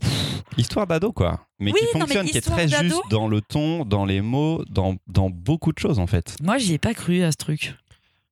Histoire 0.57 0.87
d'ado, 0.87 1.11
quoi. 1.11 1.47
Mais 1.59 1.71
Oui, 1.71 1.79
qui 1.79 1.85
mais 1.93 1.99
fonctionne, 2.01 2.27
qui 2.27 2.37
est 2.37 2.41
très 2.41 2.67
juste 2.67 3.01
dans 3.09 3.27
le 3.27 3.41
ton, 3.41 3.85
dans 3.85 4.05
les 4.05 4.21
mots, 4.21 4.63
dans, 4.69 4.95
dans 5.07 5.29
beaucoup 5.29 5.71
de 5.71 5.79
choses 5.79 5.99
en 5.99 6.07
fait. 6.07 6.35
moi, 6.43 6.57
j'y 6.57 6.73
ai 6.73 6.77
pas 6.77 6.93
cru 6.93 7.23
à 7.23 7.31
ce 7.31 7.37
truc. 7.37 7.75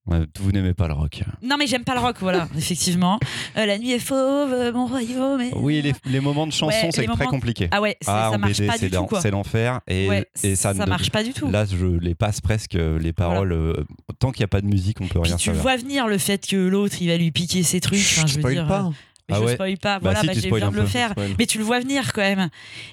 Vous 0.07 0.51
n'aimez 0.51 0.73
pas 0.75 0.87
le 0.87 0.93
rock. 0.93 1.23
Non, 1.41 1.55
mais 1.57 1.65
j'aime 1.65 1.83
pas 1.83 1.95
le 1.95 1.99
rock, 1.99 2.17
voilà, 2.19 2.47
effectivement. 2.57 3.19
Euh, 3.57 3.65
la 3.65 3.79
nuit 3.79 3.91
est 3.91 3.99
fauve, 3.99 4.53
euh, 4.53 4.71
mon 4.71 4.85
royaume. 4.85 5.41
est- 5.41 5.53
Oui, 5.55 5.81
les, 5.81 5.93
les 6.05 6.19
moments 6.19 6.45
de 6.45 6.51
chanson, 6.51 6.67
Ouais, 6.67 6.91
c'est 6.93 7.03
très 7.05 7.07
moments- 7.07 7.29
compliqué. 7.31 7.67
Ah 7.71 7.81
ouais, 7.81 7.97
c'est- 8.01 8.11
Ah, 8.11 8.29
ça 8.31 8.37
marche 8.37 8.57
BD, 8.59 8.67
pas 8.67 8.77
du 8.77 8.89
tout, 8.91 9.07
c'est 9.21 9.31
l'enfer. 9.31 9.81
Et, 9.87 10.07
Ouais, 10.07 10.25
et 10.43 10.55
ça, 10.55 10.73
ça 10.75 10.85
ne- 10.85 10.89
marche 10.89 11.09
pas 11.09 11.23
du 11.23 11.33
tout. 11.33 11.49
Là, 11.49 11.65
je 11.65 11.85
les 11.85 12.13
passe 12.13 12.39
presque 12.41 12.75
euh, 12.75 12.99
les 12.99 13.13
paroles. 13.13 13.51
euh, 13.51 13.73
tant 14.19 14.31
qu'il 14.31 14.41
n'y 14.41 14.45
a 14.45 14.49
pas 14.49 14.61
de 14.61 14.67
musique, 14.67 15.01
on 15.01 15.07
peut 15.07 15.19
Puis 15.21 15.29
rien 15.29 15.37
tu 15.37 15.45
savoir. 15.45 15.61
vois 15.63 15.75
venir 15.77 16.07
le 16.07 16.17
fait 16.19 16.45
que 16.47 16.55
l'autre 16.55 16.95
il 17.01 17.07
va 17.07 17.17
lui 17.17 17.31
piquer 17.31 17.63
ses 17.63 17.79
trucs. 17.79 17.99
Enfin, 17.99 18.21
Je 18.27 18.27
je 18.27 18.35
veux 18.35 18.41
spoil 18.41 18.53
dire, 18.53 18.67
pas. 18.67 18.83
mais 19.27 19.35
Ah 19.35 19.39
je 19.39 19.45
ouais 19.45 19.53
spoil 19.55 19.77
pas. 19.77 19.95
Bah 19.95 19.99
Voilà, 20.03 20.21
bah, 20.23 20.33
tu 20.33 20.39
j'ai 20.41 20.61
un 20.63 20.71
de 20.71 20.75
le 20.75 20.85
faire. 20.85 21.13
Mais 21.39 21.45
tu 21.47 21.57
le 21.57 21.63
vois 21.63 21.79
venir 21.79 22.13
quand 22.13 22.21
même. 22.21 22.49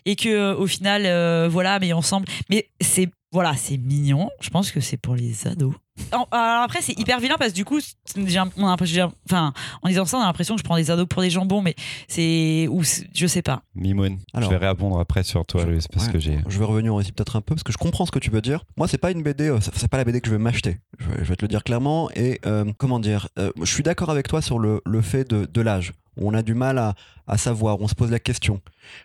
Et 0.07 0.17
que 0.17 0.55
au 0.55 0.67
final, 0.67 1.03
voilà, 1.51 1.79
mais 1.79 1.93
ensemble. 1.93 2.27
Mais 2.49 2.69
c'est 2.81 3.09
voilà, 3.33 3.55
c'est 3.57 3.79
mignon. 3.79 4.29
Je 4.41 4.51
pense 4.51 4.71
que 4.71 4.81
c'est 4.81 4.99
pour 4.99 5.15
les 5.15 5.47
ados. 5.47 5.75
En- 6.13 6.27
alors 6.31 6.63
après, 6.63 6.81
c'est 6.81 6.99
hyper 6.99 7.21
vilain 7.21 7.37
parce 7.39 7.51
que 7.53 7.57
du 7.57 7.65
coup, 7.65 7.79
j'ai 8.17 8.39
enfin, 8.39 9.53
en 9.83 9.89
disant 9.89 10.05
ça, 10.05 10.17
on 10.19 10.21
a 10.23 10.27
l'impression 10.27 10.55
que 10.55 10.61
je 10.61 10.65
prends 10.65 10.77
des 10.77 10.91
ados 10.91 11.07
pour 11.09 11.23
des 11.23 11.31
jambons, 11.31 11.61
mais 11.63 11.75
c'est. 12.09 12.67
Ou 12.71 12.83
je 13.15 13.27
sais 13.27 13.43
pas. 13.43 13.63
Mimoun, 13.75 14.19
Alors- 14.35 14.51
je 14.51 14.57
vais 14.57 14.67
répondre 14.69 14.99
après 14.99 15.23
sur 15.23 15.45
toi, 15.45 15.65
Louis, 15.65 15.85
parce 15.93 16.07
Ouais, 16.07 16.13
que 16.13 16.19
j'ai. 16.19 16.39
Je 16.49 16.59
vais 16.59 16.65
revenir 16.65 16.95
aussi 16.95 17.13
peut-être 17.13 17.37
un 17.37 17.41
peu 17.41 17.55
parce 17.55 17.63
que 17.63 17.73
je 17.73 17.79
comprends 17.79 18.07
ce 18.07 18.11
que 18.11 18.19
tu 18.19 18.31
veux 18.31 18.41
dire. 18.41 18.65
Moi, 18.77 18.89
c'est 18.89 18.99
pas 18.99 19.11
une 19.11 19.23
BD, 19.23 19.49
euh, 19.49 19.59
c'est 19.61 19.89
pas 19.89 19.99
la 19.99 20.05
BD 20.05 20.21
que 20.21 20.29
je 20.29 20.33
vais 20.35 20.39
m'acheter. 20.43 20.79
Je, 20.99 21.09
vais- 21.09 21.19
je 21.25 21.29
vais 21.29 21.37
te 21.37 21.43
le 21.43 21.49
dire 21.49 21.63
clairement. 21.65 22.11
Et 22.17 22.41
euh, 22.47 22.65
comment 22.79 22.99
dire, 23.01 23.29
euh, 23.39 23.51
je 23.59 23.65
suis 23.73 23.83
d'accord 23.83 24.11
avec 24.11 24.29
toi 24.29 24.41
sur 24.43 24.59
le, 24.59 24.81
le 24.87 25.03
fait 25.03 25.29
de, 25.29 25.47
de 25.47 25.61
l'âge. 25.61 25.93
On 26.19 26.35
a 26.35 26.43
du 26.43 26.53
mal 26.53 26.77
à, 26.77 26.95
à 27.27 27.39
savoir, 27.39 27.81
on 27.81 27.89
se 27.89 27.95
pose 27.95 28.11
la 28.11 28.19
question 28.19 28.61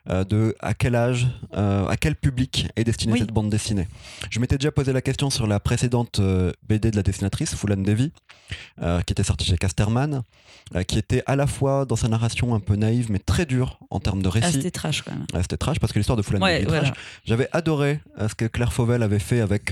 euh, 0.10 0.26
de 0.26 0.54
à 0.60 0.74
quel 0.74 0.94
âge, 0.94 1.26
euh, 1.56 1.88
à 1.88 1.96
quel 1.96 2.18
public 2.18 2.68
est 2.76 2.84
destinée 2.84 3.14
Oui. 3.14 3.20
cette 3.20 3.32
bande 3.32 3.50
dessinée. 3.50 3.88
Je 4.30 4.42
m'étais 4.42 4.58
déjà 4.58 4.74
posé 4.74 4.92
la 4.92 5.02
question 5.02 5.30
sur 5.30 5.48
la 5.48 5.62
précédente 5.62 6.20
euh, 6.20 6.52
BD 6.78 6.92
de 6.92 6.96
la 6.96 7.04
dessinatrice, 7.04 7.56
Fulan 7.56 7.78
Devi, 7.78 8.12
euh, 8.82 9.02
qui 9.02 9.14
était 9.14 9.24
sortie 9.24 9.46
chez 9.46 9.58
Casterman, 9.58 10.22
euh, 10.76 10.84
qui 10.84 10.98
était 11.00 11.24
à 11.26 11.36
la 11.36 11.48
fois 11.48 11.86
dans 11.86 11.96
sa 11.96 12.08
narration 12.08 12.54
un 12.56 12.60
peu 12.60 12.76
naïve 12.76 13.12
mais 13.12 13.20
très 13.20 13.46
dure 13.46 13.80
en 13.90 14.00
termes 14.00 14.22
de 14.22 14.28
Ah, 14.28 14.32
récit. 14.32 14.54
c'était 14.54 14.72
trash 14.72 15.02
quand 15.02 15.12
même. 15.12 15.26
Ouais, 15.34 15.42
c'était 15.42 15.58
trash 15.58 15.80
parce 15.80 15.92
que 15.94 16.00
l'histoire 16.00 16.18
de 16.18 16.22
Fulan 16.22 16.42
Ouais, 16.42 16.56
Devi 16.60 16.66
est 16.66 16.68
voilà. 16.70 16.84
trash. 16.92 16.98
J'avais 17.26 17.48
adoré 17.52 18.00
euh, 18.20 18.28
ce 18.30 18.36
que 18.36 18.46
Claire 18.46 18.74
Fauvel 18.74 19.02
avait 19.04 19.20
fait 19.20 19.42
avec, 19.42 19.72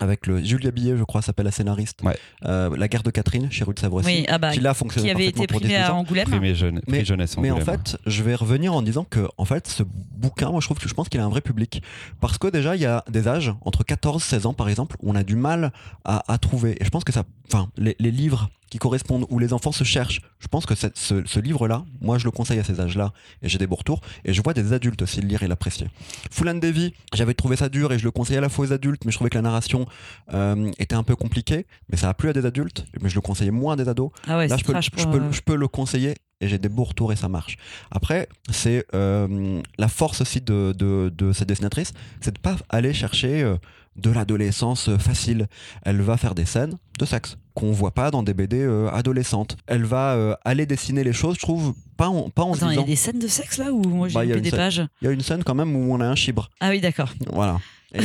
avec 0.00 0.26
le 0.26 0.42
Julia 0.42 0.70
Billet, 0.70 0.96
je 0.96 1.04
crois, 1.04 1.22
s'appelle 1.22 1.44
la 1.46 1.50
scénariste. 1.52 2.00
Ouais. 2.02 2.16
Euh, 2.44 2.74
la 2.76 2.88
guerre 2.88 3.02
de 3.02 3.10
Catherine 3.10 3.50
chez 3.50 3.64
Ruth 3.64 3.78
Savrecy. 3.78 4.06
Oui, 4.08 4.24
ah 4.28 4.38
bah, 4.38 4.50
qui 4.52 4.60
là 4.60 4.74
fonctionnait 4.74 5.08
qui 5.08 5.14
avait 5.14 5.26
été 5.26 5.46
parfaitement 5.46 5.58
pour 5.58 5.60
primé 5.60 5.74
Disney 5.74 5.84
à. 5.90 5.94
Angoulême. 5.94 6.28
Primé 6.28 6.54
jeune, 6.54 6.80
Mais- 6.88 7.04
Mais 7.42 7.50
en 7.50 7.60
fait, 7.60 7.96
je 8.06 8.22
vais 8.22 8.34
revenir 8.34 8.72
en 8.74 8.82
disant 8.82 9.04
que 9.04 9.28
en 9.38 9.44
fait, 9.44 9.68
ce 9.68 9.82
bouquin, 9.84 10.50
moi 10.50 10.60
je 10.60 10.66
trouve 10.66 10.78
que 10.78 10.88
je 10.88 10.94
pense 10.94 11.08
qu'il 11.08 11.20
a 11.20 11.24
un 11.24 11.28
vrai 11.28 11.40
public. 11.40 11.82
Parce 12.20 12.38
que 12.38 12.48
déjà, 12.48 12.76
il 12.76 12.82
y 12.82 12.86
a 12.86 13.04
des 13.10 13.28
âges, 13.28 13.52
entre 13.62 13.84
14 13.84 14.22
et 14.22 14.26
16 14.26 14.46
ans 14.46 14.54
par 14.54 14.68
exemple, 14.68 14.96
où 15.00 15.10
on 15.10 15.14
a 15.14 15.22
du 15.22 15.36
mal 15.36 15.72
à, 16.04 16.24
à 16.32 16.38
trouver. 16.38 16.76
Et 16.80 16.84
je 16.84 16.90
pense 16.90 17.04
que 17.04 17.12
ça. 17.12 17.24
Enfin, 17.52 17.68
les, 17.76 17.96
les 17.98 18.10
livres 18.10 18.48
qui 18.70 18.78
correspondent, 18.78 19.26
où 19.28 19.38
les 19.38 19.52
enfants 19.52 19.72
se 19.72 19.84
cherchent, 19.84 20.20
je 20.38 20.48
pense 20.48 20.64
que 20.64 20.74
ce, 20.74 20.86
ce 20.94 21.40
livre-là, 21.40 21.84
moi 22.00 22.18
je 22.18 22.24
le 22.24 22.30
conseille 22.30 22.58
à 22.58 22.64
ces 22.64 22.80
âges-là, 22.80 23.12
et 23.42 23.48
j'ai 23.48 23.58
des 23.58 23.66
beaux 23.66 23.76
retours, 23.76 24.00
et 24.24 24.32
je 24.32 24.40
vois 24.42 24.54
des 24.54 24.72
adultes 24.72 25.02
aussi 25.02 25.20
le 25.20 25.28
lire 25.28 25.42
et 25.42 25.48
l'apprécier. 25.48 25.88
Fulan 26.30 26.54
Devi, 26.54 26.94
j'avais 27.12 27.34
trouvé 27.34 27.56
ça 27.56 27.68
dur 27.68 27.92
et 27.92 27.98
je 27.98 28.04
le 28.04 28.10
conseillais 28.10 28.38
à 28.38 28.42
la 28.42 28.48
fois 28.48 28.66
aux 28.66 28.72
adultes, 28.72 29.04
mais 29.04 29.10
je 29.10 29.16
trouvais 29.16 29.30
que 29.30 29.36
la 29.38 29.42
narration 29.42 29.86
euh, 30.32 30.70
était 30.78 30.94
un 30.94 31.02
peu 31.02 31.16
compliquée, 31.16 31.66
mais 31.90 31.96
ça 31.96 32.08
a 32.08 32.14
plu 32.14 32.28
à 32.28 32.32
des 32.32 32.46
adultes, 32.46 32.86
mais 33.00 33.08
je 33.10 33.16
le 33.16 33.20
conseillais 33.20 33.50
moins 33.50 33.74
à 33.74 33.76
des 33.76 33.88
ados. 33.88 34.10
Ah 34.26 34.38
ouais, 34.38 34.48
Là, 34.48 34.56
je 34.56 34.64
peux, 34.64 34.80
je, 34.80 34.90
euh, 35.08 35.32
je 35.32 35.40
peux 35.40 35.56
le 35.56 35.68
conseiller 35.68 36.14
et 36.40 36.48
j'ai 36.48 36.58
des 36.58 36.68
beaux 36.70 36.84
retours 36.84 37.12
et 37.12 37.16
ça 37.16 37.28
marche. 37.28 37.58
Après, 37.90 38.28
c'est 38.50 38.86
euh, 38.94 39.60
la 39.78 39.88
force 39.88 40.20
aussi 40.22 40.40
de, 40.40 40.72
de, 40.76 41.12
de 41.14 41.32
cette 41.32 41.48
dessinatrice, 41.48 41.92
c'est 42.20 42.34
de 42.34 42.38
pas 42.40 42.56
aller 42.70 42.94
chercher 42.94 43.42
euh, 43.42 43.56
de 43.96 44.10
l'adolescence 44.10 44.88
euh, 44.88 44.98
facile. 44.98 45.46
Elle 45.82 46.00
va 46.00 46.16
faire 46.16 46.34
des 46.34 46.44
scènes 46.46 46.78
de 46.98 47.04
sexe 47.04 47.36
qu'on 47.54 47.72
voit 47.72 47.92
pas 47.92 48.10
dans 48.10 48.22
des 48.22 48.34
BD 48.34 48.60
euh, 48.60 48.88
adolescentes. 48.90 49.56
Elle 49.66 49.84
va 49.84 50.14
euh, 50.14 50.34
aller 50.44 50.64
dessiner 50.66 51.02
les 51.04 51.12
choses, 51.12 51.34
je 51.36 51.40
trouve, 51.40 51.74
pas 51.96 52.08
en, 52.08 52.30
pas 52.30 52.42
en 52.42 52.54
se 52.54 52.58
Attends, 52.64 52.70
il 52.70 52.76
y 52.76 52.82
a 52.82 52.84
des 52.84 52.96
scènes 52.96 53.18
de 53.18 53.26
sexe 53.28 53.58
là 53.58 53.72
ou 53.72 53.82
moi 53.82 54.08
j'ai 54.08 54.14
Bah, 54.14 54.24
il 54.24 54.28
y 54.28 54.32
a 54.32 54.36
loupé 54.36 54.38
une 54.38 54.44
des 54.44 54.50
scène. 54.50 54.58
pages 54.58 54.86
Il 55.02 55.04
y 55.04 55.08
a 55.08 55.10
une 55.10 55.20
scène 55.20 55.42
quand 55.44 55.54
même 55.54 55.74
où 55.74 55.92
on 55.92 56.00
a 56.00 56.06
un 56.06 56.14
chibre. 56.14 56.48
Ah 56.60 56.70
oui, 56.70 56.80
d'accord. 56.80 57.10
Voilà. 57.32 57.58
Et 57.92 58.00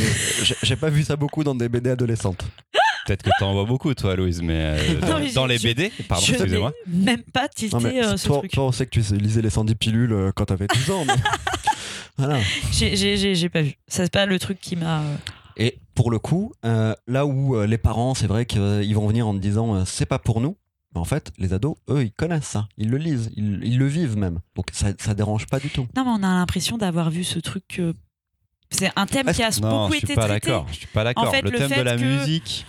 j'ai- 0.64 0.76
pas 0.76 0.90
vu 0.90 1.04
ça 1.04 1.14
beaucoup 1.16 1.44
dans 1.44 1.54
des 1.54 1.68
BD 1.68 1.90
adolescentes. 1.90 2.44
Peut-être 3.06 3.22
que 3.22 3.30
t'en 3.38 3.52
vois 3.52 3.64
beaucoup, 3.64 3.94
toi, 3.94 4.16
Louise, 4.16 4.42
mais 4.42 4.54
euh, 4.76 5.00
Non, 5.02 5.20
dans, 5.32 5.46
les 5.46 5.58
BD, 5.60 5.92
pardon, 6.08 6.24
je 6.26 6.32
excusez-moi. 6.32 6.72
n'ai 6.88 7.04
même 7.04 7.22
pas 7.22 7.46
tilté 7.46 7.76
Non, 7.76 7.80
mais 7.80 8.04
euh, 8.04 8.16
ce 8.16 8.26
toi, 8.26 8.38
truc. 8.38 8.50
toi, 8.50 8.64
on 8.64 8.72
sait 8.72 8.84
que 8.86 8.90
tu 8.90 9.00
lisais 9.14 9.42
les 9.42 9.50
110 9.50 9.76
pilules 9.76 10.12
euh, 10.12 10.32
quand 10.34 10.46
t'avais 10.46 10.66
12 10.66 10.90
ans. 10.90 11.04
mais- 11.06 11.14
voilà. 12.18 12.40
J'ai- 12.72 12.96
J'ai 12.96 13.16
j'ai- 13.16 13.36
j'ai 13.36 13.48
pas 13.48 13.62
vu. 13.62 13.74
Ça, 13.86 14.02
c'est 14.02 14.12
pas 14.12 14.26
le 14.26 14.38
truc 14.40 14.58
qui 14.60 14.74
m'a. 14.74 15.02
Euh, 15.58 15.62
Et 15.64 15.78
pour 15.94 16.10
le 16.10 16.18
coup, 16.18 16.52
euh, 16.64 16.94
là 17.06 17.26
où 17.26 17.56
euh, 17.56 17.66
les 17.66 17.78
parents, 17.78 18.14
c'est 18.14 18.26
vrai 18.26 18.46
qu'ils 18.46 18.94
vont 18.94 19.06
venir 19.08 19.26
en 19.26 19.34
te 19.34 19.38
disant 19.38 19.74
euh, 19.74 19.84
c'est 19.86 20.06
pas 20.06 20.18
pour 20.18 20.40
nous, 20.40 20.56
mais 20.94 21.00
en 21.00 21.04
fait, 21.04 21.30
les 21.38 21.52
ados, 21.52 21.76
eux, 21.90 22.02
ils 22.04 22.12
connaissent 22.12 22.44
ça, 22.46 22.68
ils 22.78 22.88
le 22.90 22.98
lisent, 22.98 23.30
ils, 23.36 23.60
ils 23.64 23.78
le 23.78 23.86
vivent 23.86 24.16
même. 24.16 24.40
Donc 24.54 24.66
ça, 24.72 24.88
ça 24.98 25.14
dérange 25.14 25.46
pas 25.46 25.58
du 25.60 25.70
tout. 25.70 25.86
Non, 25.96 26.04
mais 26.04 26.10
on 26.10 26.22
a 26.22 26.34
l'impression 26.34 26.76
d'avoir 26.78 27.10
vu 27.10 27.24
ce 27.24 27.38
truc. 27.38 27.78
euh, 27.78 27.92
C'est 28.70 28.90
un 28.96 29.06
thème 29.06 29.26
qui 29.32 29.42
a 29.42 29.50
Non, 29.60 29.82
beaucoup 29.82 29.92
je 29.94 29.98
suis 29.98 30.04
été 30.06 30.14
pas 30.14 30.26
traité. 30.28 30.48
d'accord. 30.48 30.66
Je 30.70 30.74
suis 30.74 30.86
pas 30.88 31.04
d'accord. 31.04 31.30
fait, 31.30 31.42
le 31.42 31.50
le 31.50 31.58
thème 31.58 31.70
de 31.78 31.82
la 31.82 31.96
que- 31.96 32.02
musique, 32.02 32.66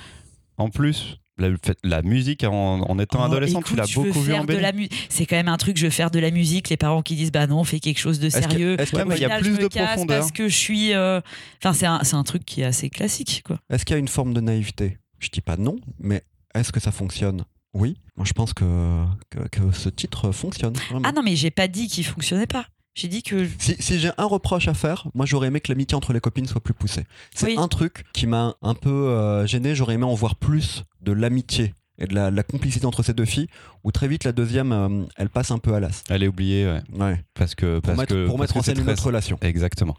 en 0.57 0.69
plus, 0.69 1.17
la, 1.37 1.49
fait- 1.63 2.01
musique 2.03 2.43
en, 2.43 2.81
en 2.81 2.99
étant 2.99 3.19
Oh, 3.21 3.25
adolescent, 3.25 3.61
tu 3.61 3.75
l'as 3.75 3.85
beaucoup 3.93 4.21
vu 4.21 4.33
en 4.33 4.43
BD. 4.43 4.89
C'est 5.09 5.25
quand 5.25 5.35
même 5.35 5.47
un 5.47 5.57
truc, 5.57 5.77
je 5.77 5.85
veux 5.85 5.89
faire 5.91 6.11
de 6.11 6.19
la 6.19 6.31
musique. 6.31 6.69
Les 6.69 6.77
parents 6.77 7.01
qui 7.01 7.15
disent 7.15 7.31
bah 7.31 7.47
non, 7.47 7.63
fais 7.63 7.79
quelque 7.79 7.99
chose 7.99 8.19
de 8.19 8.29
sérieux. 8.29 8.79
est-ce 8.79 8.91
que- 8.91 8.97
Ouais, 8.97 9.05
mais 9.05 9.13
Au 9.15 9.17
il 9.17 9.21
y 9.21 9.25
a 9.25 9.37
plus 9.39 9.51
je 9.55 9.57
me 9.57 9.63
de 9.63 9.67
casse 9.67 9.91
profondeur. 9.91 10.19
Parce 10.19 10.31
que 10.31 10.47
je 10.49 10.55
suis. 10.55 10.93
euh, 10.93 11.21
Enfin, 11.61 11.73
c'est 11.73 11.85
un, 11.85 11.99
c'est 12.03 12.15
un 12.15 12.23
truc 12.23 12.45
qui 12.45 12.61
est 12.61 12.65
assez 12.65 12.89
classique, 12.89 13.43
quoi. 13.45 13.59
Est-ce 13.69 13.85
qu'il 13.85 13.93
y 13.93 13.97
a 13.97 13.99
une 13.99 14.07
forme 14.07 14.33
de 14.33 14.41
naïveté? 14.41 14.97
Je 15.19 15.29
dis 15.29 15.41
pas 15.41 15.57
non, 15.57 15.77
mais 15.99 16.23
est-ce 16.55 16.71
que 16.71 16.79
ça 16.79 16.91
fonctionne? 16.91 17.43
Oui. 17.73 17.97
Moi, 18.15 18.25
je 18.25 18.33
pense 18.33 18.53
que, 18.53 19.03
que, 19.29 19.39
que 19.49 19.71
ce 19.71 19.89
titre 19.89 20.31
fonctionne. 20.31 20.73
vraiment. 20.89 21.01
Ah 21.07 21.11
non, 21.11 21.21
mais 21.23 21.35
j'ai 21.35 21.51
pas 21.51 21.67
dit 21.67 21.87
qu'il 21.87 22.05
fonctionnait 22.05 22.47
pas. 22.47 22.65
J'ai 22.99 23.07
dit 23.07 23.21
que. 23.21 23.47
Si, 23.59 23.75
si 23.79 23.99
j'ai 23.99 24.09
un 24.17 24.25
reproche 24.25 24.67
à 24.67 24.73
faire, 24.73 25.07
moi 25.13 25.27
j'aurais 25.27 25.47
aimé 25.49 25.61
que 25.61 25.71
l'amitié 25.71 25.95
entre 25.95 26.13
les 26.13 26.19
copines 26.19 26.47
soit 26.47 26.61
plus 26.61 26.73
poussée. 26.73 27.03
C'est 27.35 27.45
Oui. 27.45 27.55
un 27.57 27.67
truc 27.67 28.05
qui 28.11 28.25
m'a 28.25 28.55
un 28.63 28.73
peu 28.73 28.89
euh, 28.89 29.45
gêné. 29.45 29.75
J'aurais 29.75 29.93
aimé 29.93 30.05
en 30.05 30.15
voir 30.15 30.35
plus 30.35 30.83
de 31.01 31.11
l'amitié 31.11 31.75
et 31.99 32.07
de 32.07 32.15
la, 32.15 32.31
la 32.31 32.41
complicité 32.43 32.85
entre 32.87 33.03
ces 33.03 33.13
deux 33.13 33.25
filles, 33.25 33.47
où 33.83 33.91
très 33.91 34.07
vite 34.07 34.23
la 34.23 34.31
deuxième, 34.31 34.71
euh, 34.71 35.03
elle 35.15 35.29
passe 35.29 35.51
un 35.51 35.59
peu 35.59 35.73
à 35.75 35.79
l'as. 35.79 36.03
Elle 36.09 36.23
est 36.23 36.27
oubliée, 36.27 36.65
ouais. 36.65 36.81
Ouais. 36.99 37.23
Parce 37.35 37.53
que. 37.53 37.75
Pour 37.79 37.81
Parce 37.95 37.97
mettre, 37.99 38.15
que, 38.15 38.25
pour 38.25 38.37
parce 38.37 38.41
mettre 38.49 38.53
que 38.55 38.59
en 38.59 38.63
scène 38.63 38.79
une 38.81 38.89
autre 38.89 39.05
relation. 39.05 39.37
Exactement. 39.41 39.95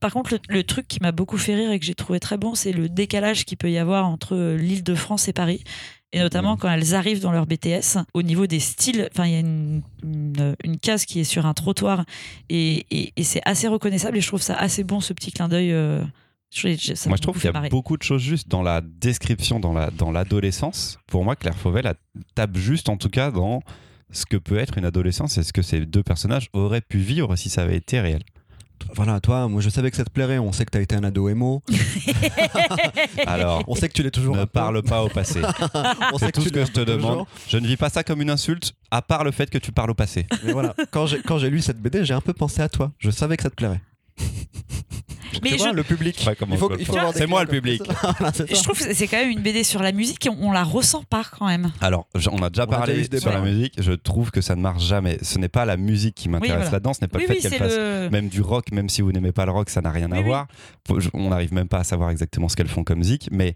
Par 0.00 0.12
contre, 0.12 0.34
le, 0.34 0.40
le 0.48 0.64
truc 0.64 0.88
qui 0.88 0.98
m'a 1.00 1.12
beaucoup 1.12 1.38
fait 1.38 1.54
rire 1.54 1.70
et 1.70 1.78
que 1.78 1.86
j'ai 1.86 1.94
trouvé 1.94 2.18
très 2.20 2.36
bon, 2.36 2.54
c'est 2.56 2.72
le 2.72 2.88
décalage 2.88 3.44
qu'il 3.44 3.56
peut 3.56 3.70
y 3.70 3.78
avoir 3.78 4.06
entre 4.08 4.34
euh, 4.34 4.56
l'île 4.56 4.82
de 4.82 4.94
France 4.96 5.28
et 5.28 5.32
Paris. 5.32 5.62
Et 6.14 6.20
notamment 6.20 6.56
quand 6.56 6.70
elles 6.70 6.94
arrivent 6.94 7.20
dans 7.20 7.32
leur 7.32 7.44
BTS, 7.46 7.98
au 8.14 8.22
niveau 8.22 8.46
des 8.46 8.60
styles, 8.60 9.08
enfin, 9.12 9.26
il 9.26 9.32
y 9.32 9.36
a 9.36 9.40
une, 9.40 9.82
une, 10.02 10.56
une 10.64 10.78
case 10.78 11.04
qui 11.04 11.20
est 11.20 11.24
sur 11.24 11.44
un 11.44 11.54
trottoir 11.54 12.04
et, 12.48 12.86
et- 12.90 13.12
et 13.16 13.22
c'est 13.24 13.42
assez 13.44 13.66
reconnaissable 13.68 14.16
et 14.16 14.20
je 14.20 14.28
trouve 14.28 14.40
ça 14.40 14.54
assez 14.54 14.84
bon 14.84 15.00
ce 15.00 15.12
petit 15.12 15.32
clin 15.32 15.48
d'œil. 15.48 15.72
euh, 15.72 16.02
je- 16.54 16.68
Moi, 17.08 17.16
je 17.16 17.22
trouve 17.22 17.34
qu'il 17.36 17.46
y 17.46 17.48
a 17.48 17.52
marrer. 17.52 17.68
beaucoup 17.68 17.96
de 17.96 18.02
choses 18.04 18.22
juste 18.22 18.46
dans 18.48 18.62
la 18.62 18.80
description, 18.80 19.58
dans 19.58 19.72
la 19.72 19.90
dans 19.90 20.12
l'adolescence. 20.12 20.98
Pour 21.08 21.24
moi, 21.24 21.34
Claire 21.34 21.58
Fauvel 21.58 21.92
tape 22.36 22.56
juste, 22.56 22.88
en 22.88 22.96
tout 22.96 23.08
cas, 23.10 23.32
dans 23.32 23.60
ce 24.12 24.24
que 24.24 24.36
peut 24.36 24.58
être 24.58 24.78
une 24.78 24.84
adolescence 24.84 25.36
et 25.38 25.42
ce 25.42 25.52
que 25.52 25.62
ces 25.62 25.84
deux 25.84 26.04
personnages 26.04 26.48
auraient 26.52 26.80
pu 26.80 26.98
vivre 26.98 27.34
si 27.34 27.50
ça 27.50 27.62
avait 27.62 27.76
été 27.76 27.98
réel. 28.00 28.22
Voilà, 28.94 29.18
toi, 29.20 29.48
moi 29.48 29.60
je 29.60 29.68
savais 29.70 29.90
que 29.90 29.96
ça 29.96 30.04
te 30.04 30.10
plairait. 30.10 30.38
On 30.38 30.52
sait 30.52 30.64
que 30.64 30.70
t'as 30.70 30.80
été 30.80 30.94
un 30.94 31.04
ado 31.04 31.28
émo. 31.28 31.62
Alors, 33.26 33.64
On 33.66 33.74
sait 33.74 33.88
que 33.88 33.94
tu 33.94 34.02
l'es 34.02 34.10
toujours. 34.10 34.36
ne 34.36 34.44
parle 34.44 34.82
pas 34.82 35.02
au 35.02 35.08
passé. 35.08 35.42
On 36.12 36.18
sait 36.18 36.26
C'est 36.26 36.32
tout 36.32 36.42
tu 36.42 36.48
ce 36.48 36.52
que 36.52 36.64
je 36.64 36.72
te 36.72 36.80
demande. 36.80 37.26
Je 37.48 37.58
ne 37.58 37.66
vis 37.66 37.76
pas 37.76 37.88
ça 37.88 38.04
comme 38.04 38.20
une 38.22 38.30
insulte, 38.30 38.74
à 38.90 39.02
part 39.02 39.24
le 39.24 39.30
fait 39.30 39.50
que 39.50 39.58
tu 39.58 39.72
parles 39.72 39.90
au 39.90 39.94
passé. 39.94 40.26
Mais 40.44 40.52
voilà, 40.52 40.74
quand 40.90 41.06
j'ai 41.06 41.50
lu 41.50 41.60
cette 41.60 41.80
BD, 41.80 42.04
j'ai 42.04 42.14
un 42.14 42.20
peu 42.20 42.32
pensé 42.32 42.62
à 42.62 42.68
toi. 42.68 42.92
Je 42.98 43.10
savais 43.10 43.36
que 43.36 43.42
ça 43.42 43.50
te 43.50 43.54
plairait. 43.56 43.80
Mais 45.42 45.50
tu 45.50 45.58
je, 45.58 45.62
vois, 45.64 45.72
le 45.72 45.82
public. 45.82 46.26
Il 46.50 46.56
faut, 46.56 46.76
il 46.78 46.86
faut 46.86 46.96
C'est 47.14 47.26
moi 47.26 47.42
le 47.42 47.48
public. 47.48 47.82
Voilà, 48.18 48.32
je 48.48 48.62
trouve 48.62 48.78
que 48.78 48.94
c'est 48.94 49.06
quand 49.08 49.16
même 49.18 49.30
une 49.30 49.40
BD 49.40 49.64
sur 49.64 49.82
la 49.82 49.92
musique 49.92 50.24
et 50.26 50.28
on, 50.30 50.36
on 50.48 50.52
la 50.52 50.64
ressent 50.64 51.02
pas 51.04 51.24
quand 51.38 51.46
même. 51.46 51.72
Alors, 51.80 52.06
je- 52.14 52.28
on 52.30 52.42
a 52.42 52.50
déjà 52.50 52.64
On 52.68 52.72
a 52.72 52.76
parlé 52.76 52.94
déjà 52.94 53.08
débat, 53.08 53.20
sur 53.20 53.32
la 53.32 53.40
musique. 53.40 53.74
Je 53.78 53.92
trouve 53.92 54.30
que 54.30 54.40
ça 54.40 54.56
ne 54.56 54.60
marche 54.62 54.84
jamais. 54.84 55.18
Ce 55.22 55.38
n'est 55.38 55.48
pas 55.48 55.64
la 55.64 55.76
musique 55.76 56.14
qui 56.14 56.28
m'intéresse 56.28 56.56
voilà. 56.56 56.70
là-dedans. 56.72 56.94
Ce 56.94 57.00
n'est 57.00 57.08
pas 57.08 57.18
oui, 57.18 57.24
le 57.28 57.34
fait 57.34 57.34
oui, 57.34 57.40
qu'elle 57.50 57.58
fasse 57.58 57.76
le. 57.76 58.08
même 58.10 58.28
du 58.28 58.40
rock, 58.40 58.70
même 58.72 58.88
si 58.88 59.02
vous 59.02 59.12
n'aimez 59.12 59.32
pas 59.32 59.46
le 59.46 59.52
rock, 59.52 59.70
ça 59.70 59.80
n'a 59.80 59.90
rien 59.90 60.10
à 60.12 60.16
Oui, 60.16 60.20
oui. 60.20 60.24
voir. 60.26 60.46
On 61.14 61.30
n'arrive 61.30 61.52
même 61.52 61.68
pas 61.68 61.78
à 61.78 61.84
savoir 61.84 62.10
exactement 62.10 62.48
ce 62.48 62.56
qu'elles 62.56 62.68
font 62.68 62.84
comme 62.84 62.98
musique, 62.98 63.28
mais 63.32 63.54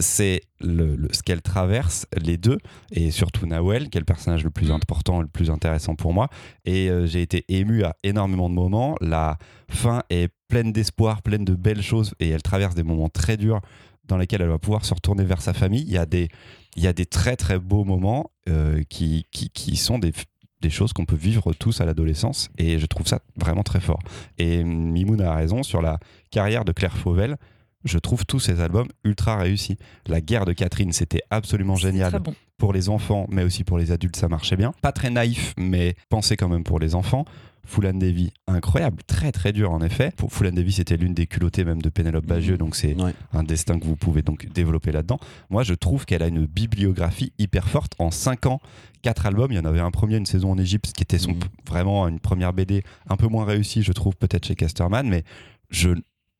c'est 0.00 0.42
le, 0.60 0.96
ce 1.12 1.22
qu'elles 1.22 1.42
traversent 1.42 2.06
les 2.20 2.36
deux, 2.36 2.58
et 2.90 3.10
surtout 3.10 3.46
Nawel, 3.46 3.90
qui 3.90 3.98
est 3.98 4.00
le 4.00 4.04
personnage 4.04 4.42
le 4.44 4.50
plus 4.50 4.68
Mm. 4.68 4.72
important 4.72 5.18
et 5.20 5.22
le 5.22 5.28
plus 5.28 5.50
intéressant 5.50 5.94
pour 5.94 6.12
moi. 6.12 6.28
Et 6.64 6.88
euh, 6.90 7.06
j'ai 7.06 7.22
été 7.22 7.44
ému 7.48 7.84
à 7.84 7.94
énormément 8.02 8.48
de 8.48 8.54
moments. 8.54 8.96
La 9.00 9.38
fin 9.68 10.02
est 10.10 10.28
pleine 10.48 10.72
d'espoir, 10.72 11.22
pleine 11.22 11.44
de 11.44 11.54
belles 11.54 11.82
choses, 11.82 12.14
et 12.20 12.28
elle 12.30 12.42
traverse 12.42 12.74
des 12.74 12.82
moments 12.82 13.08
très 13.08 13.36
durs 13.36 13.60
dans 14.06 14.16
lesquels 14.16 14.42
elle 14.42 14.48
va 14.48 14.58
pouvoir 14.58 14.84
se 14.84 14.92
retourner 14.94 15.24
vers 15.24 15.40
sa 15.40 15.52
famille. 15.54 15.82
Il 15.82 15.92
y 15.92 15.98
a 15.98 16.06
des, 16.06 16.28
il 16.76 16.82
y 16.82 16.86
a 16.86 16.92
des 16.92 17.06
très 17.06 17.36
très 17.36 17.58
beaux 17.58 17.84
moments 17.84 18.30
euh, 18.48 18.82
qui, 18.88 19.26
qui, 19.30 19.48
qui 19.50 19.76
sont 19.76 19.98
des, 19.98 20.12
des 20.60 20.70
choses 20.70 20.92
qu'on 20.92 21.06
peut 21.06 21.16
vivre 21.16 21.52
tous 21.52 21.80
à 21.80 21.84
l'adolescence 21.84 22.50
et 22.58 22.78
je 22.78 22.86
trouve 22.86 23.06
ça 23.06 23.20
vraiment 23.36 23.62
très 23.62 23.80
fort. 23.80 24.00
Et 24.38 24.64
Mimoun 24.64 25.20
a 25.20 25.34
raison 25.34 25.62
sur 25.62 25.80
la 25.80 25.98
carrière 26.30 26.64
de 26.64 26.72
Claire 26.72 26.96
Fauvel. 26.96 27.36
Je 27.84 27.98
trouve 27.98 28.24
tous 28.26 28.40
ces 28.40 28.60
albums 28.60 28.88
ultra 29.04 29.36
réussis. 29.36 29.76
La 30.06 30.20
guerre 30.20 30.44
de 30.46 30.52
Catherine, 30.52 30.92
c'était 30.92 31.22
absolument 31.30 31.76
génial 31.76 32.10
Très 32.10 32.20
bon. 32.20 32.34
pour 32.56 32.72
les 32.72 32.88
enfants, 32.88 33.26
mais 33.30 33.44
aussi 33.44 33.62
pour 33.64 33.78
les 33.78 33.92
adultes, 33.92 34.16
ça 34.16 34.28
marchait 34.28 34.56
bien. 34.56 34.72
Pas 34.82 34.92
très 34.92 35.10
naïf, 35.10 35.54
mais 35.58 35.94
pensé 36.08 36.36
quand 36.36 36.48
même 36.48 36.64
pour 36.64 36.78
les 36.78 36.94
enfants. 36.94 37.24
Fulan 37.66 37.94
Devi, 37.94 38.30
incroyable, 38.46 39.02
très 39.06 39.32
très 39.32 39.52
dur 39.52 39.72
en 39.72 39.80
effet. 39.80 40.12
Pour 40.18 40.30
Fulan 40.34 40.52
Devi, 40.52 40.72
c'était 40.72 40.98
l'une 40.98 41.14
des 41.14 41.26
culottées 41.26 41.64
même 41.64 41.80
de 41.80 41.88
Pénélope 41.88 42.26
Bagieux, 42.26 42.58
donc 42.58 42.76
c'est 42.76 42.94
Ouais. 42.94 43.14
un 43.32 43.42
destin 43.42 43.78
que 43.78 43.86
vous 43.86 43.96
pouvez 43.96 44.20
donc 44.20 44.46
développer 44.52 44.92
là-dedans. 44.92 45.18
Moi, 45.48 45.62
je 45.62 45.72
trouve 45.72 46.04
qu'elle 46.04 46.22
a 46.22 46.26
une 46.26 46.44
bibliographie 46.44 47.32
hyper 47.38 47.66
forte. 47.70 47.92
En 47.98 48.10
5 48.10 48.44
ans, 48.46 48.60
4 49.00 49.24
albums, 49.24 49.50
il 49.50 49.56
y 49.56 49.58
en 49.58 49.64
avait 49.64 49.80
un 49.80 49.90
premier, 49.90 50.16
une 50.18 50.26
saison 50.26 50.50
en 50.50 50.58
Égypte, 50.58 50.92
qui 50.92 51.02
était 51.02 51.16
son, 51.18 51.30
Mhm. 51.32 51.40
vraiment 51.66 52.06
une 52.06 52.20
première 52.20 52.52
BD 52.52 52.82
un 53.08 53.16
peu 53.16 53.28
moins 53.28 53.46
réussie, 53.46 53.82
je 53.82 53.92
trouve, 53.92 54.14
peut-être 54.14 54.46
chez 54.46 54.56
Casterman, 54.56 55.08
mais 55.08 55.24
je, 55.70 55.88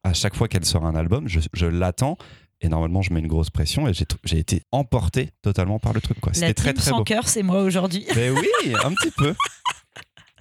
à 0.04 0.12
chaque 0.14 0.34
fois 0.36 0.46
qu'elle 0.48 0.64
sort 0.64 0.84
un 0.86 0.94
album, 0.94 1.26
je, 1.28 1.40
je 1.52 1.66
l'attends 1.66 2.16
Et 2.60 2.68
normalement, 2.68 3.02
je 3.02 3.12
mets 3.12 3.20
une 3.20 3.26
grosse 3.26 3.50
pression 3.50 3.88
et 3.88 3.92
j'ai 4.24 4.38
été 4.38 4.62
emporté 4.70 5.30
totalement 5.42 5.78
par 5.78 5.92
le 5.92 6.00
truc. 6.00 6.20
quoi. 6.20 6.32
La 6.32 6.38
C'était 6.38 6.54
très 6.54 6.72
très 6.72 6.90
sans 6.90 6.98
beau. 6.98 7.04
cœur, 7.04 7.26
c'est 7.28 7.42
moi 7.42 7.62
aujourd'hui. 7.62 8.06
Mais 8.16 8.30
oui, 8.30 8.46
un 8.84 8.92
petit 8.94 9.10
peu. 9.10 9.34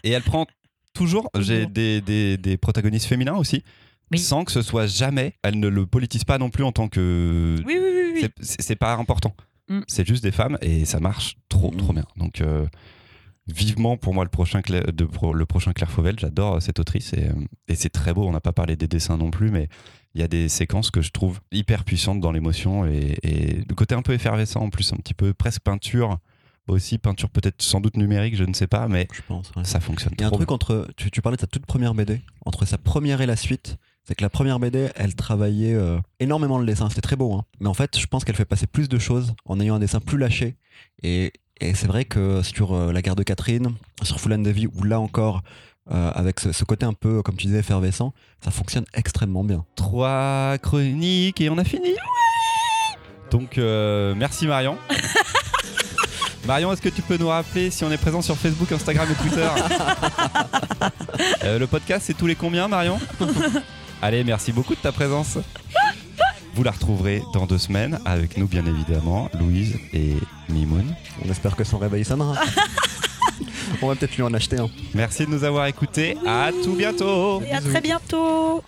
Et 0.04 0.12
elle 0.12 0.22
prend 0.24 0.46
toujours, 0.94 1.30
j'ai 1.40 1.66
des, 1.66 2.00
des, 2.02 2.38
des 2.38 2.58
protagonistes 2.58 3.08
féminins 3.08 3.36
aussi, 3.36 3.64
Oui. 4.12 4.20
sans 4.20 4.44
que 4.46 4.52
ce 4.52 4.62
soit 4.62 4.86
jamais, 4.86 5.34
elle 5.44 5.60
ne 5.60 5.68
le 5.68 5.86
politise 5.88 6.24
pas 6.24 6.38
non 6.38 6.50
plus 6.50 6.64
en 6.64 6.72
tant 6.72 6.88
que... 6.88 7.56
Oui, 7.66 7.78
oui, 7.82 7.90
oui. 8.14 8.22
oui. 8.22 8.30
C'est- 8.42 8.76
pas 8.76 8.94
important. 8.94 9.36
Mm. 9.70 9.80
C'est 9.88 10.06
juste 10.08 10.24
des 10.24 10.32
femmes 10.32 10.58
et 10.62 10.86
ça 10.86 11.00
marche 11.00 11.36
trop, 11.50 11.72
Mm. 11.72 11.78
trop 11.78 11.94
bien. 11.94 12.06
Donc, 12.18 12.42
euh, 12.42 12.66
vivement 13.48 13.98
pour 13.98 14.14
moi 14.14 14.24
le 14.24 14.30
prochain, 14.30 14.62
Claire, 14.62 14.92
de, 14.94 15.08
le 15.34 15.46
prochain 15.46 15.74
Claire 15.74 15.92
Fauvel. 15.92 16.18
J'adore 16.20 16.62
cette 16.62 16.80
autrice 16.80 17.14
et, 17.14 17.26
euh, 17.28 17.34
et 17.68 17.76
c'est 17.76 17.90
très 17.90 18.14
beau. 18.14 18.28
On 18.28 18.32
n'a 18.32 18.42
pas 18.42 18.54
parlé 18.54 18.76
des 18.76 18.88
dessins 18.88 19.18
non 19.18 19.32
plus, 19.32 19.52
mais 19.52 19.68
il 20.16 20.22
y 20.22 20.24
a 20.24 20.28
des 20.28 20.48
séquences 20.50 20.92
que 20.92 21.02
je 21.02 21.12
trouve 21.12 21.40
hyper 21.52 21.84
puissantes 21.84 22.20
dans 22.20 22.32
l'émotion 22.32 22.86
et, 22.86 23.18
et 23.24 23.64
le 23.68 23.76
côté 23.76 23.96
un 23.96 24.02
peu 24.02 24.14
effervescent 24.14 24.62
en 24.62 24.70
plus, 24.70 24.94
un 24.94 24.98
petit 24.98 25.14
peu 25.14 25.34
presque 25.34 25.62
peinture. 25.62 26.20
Aussi, 26.68 26.98
peinture 26.98 27.30
peut-être 27.30 27.62
sans 27.62 27.82
doute 27.82 27.98
numérique, 27.98 28.38
je 28.38 28.46
ne 28.46 28.54
sais 28.54 28.68
pas, 28.68 28.88
mais 28.88 29.10
Je 29.12 29.22
pense. 29.28 29.52
ouais. 29.58 29.66
ça 29.66 29.82
fonctionne 29.82 30.14
Il 30.18 30.22
y 30.22 30.24
a 30.24 30.28
un 30.28 30.32
truc 30.32 30.50
entre. 30.50 30.88
Tu, 30.96 31.12
tu 31.12 31.22
parlais 31.22 31.36
de 31.36 31.42
sa 31.42 31.48
toute 31.48 31.66
première 31.66 31.94
BD, 31.94 32.22
entre 32.46 32.66
sa 32.66 32.78
première 32.78 33.20
et 33.20 33.26
la 33.26 33.36
suite. 33.36 33.76
C'est 34.06 34.16
que 34.16 34.24
la 34.24 34.30
première 34.30 34.60
BD, 34.60 34.90
elle 34.96 35.14
travaillait 35.16 35.74
euh, 35.74 35.98
énormément 36.22 36.58
le 36.58 36.66
dessin. 36.66 36.88
C'était 36.88 37.02
très 37.02 37.16
beau, 37.18 37.34
hein. 37.34 37.44
Mais 37.60 37.68
en 37.68 37.74
fait, 37.74 38.00
je 38.00 38.06
pense 38.06 38.24
qu'elle 38.24 38.36
fait 38.36 38.46
passer 38.46 38.68
plus 38.68 38.88
de 38.88 38.98
choses 38.98 39.34
en 39.46 39.60
ayant 39.60 39.76
un 39.76 39.80
dessin 39.80 40.00
plus 40.00 40.18
lâché. 40.18 40.56
Et, 41.02 41.34
et 41.64 41.74
c'est 41.76 41.88
vrai 41.88 42.04
que 42.06 42.42
sur 42.44 42.74
euh, 42.74 42.92
La 42.92 43.02
guerre 43.02 43.16
de 43.16 43.24
Catherine, 43.24 43.74
sur 44.02 44.20
Full 44.20 44.42
Davy, 44.44 44.68
où 44.68 44.84
là 44.84 45.00
encore, 45.00 45.42
euh, 45.92 46.12
avec 46.14 46.40
ce, 46.40 46.52
ce 46.52 46.64
côté 46.66 46.86
un 46.86 46.94
peu, 46.94 47.22
comme 47.22 47.36
tu 47.36 47.48
disais, 47.48 47.60
effervescent, 47.60 48.14
ça 48.44 48.52
fonctionne 48.52 48.86
extrêmement 48.94 49.44
bien. 49.44 49.64
Trois 49.76 50.58
chroniques 50.62 51.40
et 51.40 51.50
on 51.50 51.58
a 51.58 51.64
fini. 51.64 51.96
Donc 53.32 53.58
euh, 53.58 54.14
merci 54.16 54.46
Marion. 54.46 54.78
Marion, 56.46 56.74
est-ce 56.74 56.82
que 56.82 56.90
tu 56.90 57.02
peux 57.02 57.16
nous 57.18 57.30
rappeler 57.30 57.72
si 57.72 57.86
on 57.86 57.92
est 57.92 57.98
présent 57.98 58.22
sur 58.22 58.36
Facebook, 58.36 58.70
Instagram 58.72 59.08
et 59.10 59.16
Twitter 59.16 59.48
Euh, 61.44 61.60
Le 61.60 61.68
podcast, 61.68 62.06
c'est 62.08 62.18
tous 62.18 62.28
les 62.28 62.36
combien, 62.36 62.68
Marion? 62.68 63.00
Allez, 64.02 64.24
merci 64.24 64.52
beaucoup 64.52 64.76
de 64.76 64.80
ta 64.80 64.92
présence. 64.92 65.38
Vous 66.56 66.64
la 66.64 66.72
retrouverez 66.72 67.24
dans 67.34 67.46
deux 67.48 67.58
semaines 67.58 68.00
avec 68.06 68.38
nous, 68.38 68.48
bien 68.48 68.66
évidemment, 68.66 69.30
Louise 69.40 69.78
et 69.92 70.14
Mimoun. 70.50 70.96
On 71.26 71.30
espère 71.30 71.56
que 71.56 71.64
son 71.64 71.80
réveil 71.80 72.06
sonnera. 72.06 72.36
On 73.82 73.88
va 73.88 73.96
peut-être 73.96 74.16
lui 74.16 74.24
en 74.24 74.34
acheter 74.34 74.60
un. 74.60 74.70
Merci 74.94 75.26
de 75.26 75.32
nous 75.32 75.44
avoir 75.44 75.66
écoutés. 75.66 76.16
À 76.28 76.52
tout 76.64 76.76
bientôt. 76.76 77.42
Et 77.42 77.52
à 77.52 77.60
très 77.60 77.82
bientôt. 77.82 78.64